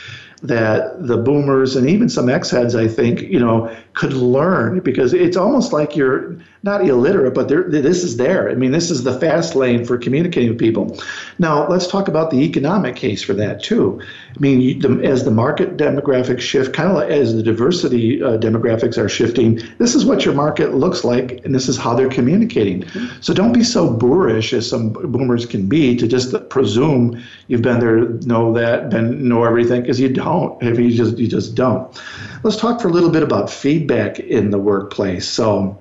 that 0.44 1.06
the 1.06 1.16
boomers 1.16 1.74
and 1.74 1.88
even 1.88 2.08
some 2.08 2.28
ex-heads, 2.28 2.74
I 2.74 2.86
think, 2.86 3.22
you 3.22 3.40
know, 3.40 3.74
could 3.94 4.12
learn 4.12 4.80
because 4.80 5.14
it's 5.14 5.38
almost 5.38 5.72
like 5.72 5.96
you're 5.96 6.36
not 6.62 6.86
illiterate, 6.86 7.34
but 7.34 7.48
this 7.48 8.04
is 8.04 8.16
there. 8.16 8.50
I 8.50 8.54
mean, 8.54 8.70
this 8.70 8.90
is 8.90 9.04
the 9.04 9.18
fast 9.18 9.54
lane 9.54 9.84
for 9.84 9.96
communicating 9.96 10.50
with 10.50 10.58
people. 10.58 10.98
Now, 11.38 11.66
let's 11.68 11.86
talk 11.86 12.08
about 12.08 12.30
the 12.30 12.38
economic 12.38 12.96
case 12.96 13.22
for 13.22 13.32
that 13.34 13.62
too. 13.62 14.00
I 14.02 14.38
mean, 14.38 14.60
you, 14.60 14.80
the, 14.80 15.02
as 15.04 15.24
the 15.24 15.30
market 15.30 15.76
demographics 15.76 16.40
shift, 16.40 16.74
kind 16.74 16.90
of 16.90 16.96
like 16.96 17.10
as 17.10 17.34
the 17.34 17.42
diversity 17.42 18.22
uh, 18.22 18.36
demographics 18.38 18.98
are 18.98 19.08
shifting, 19.08 19.60
this 19.78 19.94
is 19.94 20.04
what 20.04 20.24
your 20.24 20.34
market 20.34 20.74
looks 20.74 21.04
like, 21.04 21.44
and 21.44 21.54
this 21.54 21.68
is 21.68 21.78
how 21.78 21.94
they're 21.94 22.08
communicating. 22.08 22.86
So 23.20 23.32
don't 23.32 23.52
be 23.52 23.64
so 23.64 23.90
boorish 23.90 24.52
as 24.52 24.68
some 24.68 24.90
boomers 24.90 25.46
can 25.46 25.68
be 25.68 25.96
to 25.96 26.06
just 26.06 26.34
presume 26.50 27.22
you've 27.48 27.62
been 27.62 27.80
there, 27.80 28.08
know 28.26 28.52
that, 28.54 28.90
been 28.90 29.28
know 29.28 29.44
everything, 29.44 29.82
because 29.82 30.00
you 30.00 30.10
don't. 30.10 30.33
If 30.60 30.78
you 30.78 30.90
just 30.90 31.18
you 31.18 31.28
just 31.28 31.54
don't. 31.54 32.00
Let's 32.42 32.56
talk 32.56 32.80
for 32.80 32.88
a 32.88 32.92
little 32.92 33.10
bit 33.10 33.22
about 33.22 33.50
feedback 33.50 34.18
in 34.18 34.50
the 34.50 34.58
workplace. 34.58 35.28
So, 35.28 35.78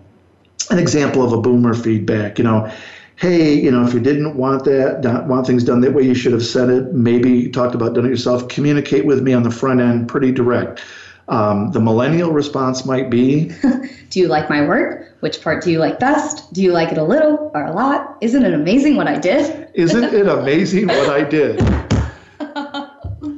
an 0.70 0.80
example 0.80 1.24
of 1.24 1.34
a 1.34 1.41
boomer 1.41 1.74
feedback, 1.74 2.38
you 2.38 2.43
know 2.43 2.72
hey, 3.18 3.54
you 3.54 3.72
know, 3.72 3.86
if 3.86 3.93
you 3.93 3.99
didn't 3.99 4.36
want 4.36 4.66
that, 4.66 5.01
not 5.01 5.28
want 5.28 5.47
things 5.47 5.64
done 5.64 5.82
that 5.82 5.93
way, 5.93 6.04
you 6.04 6.16
should 6.16 6.34
have 6.34 6.45
said 6.45 6.70
it. 6.70 6.93
Maybe 6.93 7.32
you 7.32 7.51
talked 7.51 7.76
about 7.76 7.93
doing 7.93 8.08
it 8.08 8.10
yourself. 8.10 8.47
Communicate 8.47 9.06
with 9.06 9.22
me 9.22 9.34
on 9.34 9.43
the 9.43 9.51
front 9.51 9.80
end, 9.80 10.10
pretty 10.10 10.32
direct. 10.32 10.84
Um, 11.30 11.72
the 11.72 11.80
millennial 11.80 12.32
response 12.32 12.86
might 12.86 13.10
be, 13.10 13.51
Do 14.10 14.20
you 14.20 14.28
like 14.28 14.49
my 14.49 14.68
work? 14.68 15.16
Which 15.22 15.41
part 15.41 15.64
do 15.64 15.72
you 15.72 15.80
like 15.80 15.99
best? 15.99 16.51
Do 16.54 16.62
you 16.62 16.74
like 16.74 16.91
it 16.91 16.97
a 16.97 17.04
little 17.04 17.49
or 17.54 17.64
a 17.64 17.72
lot? 17.72 18.18
Isn't 18.20 18.43
it 18.43 18.54
amazing 18.54 18.97
what 18.97 19.08
I 19.08 19.18
did? 19.18 19.70
Isn't 19.74 20.04
it 20.04 20.28
amazing 20.28 20.88
what 20.88 21.10
I 21.10 21.24
did? 21.24 21.62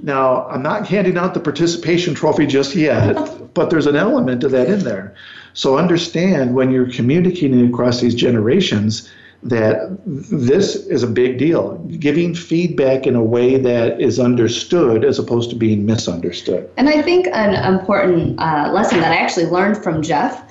Now, 0.06 0.46
I'm 0.50 0.62
not 0.62 0.88
handing 0.88 1.18
out 1.18 1.34
the 1.34 1.40
participation 1.40 2.14
trophy 2.14 2.46
just 2.46 2.76
yet, 2.76 3.18
but 3.56 3.72
there's 3.72 3.88
an 3.88 3.96
element 3.96 4.44
of 4.44 4.52
that 4.52 4.70
in 4.70 4.80
there. 4.80 5.16
So 5.54 5.80
understand 5.80 6.54
when 6.54 6.70
you're 6.70 6.92
communicating 6.92 7.68
across 7.68 8.02
these 8.02 8.14
generations 8.14 9.12
that 9.42 9.98
this 10.06 10.76
is 10.76 11.02
a 11.02 11.08
big 11.08 11.40
deal. 11.40 11.78
Giving 12.00 12.36
feedback 12.36 13.08
in 13.08 13.16
a 13.16 13.24
way 13.24 13.58
that 13.58 14.00
is 14.00 14.20
understood 14.20 15.04
as 15.04 15.18
opposed 15.18 15.50
to 15.50 15.56
being 15.56 15.88
misunderstood. 15.88 16.70
And 16.78 16.88
I 16.88 17.02
think 17.02 17.26
an 17.34 17.56
important 17.74 18.40
uh, 18.40 18.72
lesson 18.72 19.00
that 19.00 19.12
I 19.12 19.16
actually 19.16 19.48
learned 19.48 19.84
from 19.84 20.04
Jeff 20.04 20.44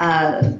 uh, 0.00 0.52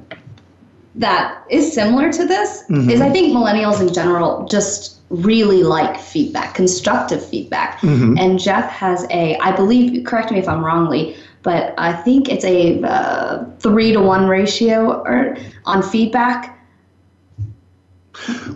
that 0.95 1.43
is 1.49 1.73
similar 1.73 2.11
to 2.13 2.25
this 2.25 2.63
Mhm. 2.69 2.89
is 2.91 3.01
I 3.01 3.09
think 3.09 3.35
millennials 3.35 3.81
in 3.81 3.93
general 3.93 4.45
just 4.49 4.96
really 5.09 5.63
like 5.63 5.99
feedback, 5.99 6.53
constructive 6.53 7.25
feedback. 7.25 7.79
Mhm. 7.79 8.19
And 8.19 8.39
Jeff 8.39 8.69
has 8.69 9.05
a, 9.09 9.37
I 9.37 9.51
believe, 9.55 10.03
correct 10.05 10.31
me 10.31 10.39
if 10.39 10.49
I'm 10.49 10.63
wrongly, 10.63 11.15
but 11.43 11.73
I 11.77 11.93
think 11.93 12.29
it's 12.29 12.43
a 12.43 12.81
uh, 12.83 13.45
three 13.59 13.93
to 13.93 14.01
one 14.01 14.27
ratio 14.27 15.01
or 15.03 15.37
on 15.65 15.81
feedback. 15.81 16.57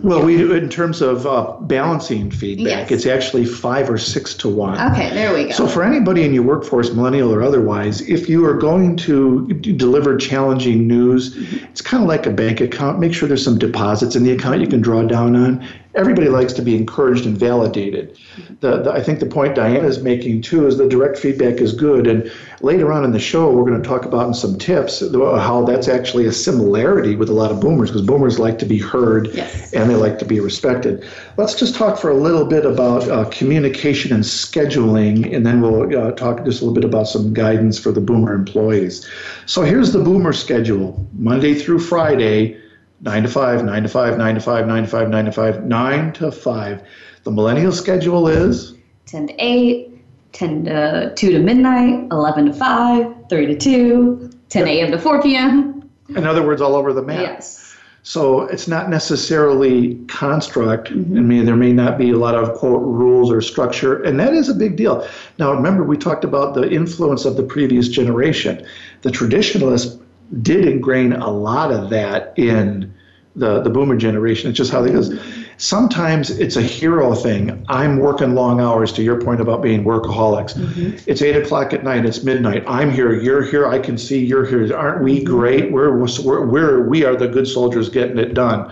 Well, 0.02 0.24
we 0.24 0.36
do 0.36 0.52
in 0.52 0.68
terms 0.68 1.00
of 1.00 1.26
uh, 1.26 1.52
balancing 1.60 2.30
feedback. 2.30 2.90
Yes. 2.90 2.90
It's 2.90 3.06
actually 3.06 3.44
five 3.44 3.88
or 3.88 3.96
six 3.96 4.34
to 4.34 4.48
one. 4.48 4.78
Okay, 4.92 5.10
there 5.10 5.32
we 5.32 5.44
go. 5.44 5.50
So, 5.52 5.68
for 5.68 5.84
anybody 5.84 6.24
in 6.24 6.34
your 6.34 6.42
workforce, 6.42 6.92
millennial 6.92 7.32
or 7.32 7.42
otherwise, 7.42 8.00
if 8.02 8.28
you 8.28 8.44
are 8.44 8.54
going 8.54 8.96
to 8.96 9.46
deliver 9.54 10.16
challenging 10.16 10.88
news, 10.88 11.36
it's 11.62 11.80
kind 11.80 12.02
of 12.02 12.08
like 12.08 12.26
a 12.26 12.30
bank 12.30 12.60
account. 12.60 12.98
Make 12.98 13.14
sure 13.14 13.28
there's 13.28 13.44
some 13.44 13.58
deposits 13.58 14.16
in 14.16 14.24
the 14.24 14.32
account 14.32 14.60
you 14.60 14.66
can 14.66 14.80
draw 14.80 15.02
down 15.04 15.36
on. 15.36 15.66
Everybody 15.94 16.28
likes 16.28 16.52
to 16.54 16.62
be 16.62 16.74
encouraged 16.74 17.26
and 17.26 17.36
validated. 17.36 18.18
The, 18.60 18.82
the, 18.82 18.92
I 18.92 19.02
think 19.02 19.20
the 19.20 19.26
point 19.26 19.54
Diana 19.54 19.86
is 19.86 20.02
making 20.02 20.42
too 20.42 20.66
is 20.66 20.78
the 20.78 20.88
direct 20.88 21.18
feedback 21.18 21.56
is 21.60 21.74
good. 21.74 22.06
And 22.06 22.32
later 22.62 22.92
on 22.92 23.04
in 23.04 23.12
the 23.12 23.20
show, 23.20 23.50
we're 23.50 23.68
going 23.68 23.82
to 23.82 23.86
talk 23.86 24.04
about 24.06 24.26
in 24.28 24.34
some 24.34 24.56
tips 24.58 25.00
how 25.00 25.64
that's 25.66 25.88
actually 25.88 26.26
a 26.26 26.32
similarity 26.32 27.14
with 27.14 27.28
a 27.28 27.34
lot 27.34 27.50
of 27.50 27.60
boomers 27.60 27.90
because 27.90 28.06
boomers 28.06 28.38
like 28.38 28.58
to 28.60 28.66
be 28.66 28.78
heard 28.78 29.28
Yes. 29.34 29.72
and 29.74 29.90
they 29.90 29.94
like 29.94 30.18
to 30.20 30.24
be 30.24 30.40
respected. 30.40 31.04
Let's 31.36 31.54
just 31.54 31.74
talk 31.74 31.98
for 31.98 32.10
a 32.10 32.16
little 32.16 32.46
bit 32.46 32.64
about 32.64 33.08
uh, 33.08 33.24
communication 33.30 34.12
and 34.12 34.24
scheduling, 34.24 35.34
and 35.34 35.44
then 35.44 35.60
we'll 35.60 35.96
uh, 35.98 36.12
talk 36.12 36.44
just 36.44 36.62
a 36.62 36.64
little 36.64 36.74
bit 36.74 36.84
about 36.84 37.06
some 37.08 37.34
guidance 37.34 37.78
for 37.78 37.92
the 37.92 38.00
boomer 38.00 38.34
employees. 38.34 39.06
So 39.46 39.62
here's 39.62 39.92
the 39.92 39.98
boomer 40.02 40.32
schedule 40.32 41.06
Monday 41.12 41.54
through 41.54 41.80
Friday, 41.80 42.58
9 43.02 43.22
to 43.24 43.28
5, 43.28 43.64
9 43.64 43.82
to 43.82 43.88
5, 43.88 44.18
9 44.18 44.34
to 44.34 44.40
5, 44.40 44.66
9 44.66 44.84
to 44.84 44.88
5, 44.88 45.08
9 45.08 45.24
to 45.24 45.32
5, 45.32 45.64
9 45.64 46.12
to 46.12 46.32
5. 46.32 46.82
The 47.24 47.30
millennial 47.30 47.72
schedule 47.72 48.28
is 48.28 48.74
10 49.06 49.28
to 49.28 49.34
8, 49.38 50.32
10 50.32 50.64
to 50.64 51.12
2 51.14 51.30
to 51.32 51.38
midnight, 51.40 52.08
11 52.10 52.46
to 52.46 52.52
5, 52.52 53.14
3 53.28 53.46
to 53.46 53.56
2, 53.56 54.30
10 54.48 54.68
a.m. 54.68 54.90
to 54.92 54.98
4 54.98 55.22
p.m. 55.22 55.90
in 56.10 56.26
other 56.26 56.46
words, 56.46 56.60
all 56.60 56.74
over 56.74 56.92
the 56.92 57.02
map. 57.02 57.20
Yes. 57.20 57.58
So 58.04 58.42
it's 58.42 58.66
not 58.66 58.90
necessarily 58.90 59.94
construct. 60.06 60.90
Mm-hmm. 60.90 61.16
I 61.16 61.20
mean, 61.20 61.44
there 61.46 61.56
may 61.56 61.72
not 61.72 61.98
be 61.98 62.10
a 62.10 62.16
lot 62.16 62.34
of 62.34 62.56
quote 62.56 62.82
rules 62.82 63.30
or 63.30 63.40
structure, 63.40 64.02
and 64.02 64.18
that 64.18 64.34
is 64.34 64.48
a 64.48 64.54
big 64.54 64.76
deal. 64.76 65.06
Now, 65.38 65.52
remember, 65.52 65.84
we 65.84 65.96
talked 65.96 66.24
about 66.24 66.54
the 66.54 66.68
influence 66.68 67.24
of 67.24 67.36
the 67.36 67.44
previous 67.44 67.88
generation. 67.88 68.66
The 69.02 69.12
traditionalists 69.12 70.01
did 70.40 70.66
ingrain 70.66 71.12
a 71.12 71.30
lot 71.30 71.70
of 71.72 71.90
that 71.90 72.32
in 72.38 72.94
the, 73.36 73.60
the 73.62 73.70
boomer 73.70 73.96
generation. 73.96 74.48
It's 74.50 74.56
just 74.56 74.72
how 74.72 74.84
it 74.84 74.94
is. 74.94 75.18
Sometimes 75.62 76.28
it's 76.28 76.56
a 76.56 76.60
hero 76.60 77.14
thing. 77.14 77.64
I'm 77.68 77.98
working 77.98 78.34
long 78.34 78.60
hours, 78.60 78.90
to 78.94 79.02
your 79.02 79.20
point 79.20 79.40
about 79.40 79.62
being 79.62 79.84
workaholics. 79.84 80.54
Mm-hmm. 80.54 81.08
It's 81.08 81.22
eight 81.22 81.36
o'clock 81.36 81.72
at 81.72 81.84
night, 81.84 82.04
it's 82.04 82.24
midnight. 82.24 82.64
I'm 82.66 82.90
here, 82.90 83.12
you're 83.12 83.44
here, 83.44 83.68
I 83.68 83.78
can 83.78 83.96
see 83.96 84.24
you're 84.24 84.44
here. 84.44 84.76
Aren't 84.76 85.04
we 85.04 85.22
great? 85.22 85.70
We're, 85.70 85.96
we're, 85.96 86.46
we're, 86.46 86.88
we 86.88 87.04
are 87.04 87.14
the 87.14 87.28
good 87.28 87.46
soldiers 87.46 87.88
getting 87.88 88.18
it 88.18 88.34
done. 88.34 88.70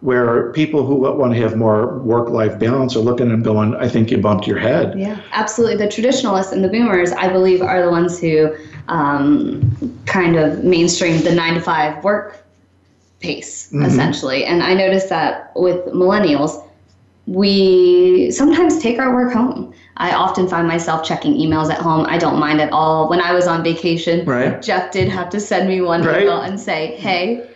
Where 0.00 0.52
people 0.52 0.84
who 0.84 0.96
want 0.96 1.32
to 1.32 1.40
have 1.40 1.56
more 1.56 2.00
work 2.00 2.28
life 2.28 2.58
balance 2.58 2.96
are 2.96 2.98
looking 2.98 3.30
and 3.30 3.44
going, 3.44 3.76
I 3.76 3.88
think 3.88 4.10
you 4.10 4.18
bumped 4.18 4.48
your 4.48 4.58
head. 4.58 4.98
Yeah, 4.98 5.20
absolutely. 5.30 5.76
The 5.76 5.88
traditionalists 5.88 6.52
and 6.52 6.64
the 6.64 6.68
boomers, 6.68 7.12
I 7.12 7.28
believe, 7.28 7.62
are 7.62 7.80
the 7.80 7.88
ones 7.88 8.18
who 8.18 8.52
um, 8.88 9.96
kind 10.06 10.34
of 10.34 10.64
mainstream 10.64 11.22
the 11.22 11.32
nine 11.32 11.54
to 11.54 11.60
five 11.60 12.02
work 12.02 12.41
pace, 13.22 13.68
mm-hmm. 13.68 13.84
essentially. 13.84 14.44
And 14.44 14.62
I 14.62 14.74
noticed 14.74 15.08
that 15.08 15.52
with 15.56 15.84
millennials, 15.86 16.62
we 17.26 18.30
sometimes 18.30 18.78
take 18.80 18.98
our 18.98 19.14
work 19.14 19.32
home. 19.32 19.72
I 19.96 20.12
often 20.12 20.48
find 20.48 20.66
myself 20.66 21.04
checking 21.04 21.34
emails 21.34 21.70
at 21.70 21.78
home. 21.78 22.06
I 22.08 22.18
don't 22.18 22.38
mind 22.38 22.60
at 22.60 22.72
all. 22.72 23.08
When 23.08 23.20
I 23.20 23.32
was 23.32 23.46
on 23.46 23.62
vacation, 23.62 24.26
right. 24.26 24.60
Jeff 24.60 24.90
did 24.90 25.08
have 25.08 25.30
to 25.30 25.40
send 25.40 25.68
me 25.68 25.80
one 25.80 26.02
right. 26.02 26.22
email 26.22 26.40
and 26.40 26.58
say, 26.58 26.96
"Hey, 26.96 27.48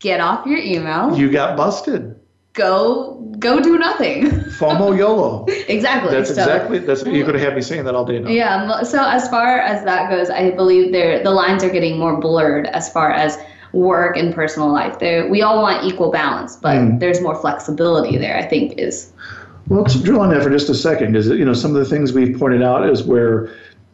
get 0.00 0.20
off 0.20 0.46
your 0.46 0.58
email. 0.58 1.16
You 1.16 1.30
got 1.30 1.56
busted. 1.56 2.16
Go 2.52 3.34
go 3.38 3.60
do 3.60 3.78
nothing." 3.78 4.30
FOMO 4.60 4.98
YOLO. 4.98 5.46
exactly. 5.68 6.12
That's 6.12 6.34
so, 6.34 6.42
exactly 6.42 6.80
that's 6.80 7.02
you're 7.06 7.24
going 7.24 7.38
to 7.38 7.44
have 7.44 7.54
me 7.54 7.62
saying 7.62 7.84
that 7.84 7.94
all 7.94 8.04
day 8.04 8.18
now. 8.18 8.28
Yeah. 8.28 8.82
So 8.82 9.02
as 9.02 9.28
far 9.28 9.60
as 9.60 9.82
that 9.84 10.10
goes, 10.10 10.28
I 10.28 10.50
believe 10.50 10.92
there 10.92 11.22
the 11.22 11.30
lines 11.30 11.64
are 11.64 11.70
getting 11.70 11.98
more 11.98 12.20
blurred 12.20 12.66
as 12.66 12.92
far 12.92 13.10
as 13.12 13.38
work 13.72 14.16
and 14.16 14.34
personal 14.34 14.72
life. 14.72 14.98
There, 14.98 15.28
we 15.28 15.42
all 15.42 15.62
want 15.62 15.84
equal 15.84 16.10
balance, 16.10 16.56
but 16.56 16.76
mm. 16.76 17.00
there's 17.00 17.20
more 17.20 17.34
flexibility 17.34 18.18
there. 18.18 18.36
I 18.36 18.46
think 18.46 18.78
is. 18.78 19.12
Well, 19.68 19.82
let's 19.82 20.00
drill 20.00 20.20
on 20.20 20.30
that 20.30 20.42
for 20.42 20.50
just 20.50 20.68
a 20.68 20.74
second, 20.74 21.12
because 21.12 21.28
you 21.28 21.44
know 21.44 21.54
some 21.54 21.74
of 21.74 21.82
the 21.82 21.88
things 21.88 22.12
we've 22.12 22.38
pointed 22.38 22.62
out 22.62 22.88
is 22.88 23.02
where 23.02 23.50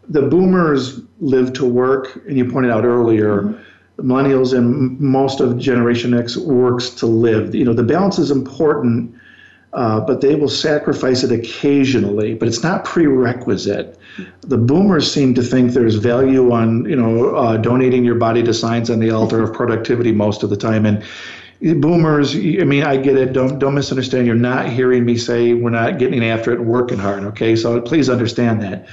the 0.09 0.22
boomers 0.22 1.01
live 1.20 1.53
to 1.55 1.66
work, 1.66 2.16
and 2.27 2.39
you 2.39 2.51
pointed 2.51 2.70
out 2.70 2.85
earlier. 2.85 3.43
Mm-hmm. 3.43 3.62
Millennials 3.99 4.55
and 4.55 5.01
most 5.01 5.41
of 5.41 5.57
Generation 5.57 6.12
X 6.12 6.37
works 6.37 6.91
to 6.91 7.07
live. 7.07 7.55
You 7.55 7.64
know, 7.64 7.72
the 7.72 7.83
balance 7.83 8.18
is 8.18 8.31
important, 8.31 9.14
uh, 9.73 10.01
but 10.01 10.21
they 10.21 10.35
will 10.35 10.49
sacrifice 10.49 11.23
it 11.23 11.33
occasionally, 11.33 12.35
but 12.35 12.49
it's 12.49 12.62
not 12.62 12.85
prerequisite. 12.85 13.99
The 14.43 14.57
boomers 14.57 15.12
seem 15.12 15.35
to 15.35 15.43
think 15.43 15.73
there's 15.73 15.97
value 15.97 16.51
on, 16.53 16.89
you 16.89 16.97
know, 16.97 17.35
uh, 17.35 17.57
donating 17.59 18.05
your 18.05 18.14
body 18.14 18.43
to 18.45 18.55
science 18.55 18.89
on 18.89 19.01
the 19.01 19.11
altar 19.11 19.43
of 19.43 19.53
productivity 19.53 20.12
most 20.12 20.43
of 20.43 20.49
the 20.49 20.57
time. 20.57 20.87
And 20.87 21.05
boomers, 21.81 22.35
I 22.35 22.64
mean, 22.64 22.85
I 22.85 22.97
get 22.97 23.17
it. 23.17 23.33
Don't 23.33 23.59
don't 23.59 23.75
misunderstand. 23.75 24.27
You're 24.27 24.37
not 24.37 24.69
hearing 24.69 25.05
me 25.05 25.17
say 25.17 25.53
we're 25.53 25.71
not 25.71 25.99
getting 25.99 26.25
after 26.25 26.53
it 26.53 26.61
and 26.61 26.69
working 26.69 26.99
hard. 26.99 27.25
Okay, 27.25 27.57
so 27.57 27.81
please 27.81 28.09
understand 28.09 28.62
that. 28.62 28.89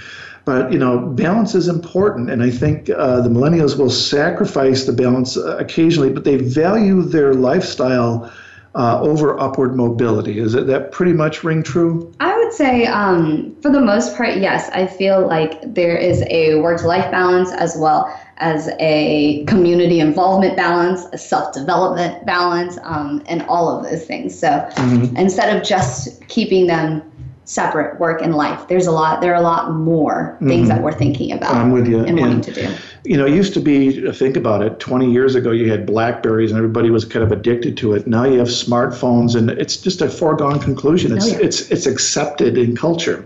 But 0.45 0.73
you 0.73 0.79
know, 0.79 0.99
balance 0.99 1.55
is 1.55 1.69
important, 1.69 2.29
and 2.29 2.43
I 2.43 2.49
think 2.49 2.89
uh, 2.89 3.21
the 3.21 3.29
millennials 3.29 3.77
will 3.77 3.89
sacrifice 3.89 4.85
the 4.85 4.91
balance 4.91 5.37
occasionally, 5.37 6.09
but 6.09 6.25
they 6.25 6.35
value 6.35 7.01
their 7.01 7.33
lifestyle 7.33 8.29
uh, 8.75 8.99
over 9.01 9.39
upward 9.39 9.75
mobility. 9.75 10.39
Is 10.39 10.55
it 10.55 10.67
that 10.67 10.91
pretty 10.91 11.13
much 11.13 11.43
ring 11.43 11.61
true? 11.61 12.11
I 12.19 12.35
would 12.37 12.53
say, 12.53 12.85
um, 12.87 13.55
for 13.61 13.71
the 13.71 13.81
most 13.81 14.15
part, 14.17 14.37
yes. 14.37 14.69
I 14.73 14.87
feel 14.87 15.27
like 15.27 15.61
there 15.73 15.95
is 15.95 16.23
a 16.29 16.55
work-life 16.55 17.09
balance 17.11 17.51
as 17.51 17.75
well 17.77 18.19
as 18.37 18.69
a 18.79 19.45
community 19.45 19.99
involvement 19.99 20.57
balance, 20.57 21.05
a 21.13 21.17
self-development 21.17 22.25
balance, 22.25 22.79
um, 22.81 23.23
and 23.27 23.43
all 23.43 23.69
of 23.69 23.83
those 23.83 24.05
things. 24.05 24.37
So 24.37 24.47
mm-hmm. 24.47 25.15
instead 25.17 25.55
of 25.55 25.63
just 25.63 26.27
keeping 26.27 26.65
them 26.65 27.03
separate 27.45 27.99
work 27.99 28.21
and 28.21 28.35
life. 28.35 28.67
There's 28.67 28.87
a 28.87 28.91
lot. 28.91 29.21
There 29.21 29.33
are 29.33 29.39
a 29.39 29.41
lot 29.41 29.73
more 29.73 30.37
things 30.39 30.51
mm-hmm. 30.51 30.67
that 30.69 30.81
we're 30.81 30.93
thinking 30.93 31.31
about. 31.31 31.55
I'm 31.55 31.71
with 31.71 31.87
you. 31.87 31.99
And, 31.99 32.09
and 32.09 32.19
wanting 32.19 32.41
to 32.41 32.53
do. 32.53 32.75
You 33.03 33.17
know, 33.17 33.25
it 33.25 33.33
used 33.33 33.53
to 33.55 33.59
be. 33.59 34.11
Think 34.11 34.37
about 34.37 34.63
it. 34.63 34.79
20 34.79 35.11
years 35.11 35.35
ago, 35.35 35.51
you 35.51 35.69
had 35.69 35.85
Blackberries, 35.85 36.51
and 36.51 36.57
everybody 36.57 36.89
was 36.89 37.03
kind 37.03 37.23
of 37.23 37.31
addicted 37.31 37.75
to 37.77 37.93
it. 37.93 38.07
Now 38.07 38.23
you 38.23 38.39
have 38.39 38.47
smartphones, 38.47 39.35
and 39.35 39.49
it's 39.49 39.75
just 39.75 40.01
a 40.01 40.09
foregone 40.09 40.59
conclusion. 40.59 41.15
It's 41.15 41.27
oh, 41.27 41.37
yeah. 41.37 41.45
it's 41.45 41.69
it's 41.69 41.85
accepted 41.85 42.57
in 42.57 42.75
culture. 42.75 43.25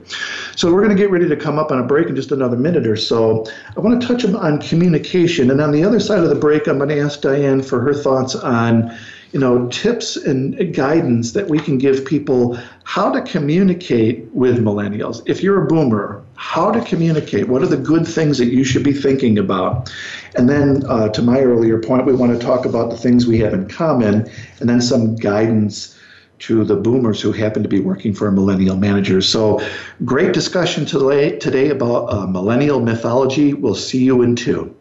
So 0.55 0.73
we're 0.73 0.83
going 0.83 0.95
to 0.95 1.01
get 1.01 1.11
ready 1.11 1.29
to 1.29 1.35
come 1.35 1.59
up 1.59 1.71
on 1.71 1.79
a 1.79 1.83
break 1.83 2.07
in 2.07 2.15
just 2.15 2.31
another 2.31 2.57
minute 2.57 2.87
or 2.87 2.95
so. 2.95 3.45
I 3.75 3.79
want 3.79 4.01
to 4.01 4.07
touch 4.07 4.25
on 4.25 4.59
communication, 4.61 5.51
and 5.51 5.61
on 5.61 5.71
the 5.71 5.83
other 5.83 5.99
side 5.99 6.19
of 6.19 6.29
the 6.29 6.35
break, 6.35 6.67
I'm 6.67 6.77
going 6.77 6.89
to 6.89 6.99
ask 6.99 7.21
Diane 7.21 7.61
for 7.61 7.79
her 7.81 7.93
thoughts 7.93 8.33
on 8.33 8.97
you 9.37 9.41
know, 9.41 9.67
tips 9.67 10.15
and 10.15 10.73
guidance 10.73 11.33
that 11.33 11.47
we 11.47 11.59
can 11.59 11.77
give 11.77 12.03
people 12.03 12.57
how 12.85 13.11
to 13.11 13.21
communicate 13.21 14.25
with 14.33 14.57
millennials. 14.57 15.21
If 15.27 15.43
you're 15.43 15.63
a 15.63 15.67
boomer, 15.67 16.23
how 16.33 16.71
to 16.71 16.81
communicate. 16.81 17.47
What 17.47 17.61
are 17.61 17.67
the 17.67 17.77
good 17.77 18.07
things 18.07 18.39
that 18.39 18.47
you 18.47 18.63
should 18.63 18.81
be 18.81 18.93
thinking 18.93 19.37
about? 19.37 19.93
And 20.35 20.49
then, 20.49 20.83
uh, 20.87 21.09
to 21.09 21.21
my 21.21 21.41
earlier 21.41 21.79
point, 21.79 22.07
we 22.07 22.15
want 22.15 22.31
to 22.31 22.43
talk 22.43 22.65
about 22.65 22.89
the 22.89 22.97
things 22.97 23.27
we 23.27 23.37
have 23.37 23.53
in 23.53 23.67
common 23.67 24.27
and 24.59 24.67
then 24.67 24.81
some 24.81 25.15
guidance 25.15 25.95
to 26.39 26.63
the 26.63 26.75
boomers 26.75 27.21
who 27.21 27.31
happen 27.31 27.61
to 27.61 27.69
be 27.69 27.79
working 27.79 28.15
for 28.15 28.27
a 28.27 28.31
millennial 28.31 28.75
manager. 28.75 29.21
So, 29.21 29.61
great 30.03 30.33
discussion 30.33 30.87
today, 30.87 31.37
today 31.37 31.69
about 31.69 32.11
uh, 32.11 32.25
millennial 32.25 32.79
mythology. 32.79 33.53
We'll 33.53 33.75
see 33.75 34.03
you 34.03 34.23
in 34.23 34.35
two. 34.35 34.75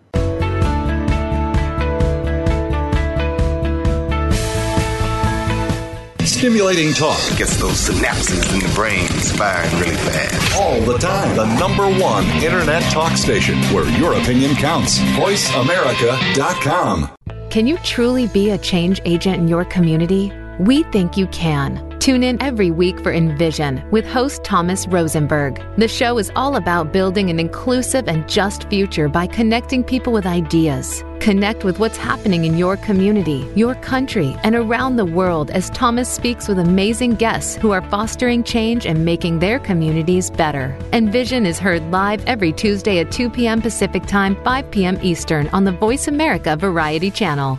Stimulating 6.46 6.94
talk. 6.94 7.18
Gets 7.36 7.56
those 7.56 7.88
synapses 7.88 8.54
in 8.54 8.60
the 8.60 8.72
brain 8.72 9.08
firing 9.08 9.68
really 9.80 9.96
fast. 9.96 10.56
All 10.56 10.80
the 10.80 10.96
time. 10.96 11.34
The 11.34 11.44
number 11.58 11.88
one 12.00 12.24
internet 12.40 12.84
talk 12.92 13.16
station 13.16 13.58
where 13.74 13.84
your 13.98 14.12
opinion 14.12 14.54
counts. 14.54 15.00
VoiceAmerica.com. 15.18 17.10
Can 17.50 17.66
you 17.66 17.76
truly 17.78 18.28
be 18.28 18.50
a 18.50 18.58
change 18.58 19.00
agent 19.04 19.38
in 19.38 19.48
your 19.48 19.64
community? 19.64 20.32
We 20.60 20.84
think 20.84 21.16
you 21.16 21.26
can. 21.26 21.85
Tune 22.06 22.22
in 22.22 22.40
every 22.40 22.70
week 22.70 23.00
for 23.00 23.12
Envision 23.12 23.82
with 23.90 24.06
host 24.06 24.44
Thomas 24.44 24.86
Rosenberg. 24.86 25.60
The 25.76 25.88
show 25.88 26.18
is 26.18 26.30
all 26.36 26.54
about 26.54 26.92
building 26.92 27.30
an 27.30 27.40
inclusive 27.40 28.06
and 28.06 28.28
just 28.28 28.70
future 28.70 29.08
by 29.08 29.26
connecting 29.26 29.82
people 29.82 30.12
with 30.12 30.24
ideas. 30.24 31.02
Connect 31.18 31.64
with 31.64 31.80
what's 31.80 31.96
happening 31.96 32.44
in 32.44 32.56
your 32.56 32.76
community, 32.76 33.44
your 33.56 33.74
country, 33.74 34.36
and 34.44 34.54
around 34.54 34.94
the 34.94 35.04
world 35.04 35.50
as 35.50 35.68
Thomas 35.70 36.08
speaks 36.08 36.46
with 36.46 36.60
amazing 36.60 37.16
guests 37.16 37.56
who 37.56 37.72
are 37.72 37.82
fostering 37.90 38.44
change 38.44 38.86
and 38.86 39.04
making 39.04 39.40
their 39.40 39.58
communities 39.58 40.30
better. 40.30 40.78
Envision 40.92 41.44
is 41.44 41.58
heard 41.58 41.82
live 41.90 42.24
every 42.26 42.52
Tuesday 42.52 43.00
at 43.00 43.10
2 43.10 43.30
p.m. 43.30 43.60
Pacific 43.60 44.06
Time, 44.06 44.36
5 44.44 44.70
p.m. 44.70 44.96
Eastern 45.02 45.48
on 45.48 45.64
the 45.64 45.72
Voice 45.72 46.06
America 46.06 46.54
Variety 46.54 47.10
Channel. 47.10 47.58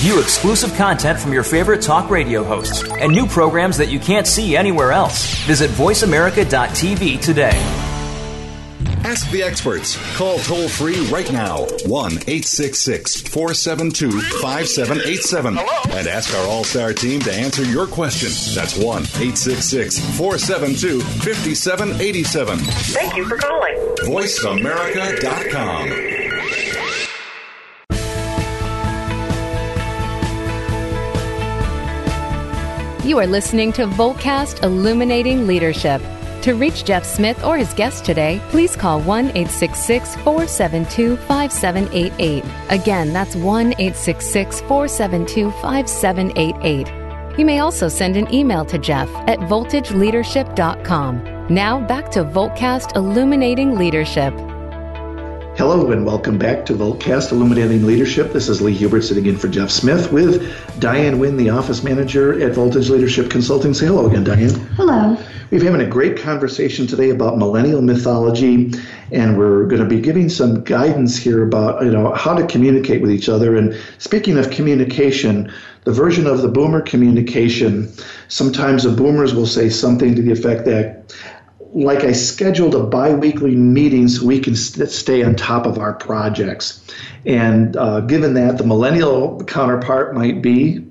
View 0.00 0.20
exclusive 0.20 0.74
content 0.74 1.18
from 1.18 1.32
your 1.32 1.42
favorite 1.42 1.80
talk 1.80 2.10
radio 2.10 2.44
hosts 2.44 2.82
and 3.00 3.10
new 3.12 3.26
programs 3.26 3.78
that 3.78 3.88
you 3.88 3.98
can't 3.98 4.26
see 4.26 4.54
anywhere 4.56 4.92
else. 4.92 5.34
Visit 5.44 5.70
VoiceAmerica.tv 5.70 7.20
today. 7.22 7.58
Ask 9.04 9.30
the 9.30 9.42
experts. 9.42 9.96
Call 10.16 10.38
toll 10.38 10.66
free 10.68 11.06
right 11.08 11.30
now 11.30 11.66
1 11.86 12.12
866 12.12 13.20
472 13.22 14.10
5787 14.40 15.58
and 15.58 16.08
ask 16.08 16.34
our 16.34 16.46
All 16.46 16.64
Star 16.64 16.92
team 16.94 17.20
to 17.20 17.32
answer 17.32 17.62
your 17.64 17.86
question. 17.86 18.28
That's 18.54 18.76
1 18.76 19.02
866 19.02 19.98
472 20.16 21.00
5787. 21.00 22.58
Thank 22.58 23.16
you 23.16 23.26
for 23.26 23.36
calling. 23.36 23.74
VoiceAmerica.com. 24.04 26.13
You 33.04 33.18
are 33.18 33.26
listening 33.26 33.70
to 33.74 33.86
Voltcast 33.86 34.62
Illuminating 34.62 35.46
Leadership. 35.46 36.00
To 36.40 36.54
reach 36.54 36.86
Jeff 36.86 37.04
Smith 37.04 37.44
or 37.44 37.58
his 37.58 37.74
guest 37.74 38.02
today, 38.02 38.40
please 38.48 38.76
call 38.76 38.98
1 39.02 39.26
866 39.26 40.14
472 40.16 41.18
5788. 41.18 42.42
Again, 42.70 43.12
that's 43.12 43.36
1 43.36 43.72
866 43.72 44.62
472 44.62 45.50
5788. 45.50 47.38
You 47.38 47.44
may 47.44 47.58
also 47.58 47.88
send 47.88 48.16
an 48.16 48.32
email 48.32 48.64
to 48.64 48.78
Jeff 48.78 49.10
at 49.28 49.38
voltageleadership.com. 49.40 51.48
Now 51.50 51.86
back 51.86 52.10
to 52.12 52.24
Voltcast 52.24 52.96
Illuminating 52.96 53.76
Leadership. 53.76 54.32
Hello 55.56 55.92
and 55.92 56.04
welcome 56.04 56.36
back 56.36 56.66
to 56.66 56.72
Voltcast 56.72 57.30
Illuminating 57.30 57.86
Leadership. 57.86 58.32
This 58.32 58.48
is 58.48 58.60
Lee 58.60 58.74
Hubert 58.74 59.02
sitting 59.02 59.26
in 59.26 59.38
for 59.38 59.46
Jeff 59.46 59.70
Smith 59.70 60.10
with 60.10 60.52
Diane 60.80 61.14
Nguyen, 61.14 61.36
the 61.36 61.50
office 61.50 61.84
manager 61.84 62.42
at 62.42 62.54
Voltage 62.54 62.90
Leadership 62.90 63.30
Consulting. 63.30 63.72
Say 63.72 63.86
hello 63.86 64.06
again, 64.06 64.24
Diane. 64.24 64.50
Hello. 64.74 65.16
We've 65.50 65.62
having 65.62 65.80
a 65.80 65.88
great 65.88 66.18
conversation 66.18 66.88
today 66.88 67.10
about 67.10 67.38
millennial 67.38 67.82
mythology, 67.82 68.72
and 69.12 69.38
we're 69.38 69.66
going 69.66 69.80
to 69.80 69.88
be 69.88 70.00
giving 70.00 70.28
some 70.28 70.64
guidance 70.64 71.16
here 71.16 71.46
about 71.46 71.84
you 71.84 71.92
know 71.92 72.12
how 72.14 72.34
to 72.34 72.44
communicate 72.48 73.00
with 73.00 73.12
each 73.12 73.28
other. 73.28 73.56
And 73.56 73.78
speaking 73.98 74.36
of 74.36 74.50
communication, 74.50 75.52
the 75.84 75.92
version 75.92 76.26
of 76.26 76.42
the 76.42 76.48
boomer 76.48 76.80
communication, 76.80 77.92
sometimes 78.26 78.82
the 78.82 78.90
boomers 78.90 79.34
will 79.34 79.46
say 79.46 79.68
something 79.68 80.16
to 80.16 80.22
the 80.22 80.32
effect 80.32 80.64
that 80.64 81.14
like 81.74 82.04
I 82.04 82.12
scheduled 82.12 82.74
a 82.74 82.84
biweekly 82.84 83.56
meeting 83.56 84.06
so 84.06 84.24
we 84.24 84.38
can 84.38 84.54
st- 84.54 84.88
stay 84.88 85.24
on 85.24 85.34
top 85.34 85.66
of 85.66 85.78
our 85.78 85.92
projects. 85.92 86.86
And 87.26 87.76
uh, 87.76 88.00
given 88.00 88.34
that, 88.34 88.58
the 88.58 88.64
millennial 88.64 89.42
counterpart 89.44 90.14
might 90.14 90.40
be. 90.40 90.86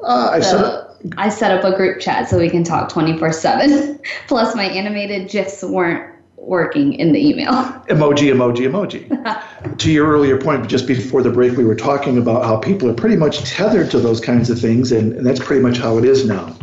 Uh, 0.00 0.30
I, 0.32 0.40
set 0.40 0.64
up, 0.64 0.98
I 1.16 1.28
set 1.30 1.50
up 1.50 1.64
a 1.64 1.76
group 1.76 2.00
chat 2.00 2.28
so 2.28 2.38
we 2.38 2.48
can 2.48 2.62
talk 2.62 2.88
24 2.90 3.32
7. 3.32 4.00
Plus, 4.28 4.54
my 4.54 4.64
animated 4.64 5.28
GIFs 5.28 5.64
weren't 5.64 6.14
working 6.36 6.92
in 6.94 7.12
the 7.12 7.26
email. 7.26 7.52
Emoji, 7.88 8.30
emoji, 8.30 8.68
emoji. 8.68 9.78
to 9.78 9.90
your 9.90 10.06
earlier 10.06 10.38
point, 10.38 10.68
just 10.68 10.86
before 10.86 11.22
the 11.22 11.30
break, 11.30 11.56
we 11.56 11.64
were 11.64 11.74
talking 11.74 12.18
about 12.18 12.44
how 12.44 12.56
people 12.56 12.88
are 12.88 12.94
pretty 12.94 13.16
much 13.16 13.50
tethered 13.50 13.90
to 13.90 13.98
those 13.98 14.20
kinds 14.20 14.50
of 14.50 14.60
things, 14.60 14.92
and, 14.92 15.14
and 15.14 15.26
that's 15.26 15.40
pretty 15.40 15.62
much 15.62 15.78
how 15.78 15.98
it 15.98 16.04
is 16.04 16.26
now. 16.26 16.54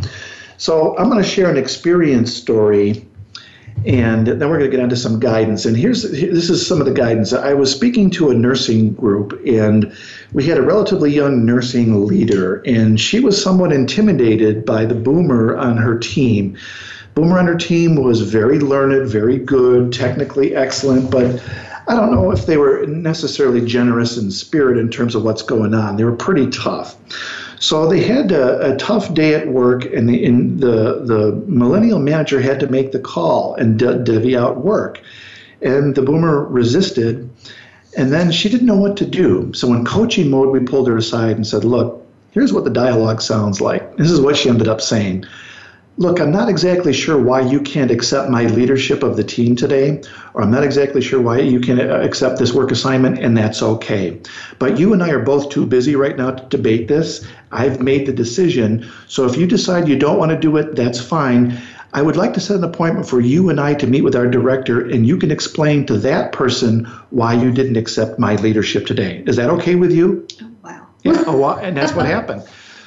So 0.62 0.96
I'm 1.00 1.10
going 1.10 1.24
to 1.24 1.28
share 1.28 1.50
an 1.50 1.58
experience 1.58 2.32
story, 2.32 3.04
and 3.84 4.28
then 4.28 4.48
we're 4.48 4.60
going 4.60 4.70
to 4.70 4.78
get 4.78 4.80
into 4.80 4.96
some 4.96 5.20
guidance. 5.20 5.66
And 5.66 5.76
here's 5.76 6.04
this 6.04 6.52
is 6.52 6.68
some 6.68 6.80
of 6.80 6.86
the 6.86 6.94
guidance. 6.94 7.34
I 7.34 7.56
was 7.56 7.74
speaking 7.74 8.12
to 8.12 8.30
a 8.30 8.36
nursing 8.36 8.94
group, 8.94 9.42
and 9.44 9.92
we 10.34 10.46
had 10.46 10.60
a 10.60 10.62
relatively 10.62 11.12
young 11.12 11.48
nursing 11.48 12.06
leader, 12.06 12.62
and 12.68 13.00
she 13.00 13.20
was 13.20 13.42
somewhat 13.42 13.72
intimidated 13.72 14.64
by 14.64 14.86
the 14.86 14.94
boomer 14.94 15.58
on 15.58 15.78
her 15.78 15.98
team. 15.98 16.56
Boomer 17.16 17.40
on 17.40 17.48
her 17.48 17.58
team 17.58 17.96
was 17.96 18.22
very 18.22 18.60
learned, 18.60 19.10
very 19.10 19.40
good, 19.40 19.92
technically 19.92 20.56
excellent, 20.56 21.10
but 21.10 21.44
I 21.88 21.96
don't 21.96 22.12
know 22.12 22.30
if 22.30 22.46
they 22.46 22.58
were 22.58 22.86
necessarily 22.86 23.66
generous 23.66 24.16
in 24.16 24.30
spirit 24.30 24.78
in 24.78 24.92
terms 24.92 25.16
of 25.16 25.24
what's 25.24 25.42
going 25.42 25.74
on. 25.74 25.98
They 25.98 26.04
were 26.04 26.16
pretty 26.16 26.52
tough. 26.52 26.96
So 27.62 27.88
they 27.88 28.02
had 28.02 28.32
a, 28.32 28.74
a 28.74 28.76
tough 28.78 29.14
day 29.14 29.36
at 29.36 29.48
work, 29.48 29.86
and 29.86 30.10
the, 30.10 30.28
the, 30.28 31.06
the 31.06 31.44
millennial 31.46 32.00
manager 32.00 32.42
had 32.42 32.60
to 32.62 32.68
make 32.68 32.92
the 32.92 33.00
call 33.00 33.54
and 33.54 33.78
divvy 33.78 34.36
out 34.36 34.66
work. 34.66 35.00
And 35.62 35.94
the 35.94 36.02
boomer 36.02 36.44
resisted, 36.44 37.30
and 37.96 38.12
then 38.12 38.32
she 38.32 38.50
didn't 38.50 38.66
know 38.66 38.78
what 38.78 38.98
to 38.98 39.06
do. 39.06 39.54
So 39.54 39.72
in 39.76 39.86
coaching 39.86 40.32
mode, 40.32 40.50
we 40.50 40.60
pulled 40.62 40.88
her 40.88 40.98
aside 40.98 41.36
and 41.36 41.46
said, 41.46 41.64
Look, 41.64 42.04
here's 42.32 42.52
what 42.52 42.64
the 42.64 42.72
dialogue 42.72 43.22
sounds 43.22 43.62
like. 43.62 43.96
This 43.96 44.10
is 44.10 44.20
what 44.20 44.38
she 44.38 44.50
ended 44.50 44.68
up 44.68 44.82
saying. 44.82 45.26
Look, 46.02 46.20
I'm 46.20 46.32
not 46.32 46.50
exactly 46.50 46.94
sure 46.94 47.22
why 47.22 47.42
you 47.42 47.62
can't 47.62 47.92
accept 47.92 48.28
my 48.28 48.48
leadership 48.48 49.04
of 49.04 49.18
the 49.18 49.24
team 49.24 49.56
today, 49.56 50.02
or 50.34 50.42
I'm 50.42 50.50
not 50.50 50.64
exactly 50.64 51.00
sure 51.00 51.22
why 51.22 51.42
you 51.42 51.60
can 51.60 51.80
accept 51.80 52.40
this 52.40 52.54
work 52.54 52.72
assignment, 52.72 53.20
and 53.20 53.38
that's 53.38 53.62
okay. 53.62 54.20
But 54.58 54.80
you 54.80 54.94
and 54.94 55.04
I 55.04 55.12
are 55.12 55.22
both 55.22 55.52
too 55.52 55.64
busy 55.64 55.96
right 55.96 56.18
now 56.18 56.32
to 56.32 56.44
debate 56.46 56.88
this. 56.88 57.24
I've 57.52 57.82
made 57.82 58.08
the 58.08 58.14
decision. 58.14 58.90
So 59.08 59.28
if 59.28 59.38
you 59.38 59.46
decide 59.46 59.88
you 59.88 59.96
don't 59.96 60.18
want 60.18 60.32
to 60.32 60.40
do 60.40 60.58
it, 60.58 60.76
that's 60.76 61.00
fine. 61.00 61.62
I 61.94 62.02
would 62.02 62.16
like 62.16 62.34
to 62.34 62.40
set 62.40 62.58
an 62.58 62.64
appointment 62.64 63.08
for 63.08 63.22
you 63.22 63.50
and 63.52 63.60
I 63.60 63.76
to 63.76 63.86
meet 63.86 64.02
with 64.02 64.16
our 64.16 64.28
director, 64.28 64.82
and 64.82 65.06
you 65.06 65.18
can 65.18 65.30
explain 65.30 65.86
to 65.86 66.00
that 66.00 66.32
person 66.32 66.86
why 67.12 67.36
you 67.36 67.52
didn't 67.52 67.78
accept 67.78 68.18
my 68.18 68.38
leadership 68.38 68.88
today. 68.88 69.24
Is 69.28 69.36
that 69.36 69.52
okay 69.52 69.76
with 69.76 69.92
you? 69.92 70.26
Oh, 70.42 70.52
wow. 70.64 70.88
Yeah, 71.04 71.24
oh, 71.28 71.48
and 71.58 71.78
that's 71.78 71.94
what 71.94 72.08
happened. 72.08 72.42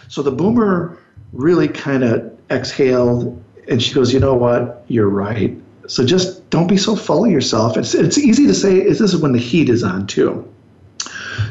So 0.09 0.21
the 0.21 0.33
boomer 0.33 0.99
really 1.33 1.69
kind 1.69 2.03
of 2.03 2.34
exhaled, 2.51 3.42
and 3.68 3.82
she 3.82 3.95
goes, 3.95 4.12
"You 4.12 4.20
know 4.20 4.34
what? 4.34 4.84
You're 4.88 5.09
right. 5.09 5.57
So 5.86 6.05
just 6.05 6.49
don't 6.51 6.66
be 6.66 6.76
so 6.76 6.97
full 6.97 7.24
of 7.24 7.30
yourself. 7.30 7.76
It's 7.76 7.95
it's 7.95 8.18
easy 8.18 8.47
to 8.47 8.55
say. 8.55 8.76
Is 8.76 8.99
this 8.99 9.12
is 9.12 9.20
when 9.20 9.32
the 9.32 9.38
heat 9.38 9.68
is 9.68 9.82
on 9.82 10.07
too." 10.07 10.47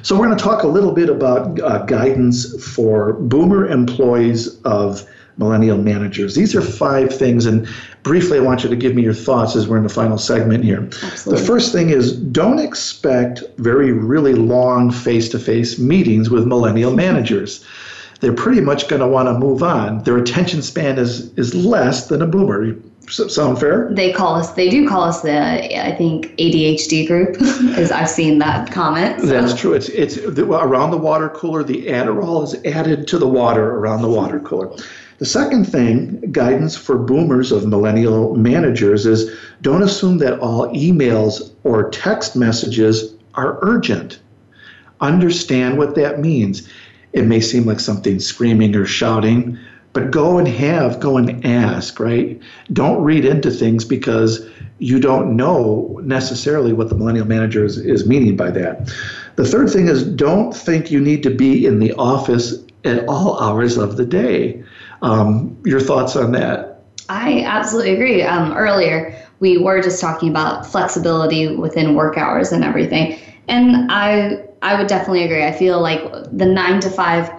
So 0.01 0.17
we're 0.17 0.25
going 0.25 0.37
to 0.37 0.43
talk 0.43 0.63
a 0.63 0.67
little 0.67 0.91
bit 0.91 1.09
about 1.09 1.59
uh, 1.61 1.79
guidance 1.85 2.61
for 2.73 3.13
boomer 3.13 3.67
employees 3.67 4.59
of 4.63 5.07
millennial 5.37 5.77
managers. 5.77 6.35
These 6.35 6.55
are 6.55 6.61
five 6.61 7.15
things, 7.15 7.45
and 7.45 7.67
briefly, 8.03 8.37
I 8.37 8.41
want 8.41 8.63
you 8.63 8.69
to 8.69 8.75
give 8.75 8.95
me 8.95 9.01
your 9.01 9.13
thoughts 9.13 9.55
as 9.55 9.67
we're 9.67 9.77
in 9.77 9.83
the 9.83 9.89
final 9.89 10.17
segment 10.17 10.63
here. 10.63 10.83
Absolutely. 11.03 11.41
The 11.41 11.47
first 11.47 11.71
thing 11.71 11.89
is 11.89 12.15
don't 12.17 12.59
expect 12.59 13.43
very, 13.57 13.91
really 13.91 14.33
long 14.33 14.91
face 14.91 15.29
to 15.29 15.39
face 15.39 15.79
meetings 15.79 16.29
with 16.29 16.45
millennial 16.45 16.93
managers 16.93 17.65
they're 18.24 18.34
pretty 18.34 18.61
much 18.61 18.88
going 18.88 19.01
to 19.01 19.07
want 19.07 19.28
to 19.28 19.34
move 19.34 19.61
on. 19.61 20.01
Their 20.03 20.17
attention 20.17 20.61
span 20.61 20.97
is 20.97 21.38
is 21.38 21.53
less 21.53 22.07
than 22.07 22.21
a 22.21 22.26
boomer. 22.26 22.76
Sound 23.09 23.59
fair? 23.59 23.89
They 23.93 24.13
call 24.13 24.36
us. 24.36 24.53
They 24.53 24.69
do 24.69 24.88
call 24.88 25.03
us 25.03 25.21
the 25.21 25.38
I 25.78 25.93
think 25.93 26.28
ADHD 26.38 27.05
group, 27.05 27.36
as 27.78 27.91
I've 27.91 28.09
seen 28.09 28.39
that 28.39 28.71
comment. 28.71 29.19
So. 29.19 29.28
That's 29.28 29.53
true. 29.53 29.74
It's 29.74 29.89
it's 29.89 30.17
around 30.17 30.91
the 30.91 30.97
water 30.97 31.28
cooler. 31.30 31.63
The 31.63 31.88
Adderall 31.88 32.43
is 32.43 32.55
added 32.63 33.07
to 33.09 33.17
the 33.17 33.28
water 33.28 33.71
around 33.76 34.01
the 34.01 34.09
water 34.09 34.39
cooler. 34.39 34.74
The 35.17 35.26
second 35.26 35.65
thing, 35.65 36.32
guidance 36.32 36.78
for 36.78 36.97
boomers 36.97 37.51
of 37.51 37.67
millennial 37.67 38.36
managers, 38.36 39.05
is 39.05 39.38
don't 39.61 39.84
assume 39.84 40.17
that 40.19 40.39
all 40.39 40.69
emails 40.69 41.51
or 41.65 41.89
text 41.89 42.38
messages 42.38 43.13
are 43.36 43.59
urgent. 43.61 44.19
Understand 45.01 45.78
what 45.78 45.95
that 45.95 46.21
means 46.21 46.69
it 47.14 47.26
may 47.26 47.39
seem 47.39 47.66
like 47.66 47.80
something 47.80 48.20
screaming 48.20 48.76
or 48.76 48.86
shouting, 48.86 49.57
but 49.93 50.09
go 50.09 50.39
and 50.39 50.47
have, 50.47 50.99
go 50.99 51.18
and 51.18 51.45
ask, 51.45 51.99
right? 51.99 52.39
Don't 52.74 53.03
read 53.03 53.26
into 53.26 53.51
things 53.51 53.86
because 53.86 54.45
you 54.80 54.99
don't 54.99 55.36
know 55.36 55.99
necessarily 56.03 56.74
what 56.74 56.89
the 56.89 56.95
millennial 56.95 57.28
manager 57.28 57.64
is, 57.64 57.78
is 57.78 58.07
meaning 58.07 58.36
by 58.36 58.49
that. 58.51 58.91
The 59.36 59.45
third 59.45 59.70
thing 59.70 59.88
is 59.88 60.03
don't 60.03 60.51
think 60.51 60.91
you 60.91 60.99
need 60.99 61.24
to 61.24 61.30
be 61.30 61.66
in 61.66 61.80
the 61.80 61.93
office 61.93 62.55
at 62.84 63.07
all 63.07 63.39
hours 63.39 63.78
of 63.78 63.97
the 63.97 64.05
day. 64.05 64.64
Um, 65.03 65.55
your 65.64 65.80
thoughts 65.80 66.16
on 66.16 66.32
that? 66.34 66.82
I 67.09 67.43
absolutely 67.43 67.93
agree. 67.93 68.24
Um, 68.24 68.53
earlier, 68.53 69.16
we 69.39 69.57
were 69.57 69.82
just 69.82 70.01
talking 70.01 70.30
about 70.30 70.66
flexibility 70.66 71.55
within 71.55 71.95
work 71.95 72.18
hours 72.18 72.51
and 72.51 72.64
everything. 72.64 73.20
And 73.47 73.91
I 73.91 74.41
I 74.64 74.76
would 74.76 74.88
definitely 74.88 75.24
agree. 75.24 75.43
I 75.43 75.51
feel 75.51 75.82
like 75.82 76.01
the 76.32 76.45
nine 76.45 76.80
to 76.80 76.89
five 76.89 77.30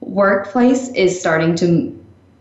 workplace 0.00 0.88
is 0.90 1.18
starting 1.18 1.56
to 1.56 1.90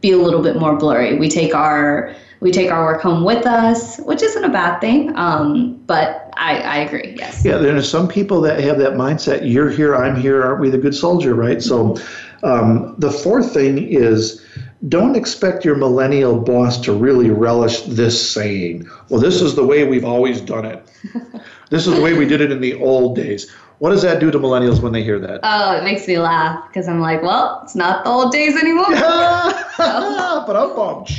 be 0.01 0.11
a 0.11 0.17
little 0.17 0.43
bit 0.43 0.57
more 0.57 0.75
blurry. 0.75 1.17
We 1.17 1.29
take 1.29 1.55
our 1.55 2.13
we 2.41 2.51
take 2.51 2.69
our 2.69 2.83
work 2.83 3.01
home 3.01 3.23
with 3.23 3.47
us, 3.47 3.99
which 3.99 4.21
isn't 4.21 4.43
a 4.43 4.49
bad 4.49 4.81
thing. 4.81 5.15
Um, 5.15 5.81
but 5.87 6.29
I, 6.35 6.57
I 6.57 6.77
agree. 6.79 7.15
Yes. 7.17 7.45
Yeah, 7.45 7.57
there 7.57 7.73
are 7.73 7.81
some 7.81 8.09
people 8.09 8.41
that 8.41 8.59
have 8.59 8.77
that 8.79 8.93
mindset. 8.93 9.49
You're 9.49 9.69
here, 9.69 9.95
I'm 9.95 10.19
here. 10.19 10.43
Aren't 10.43 10.59
we 10.59 10.69
the 10.69 10.77
good 10.77 10.93
soldier? 10.93 11.35
Right. 11.35 11.63
So, 11.63 11.95
um, 12.43 12.95
the 12.97 13.09
fourth 13.09 13.53
thing 13.53 13.77
is 13.77 14.45
don't 14.89 15.15
expect 15.15 15.63
your 15.63 15.75
millennial 15.75 16.37
boss 16.37 16.77
to 16.81 16.91
really 16.91 17.29
relish 17.29 17.83
this 17.83 18.31
saying. 18.31 18.89
Well, 19.07 19.21
this 19.21 19.41
is 19.41 19.55
the 19.55 19.65
way 19.65 19.87
we've 19.87 20.03
always 20.03 20.41
done 20.41 20.65
it. 20.65 20.85
this 21.69 21.87
is 21.87 21.95
the 21.95 22.01
way 22.01 22.17
we 22.17 22.25
did 22.25 22.41
it 22.41 22.51
in 22.51 22.59
the 22.59 22.73
old 22.73 23.15
days. 23.15 23.49
What 23.83 23.89
does 23.89 24.01
that 24.03 24.21
do 24.21 24.31
to 24.31 24.39
millennials 24.39 24.81
when 24.81 24.93
they 24.93 25.03
hear 25.03 25.19
that? 25.19 25.41
Oh, 25.43 25.75
it 25.75 25.83
makes 25.83 26.07
me 26.07 26.17
laugh 26.17 26.69
because 26.69 26.87
I'm 26.87 27.01
like, 27.01 27.21
well, 27.21 27.59
it's 27.65 27.75
not 27.75 28.05
the 28.05 28.11
old 28.11 28.31
days 28.31 28.55
anymore. 28.55 28.85
but 28.89 30.55
I'm 30.55 30.73
bummed. 30.73 31.09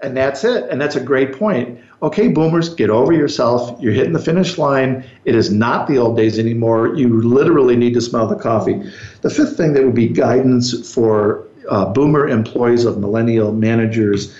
And 0.00 0.16
that's 0.16 0.44
it. 0.44 0.70
And 0.70 0.80
that's 0.80 0.94
a 0.94 1.00
great 1.00 1.36
point. 1.36 1.80
Okay, 2.02 2.28
boomers, 2.28 2.72
get 2.72 2.88
over 2.88 3.12
yourself. 3.12 3.82
You're 3.82 3.94
hitting 3.94 4.12
the 4.12 4.20
finish 4.20 4.58
line. 4.58 5.04
It 5.24 5.34
is 5.34 5.50
not 5.50 5.88
the 5.88 5.98
old 5.98 6.16
days 6.16 6.38
anymore. 6.38 6.94
You 6.94 7.20
literally 7.20 7.74
need 7.74 7.94
to 7.94 8.00
smell 8.00 8.28
the 8.28 8.36
coffee. 8.36 8.80
The 9.22 9.30
fifth 9.30 9.56
thing 9.56 9.72
that 9.72 9.82
would 9.82 9.96
be 9.96 10.06
guidance 10.06 10.94
for 10.94 11.48
uh, 11.68 11.86
boomer 11.86 12.28
employees 12.28 12.84
of 12.84 12.98
millennial 12.98 13.50
managers 13.50 14.32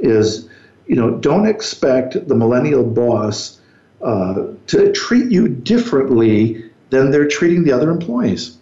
is, 0.00 0.50
you 0.86 0.96
know, 0.96 1.12
don't 1.12 1.46
expect 1.46 2.28
the 2.28 2.34
millennial 2.34 2.84
boss 2.84 3.58
uh, 4.02 4.48
to 4.66 4.92
treat 4.92 5.32
you 5.32 5.48
differently 5.48 6.62
then 6.94 7.10
they're 7.10 7.28
treating 7.28 7.64
the 7.64 7.72
other 7.72 7.90
employees. 7.90 8.56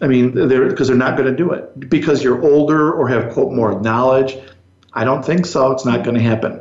I 0.00 0.08
mean, 0.08 0.34
they're 0.34 0.68
because 0.68 0.88
they're 0.88 0.96
not 0.96 1.16
going 1.16 1.30
to 1.30 1.36
do 1.36 1.52
it 1.52 1.88
because 1.88 2.22
you're 2.22 2.42
older 2.42 2.92
or 2.92 3.08
have 3.08 3.32
quote 3.32 3.52
more 3.52 3.80
knowledge. 3.80 4.36
I 4.94 5.04
don't 5.04 5.24
think 5.24 5.46
so. 5.46 5.70
It's 5.72 5.86
not 5.86 6.04
going 6.04 6.16
to 6.16 6.22
happen. 6.22 6.60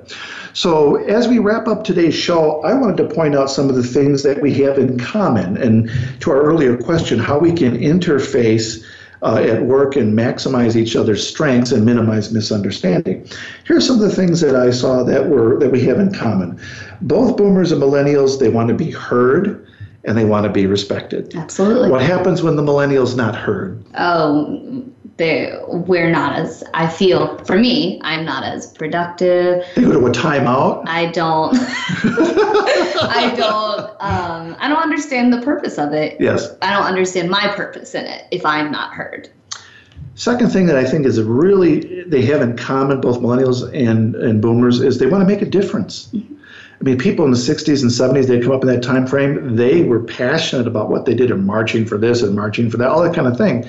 So, 0.53 0.97
as 1.05 1.28
we 1.28 1.39
wrap 1.39 1.68
up 1.68 1.84
today's 1.84 2.14
show, 2.14 2.62
I 2.64 2.74
wanted 2.74 2.97
to 2.97 3.14
point 3.14 3.36
out 3.36 3.49
some 3.49 3.70
of 3.70 3.76
the 3.76 3.84
things 3.84 4.24
that 4.24 4.41
we 4.41 4.53
have 4.55 4.78
in 4.78 4.99
common. 4.99 5.57
And 5.57 5.89
to 6.22 6.32
our 6.32 6.41
earlier 6.41 6.78
question, 6.78 7.20
how 7.20 7.39
we 7.39 7.51
can 7.51 7.78
interface 7.78 8.86
uh, 9.22 9.36
at 9.36 9.62
work 9.64 9.95
and 9.95 10.18
maximize 10.18 10.76
each 10.76 10.95
other's 10.95 11.26
strengths 11.26 11.72
and 11.72 11.86
minimize 11.86 12.32
misunderstanding. 12.32 13.26
Here 13.66 13.78
are 13.78 13.82
some 13.82 14.01
of 14.01 14.01
the 14.01 14.16
things 14.16 14.41
that 14.41 14.55
I 14.55 14.72
saw 14.72 15.03
that 15.03 15.30
were 15.30 15.59
that 15.59 15.72
we 15.72 15.82
have 15.86 15.99
in 15.99 16.14
common. 16.14 16.59
Both 17.01 17.38
boomers 17.38 17.72
and 17.72 17.82
millennials, 17.82 18.39
they 18.39 18.49
want 18.49 18.70
to 18.70 18.76
be 18.76 18.91
heard 18.91 19.68
and 20.03 20.17
they 20.17 20.25
want 20.25 20.45
to 20.45 20.51
be 20.51 20.65
respected. 20.65 21.35
Absolutely. 21.35 21.89
What 21.89 22.01
happens 22.01 22.41
when 22.41 22.55
the 22.55 22.63
millennials 22.63 23.15
not 23.15 23.35
heard? 23.35 23.83
Oh, 23.95 24.83
they 25.17 25.55
we're 25.67 26.09
not 26.09 26.33
as 26.33 26.63
I 26.73 26.87
feel 26.87 27.37
for 27.45 27.57
me, 27.57 27.99
I'm 28.03 28.25
not 28.25 28.43
as 28.43 28.73
productive. 28.73 29.63
They 29.75 29.83
go 29.83 29.91
to 29.91 30.05
a 30.07 30.11
timeout. 30.11 30.83
I 30.87 31.07
don't 31.11 31.55
I 31.55 33.33
don't 33.35 33.81
um 33.99 34.55
I 34.59 34.67
don't 34.67 34.81
understand 34.81 35.31
the 35.31 35.41
purpose 35.41 35.77
of 35.77 35.93
it. 35.93 36.19
Yes. 36.19 36.55
I 36.61 36.71
don't 36.71 36.85
understand 36.85 37.29
my 37.29 37.47
purpose 37.49 37.93
in 37.93 38.05
it 38.05 38.25
if 38.31 38.45
I'm 38.45 38.71
not 38.71 38.93
heard. 38.93 39.29
Second 40.15 40.51
thing 40.51 40.65
that 40.65 40.75
I 40.75 40.83
think 40.83 41.05
is 41.05 41.21
really 41.21 42.03
they 42.03 42.21
have 42.23 42.41
in 42.41 42.57
common, 42.57 42.99
both 43.01 43.19
millennials 43.19 43.63
and, 43.73 44.15
and 44.15 44.41
boomers, 44.41 44.81
is 44.81 44.99
they 44.99 45.05
want 45.05 45.21
to 45.21 45.27
make 45.27 45.41
a 45.41 45.49
difference. 45.49 46.07
Mm-hmm. 46.07 46.35
I 46.82 46.84
mean, 46.84 46.97
people 46.97 47.23
in 47.25 47.32
the 47.32 47.38
60s 47.38 47.84
and 47.84 47.91
70s, 47.91 48.25
they 48.25 48.39
come 48.39 48.51
up 48.51 48.63
in 48.63 48.67
that 48.67 48.82
time 48.82 49.05
frame, 49.05 49.55
they 49.55 49.84
were 49.84 49.99
passionate 49.99 50.65
about 50.65 50.89
what 50.89 51.05
they 51.05 51.13
did 51.13 51.29
and 51.29 51.45
marching 51.45 51.86
for 51.86 51.95
this 51.95 52.23
and 52.23 52.36
marching 52.36 52.71
for 52.71 52.77
that, 52.77 52.88
all 52.88 53.03
that 53.03 53.13
kind 53.13 53.27
of 53.27 53.38
thing. 53.38 53.63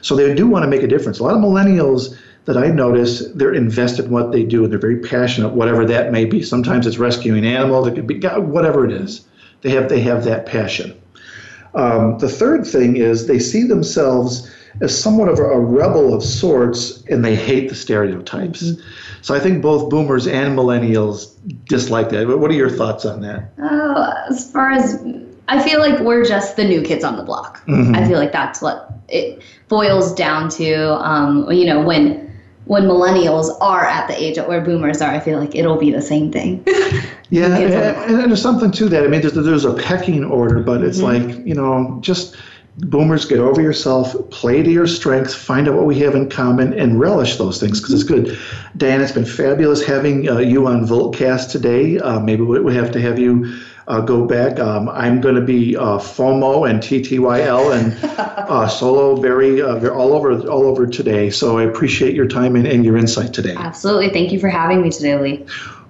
So 0.00 0.16
they 0.16 0.34
do 0.34 0.48
want 0.48 0.64
to 0.64 0.68
make 0.68 0.82
a 0.82 0.88
difference. 0.88 1.20
A 1.20 1.22
lot 1.22 1.34
of 1.34 1.40
millennials 1.40 2.16
that 2.46 2.56
I 2.56 2.66
notice, 2.66 3.28
they're 3.34 3.54
invested 3.54 4.06
in 4.06 4.10
what 4.10 4.32
they 4.32 4.42
do 4.42 4.64
and 4.64 4.72
they're 4.72 4.80
very 4.80 4.98
passionate, 4.98 5.50
whatever 5.50 5.84
that 5.86 6.10
may 6.10 6.24
be. 6.24 6.42
Sometimes 6.42 6.88
it's 6.88 6.98
rescuing 6.98 7.46
animals, 7.46 7.86
it 7.86 7.94
could 7.94 8.06
be 8.08 8.18
whatever 8.18 8.84
it 8.84 8.90
is. 8.90 9.24
They 9.62 9.70
have 9.70 9.88
they 9.88 10.00
have 10.00 10.24
that 10.24 10.46
passion. 10.46 11.00
Um, 11.74 12.18
the 12.18 12.28
third 12.28 12.66
thing 12.66 12.96
is 12.96 13.26
they 13.26 13.38
see 13.38 13.64
themselves 13.64 14.50
as 14.80 14.96
somewhat 14.96 15.28
of 15.28 15.38
a, 15.38 15.44
a 15.44 15.58
rebel 15.58 16.14
of 16.14 16.22
sorts, 16.22 17.02
and 17.04 17.24
they 17.24 17.34
hate 17.34 17.68
the 17.68 17.74
stereotypes. 17.74 18.62
Mm-hmm. 18.62 18.82
So 19.26 19.34
I 19.34 19.40
think 19.40 19.60
both 19.60 19.90
boomers 19.90 20.28
and 20.28 20.56
millennials 20.56 21.34
dislike 21.64 22.10
that. 22.10 22.28
What 22.28 22.48
are 22.48 22.54
your 22.54 22.70
thoughts 22.70 23.04
on 23.04 23.22
that? 23.22 23.50
Oh, 23.58 24.14
as 24.30 24.52
far 24.52 24.70
as 24.70 25.04
I 25.48 25.60
feel 25.68 25.80
like 25.80 25.98
we're 25.98 26.24
just 26.24 26.54
the 26.54 26.62
new 26.62 26.80
kids 26.80 27.02
on 27.02 27.16
the 27.16 27.24
block. 27.24 27.60
Mm-hmm. 27.66 27.96
I 27.96 28.06
feel 28.06 28.20
like 28.20 28.30
that's 28.30 28.62
what 28.62 28.88
it 29.08 29.42
boils 29.66 30.14
down 30.14 30.48
to. 30.50 30.94
Um, 31.04 31.50
you 31.50 31.66
know, 31.66 31.82
when 31.82 32.38
when 32.66 32.84
millennials 32.84 33.48
are 33.60 33.84
at 33.84 34.06
the 34.06 34.14
age 34.16 34.38
where 34.38 34.60
boomers 34.60 35.02
are, 35.02 35.12
I 35.12 35.18
feel 35.18 35.40
like 35.40 35.56
it'll 35.56 35.76
be 35.76 35.90
the 35.90 36.02
same 36.02 36.30
thing. 36.30 36.62
yeah, 37.30 37.46
and, 37.46 37.74
and, 37.74 38.30
there's 38.30 38.40
something 38.40 38.70
to 38.70 38.88
that. 38.90 39.02
I 39.02 39.08
mean, 39.08 39.22
there's, 39.22 39.34
there's 39.34 39.64
a 39.64 39.74
pecking 39.74 40.22
order, 40.22 40.60
but 40.60 40.84
it's 40.84 41.00
mm-hmm. 41.00 41.30
like 41.30 41.44
you 41.44 41.54
know, 41.54 41.98
just 42.00 42.36
boomers 42.78 43.24
get 43.24 43.38
over 43.38 43.62
yourself 43.62 44.14
play 44.30 44.62
to 44.62 44.70
your 44.70 44.86
strengths 44.86 45.34
find 45.34 45.68
out 45.68 45.74
what 45.74 45.86
we 45.86 45.98
have 45.98 46.14
in 46.14 46.28
common 46.28 46.74
and 46.74 47.00
relish 47.00 47.36
those 47.36 47.58
things 47.58 47.80
because 47.80 47.94
it's 47.94 48.02
good. 48.02 48.38
Dan 48.76 49.00
it's 49.00 49.12
been 49.12 49.24
fabulous 49.24 49.84
having 49.84 50.28
uh, 50.28 50.38
you 50.38 50.66
on 50.66 50.86
voltcast 50.86 51.50
today. 51.50 51.98
Uh, 51.98 52.20
maybe 52.20 52.42
we 52.42 52.74
have 52.74 52.92
to 52.92 53.00
have 53.00 53.18
you 53.18 53.58
uh, 53.88 54.00
go 54.00 54.26
back. 54.26 54.58
Um, 54.58 54.88
i'm 54.88 55.20
going 55.20 55.36
to 55.36 55.40
be 55.40 55.76
uh, 55.76 55.98
fomo 55.98 56.68
and 56.68 56.82
ttyl 56.82 57.78
and 57.78 57.96
uh, 58.18 58.68
solo 58.68 59.16
very, 59.16 59.62
uh, 59.62 59.76
very 59.76 59.94
all 59.94 60.12
over 60.12 60.32
all 60.48 60.64
over 60.64 60.86
today. 60.86 61.30
So 61.30 61.58
i 61.58 61.62
appreciate 61.62 62.14
your 62.14 62.28
time 62.28 62.56
and, 62.56 62.66
and 62.66 62.84
your 62.84 62.96
insight 62.96 63.32
today. 63.32 63.54
Absolutely. 63.56 64.10
Thank 64.10 64.32
you 64.32 64.40
for 64.40 64.48
having 64.48 64.82
me 64.82 64.90
today 64.90 65.18
lee 65.18 65.46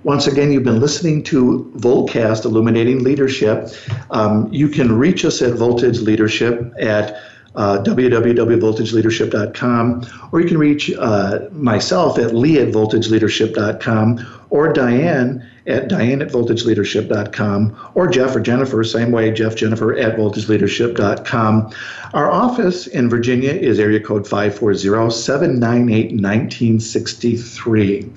once 0.06 0.26
again, 0.28 0.52
you've 0.52 0.62
been 0.62 0.78
listening 0.78 1.24
to 1.24 1.68
Voltcast 1.78 2.44
Illuminating 2.44 3.02
Leadership. 3.02 3.70
Um, 4.12 4.48
you 4.52 4.68
can 4.68 4.96
reach 4.96 5.24
us 5.24 5.42
at 5.42 5.54
Voltage 5.54 5.98
Leadership 5.98 6.72
at 6.78 7.20
uh, 7.56 7.82
www.voltageleadership.com, 7.82 10.06
or 10.30 10.40
you 10.40 10.46
can 10.46 10.58
reach 10.58 10.92
uh, 10.92 11.40
myself 11.50 12.20
at 12.20 12.36
lee 12.36 12.60
at 12.60 12.68
voltageleadership.com, 12.68 14.44
or 14.50 14.72
Diane 14.72 15.44
at 15.66 15.88
diane 15.88 16.22
at 16.22 16.28
voltageleadership.com, 16.28 17.90
or 17.94 18.06
Jeff 18.06 18.36
or 18.36 18.40
Jennifer, 18.40 18.82
same 18.84 19.12
way, 19.12 19.30
Jeff 19.30 19.56
Jennifer 19.56 19.96
at 19.96 20.16
voltageleadership.com. 20.16 21.72
Our 22.14 22.30
office 22.30 22.86
in 22.86 23.10
Virginia 23.10 23.50
is 23.52 23.78
area 23.78 24.00
code 24.00 24.26
540 24.26 25.10
798 25.10 26.12
1963. 26.12 28.10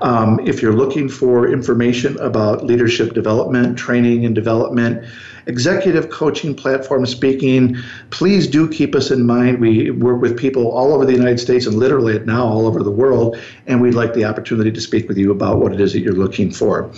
Um, 0.00 0.40
if 0.46 0.62
you're 0.62 0.72
looking 0.72 1.08
for 1.08 1.48
information 1.48 2.18
about 2.18 2.64
leadership 2.64 3.14
development, 3.14 3.78
training 3.78 4.24
and 4.24 4.34
development, 4.34 5.04
executive 5.46 6.10
coaching 6.10 6.54
platform 6.54 7.06
speaking, 7.06 7.76
please 8.10 8.46
do 8.46 8.68
keep 8.68 8.94
us 8.94 9.10
in 9.10 9.26
mind. 9.26 9.60
We 9.60 9.90
work 9.90 10.20
with 10.20 10.38
people 10.38 10.70
all 10.70 10.92
over 10.92 11.04
the 11.04 11.12
United 11.12 11.38
States 11.38 11.66
and 11.66 11.76
literally 11.76 12.18
now 12.20 12.44
all 12.46 12.66
over 12.66 12.82
the 12.82 12.90
world, 12.90 13.38
and 13.66 13.80
we'd 13.80 13.94
like 13.94 14.14
the 14.14 14.24
opportunity 14.24 14.70
to 14.72 14.80
speak 14.80 15.08
with 15.08 15.18
you 15.18 15.30
about 15.30 15.58
what 15.58 15.72
it 15.72 15.80
is 15.80 15.92
that 15.92 16.00
you're 16.00 16.12
looking 16.12 16.50
for. 16.50 16.90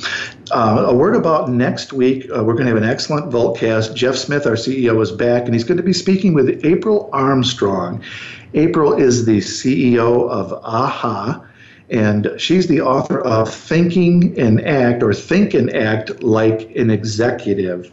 Uh, 0.50 0.86
a 0.88 0.94
word 0.94 1.16
about 1.16 1.50
next 1.50 1.92
week. 1.92 2.24
Uh, 2.34 2.44
we're 2.44 2.54
going 2.54 2.66
to 2.66 2.72
have 2.72 2.82
an 2.82 2.88
excellent 2.88 3.30
Voltcast. 3.32 3.94
Jeff 3.94 4.16
Smith, 4.16 4.46
our 4.46 4.54
CEO, 4.54 5.00
is 5.02 5.10
back, 5.10 5.44
and 5.44 5.54
he's 5.54 5.64
going 5.64 5.76
to 5.76 5.82
be 5.82 5.92
speaking 5.92 6.34
with 6.34 6.64
April 6.64 7.10
Armstrong. 7.12 8.02
April 8.54 8.92
is 8.94 9.26
the 9.26 9.38
CEO 9.38 10.28
of 10.28 10.52
AHA 10.64 11.44
and 11.90 12.30
she's 12.38 12.66
the 12.66 12.80
author 12.80 13.20
of 13.20 13.52
Thinking 13.52 14.38
and 14.38 14.64
Act 14.66 15.02
or 15.02 15.12
Think 15.12 15.54
and 15.54 15.74
Act 15.74 16.22
Like 16.22 16.74
an 16.76 16.90
Executive. 16.90 17.90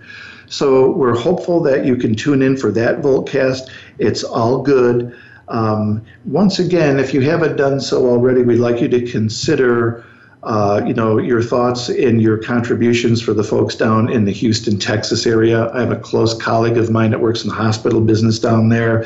So 0.52 0.92
we're 0.92 1.18
hopeful 1.18 1.62
that 1.62 1.86
you 1.86 1.96
can 1.96 2.14
tune 2.14 2.42
in 2.42 2.58
for 2.58 2.72
that 2.74 3.02
Voltcast. 3.02 3.70
It's 4.00 4.22
all 4.22 4.62
good. 4.62 5.18
Um, 5.48 6.04
once 6.26 6.60
again, 6.60 7.00
if 7.00 7.14
you 7.14 7.22
haven't 7.22 7.56
done 7.56 7.80
so 7.80 8.06
already, 8.10 8.42
we'd 8.42 8.58
like 8.58 8.82
you 8.82 8.90
to 8.90 9.02
consider. 9.10 10.06
Uh, 10.44 10.82
you 10.88 10.94
know 10.96 11.20
your 11.20 11.40
thoughts 11.40 11.88
and 11.88 12.20
your 12.20 12.36
contributions 12.36 13.22
for 13.22 13.32
the 13.32 13.44
folks 13.44 13.76
down 13.76 14.10
in 14.12 14.26
the 14.26 14.32
Houston, 14.32 14.80
Texas 14.80 15.28
area. 15.28 15.72
I 15.72 15.82
have 15.82 15.92
a 15.92 15.96
close 15.96 16.34
colleague 16.34 16.78
of 16.78 16.90
mine 16.90 17.12
that 17.12 17.22
works 17.22 17.44
in 17.44 17.50
the 17.50 17.56
hospital 17.56 18.02
business 18.02 18.40
down 18.40 18.70
there. 18.70 19.06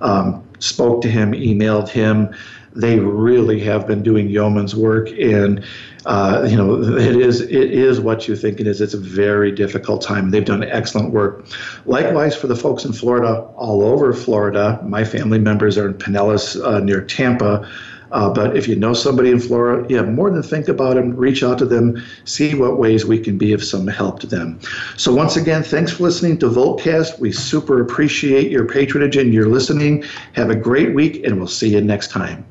Um, 0.00 0.42
spoke 0.58 1.02
to 1.02 1.10
him, 1.10 1.32
emailed 1.32 1.90
him. 1.90 2.34
They 2.74 2.98
really 3.00 3.58
have 3.60 3.86
been 3.86 4.02
doing 4.02 4.28
yeoman's 4.28 4.76
work, 4.76 5.08
and 5.10 5.64
uh, 6.06 6.46
you 6.48 6.56
know, 6.56 6.82
it 6.82 7.16
is 7.16 7.40
it 7.40 7.72
is 7.72 8.00
what 8.00 8.28
you 8.28 8.36
think 8.36 8.60
it 8.60 8.66
is. 8.66 8.80
It's 8.80 8.94
a 8.94 8.98
very 8.98 9.50
difficult 9.52 10.02
time. 10.02 10.30
They've 10.30 10.44
done 10.44 10.62
excellent 10.64 11.12
work. 11.12 11.46
Likewise 11.84 12.36
for 12.36 12.46
the 12.46 12.56
folks 12.56 12.84
in 12.84 12.92
Florida, 12.92 13.40
all 13.56 13.82
over 13.82 14.12
Florida. 14.12 14.80
My 14.84 15.04
family 15.04 15.38
members 15.38 15.76
are 15.76 15.88
in 15.88 15.94
Pinellas 15.94 16.62
uh, 16.64 16.80
near 16.80 17.02
Tampa. 17.02 17.68
Uh, 18.12 18.28
but 18.32 18.56
if 18.56 18.66
you 18.66 18.74
know 18.74 18.92
somebody 18.92 19.30
in 19.30 19.38
Florida, 19.38 19.86
yeah, 19.88 20.02
more 20.02 20.30
than 20.30 20.42
think 20.42 20.68
about 20.68 20.96
them, 20.96 21.14
reach 21.14 21.42
out 21.44 21.58
to 21.58 21.64
them, 21.64 22.02
see 22.24 22.54
what 22.54 22.76
ways 22.76 23.04
we 23.04 23.18
can 23.18 23.38
be 23.38 23.52
of 23.52 23.62
some 23.62 23.86
help 23.86 24.18
to 24.20 24.26
them. 24.26 24.58
So 24.96 25.14
once 25.14 25.36
again, 25.36 25.62
thanks 25.62 25.92
for 25.92 26.04
listening 26.04 26.38
to 26.38 26.46
Voltcast. 26.46 27.20
We 27.20 27.30
super 27.30 27.80
appreciate 27.80 28.50
your 28.50 28.66
patronage 28.66 29.16
and 29.16 29.32
your 29.32 29.46
listening. 29.46 30.04
Have 30.32 30.50
a 30.50 30.56
great 30.56 30.94
week, 30.94 31.24
and 31.24 31.38
we'll 31.38 31.46
see 31.46 31.68
you 31.68 31.80
next 31.80 32.10
time. 32.10 32.44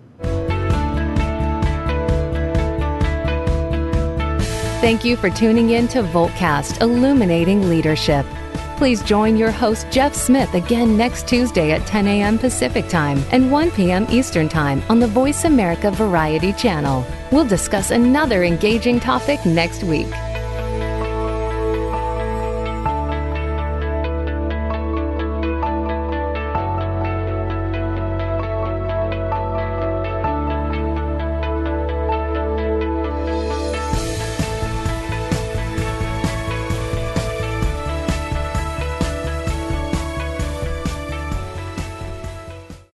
Thank 4.79 5.03
you 5.03 5.17
for 5.17 5.29
tuning 5.29 5.71
in 5.71 5.89
to 5.89 6.01
Voltcast 6.01 6.79
Illuminating 6.79 7.67
Leadership. 7.67 8.25
Please 8.77 9.03
join 9.03 9.35
your 9.35 9.51
host, 9.51 9.85
Jeff 9.91 10.15
Smith, 10.15 10.53
again 10.53 10.95
next 10.95 11.27
Tuesday 11.27 11.73
at 11.73 11.85
10 11.85 12.07
a.m. 12.07 12.39
Pacific 12.39 12.87
Time 12.87 13.21
and 13.33 13.51
1 13.51 13.71
p.m. 13.71 14.07
Eastern 14.09 14.47
Time 14.47 14.81
on 14.87 15.01
the 15.01 15.07
Voice 15.07 15.43
America 15.43 15.91
Variety 15.91 16.53
Channel. 16.53 17.05
We'll 17.29 17.45
discuss 17.45 17.91
another 17.91 18.45
engaging 18.45 19.01
topic 19.01 19.45
next 19.45 19.83
week. 19.83 20.07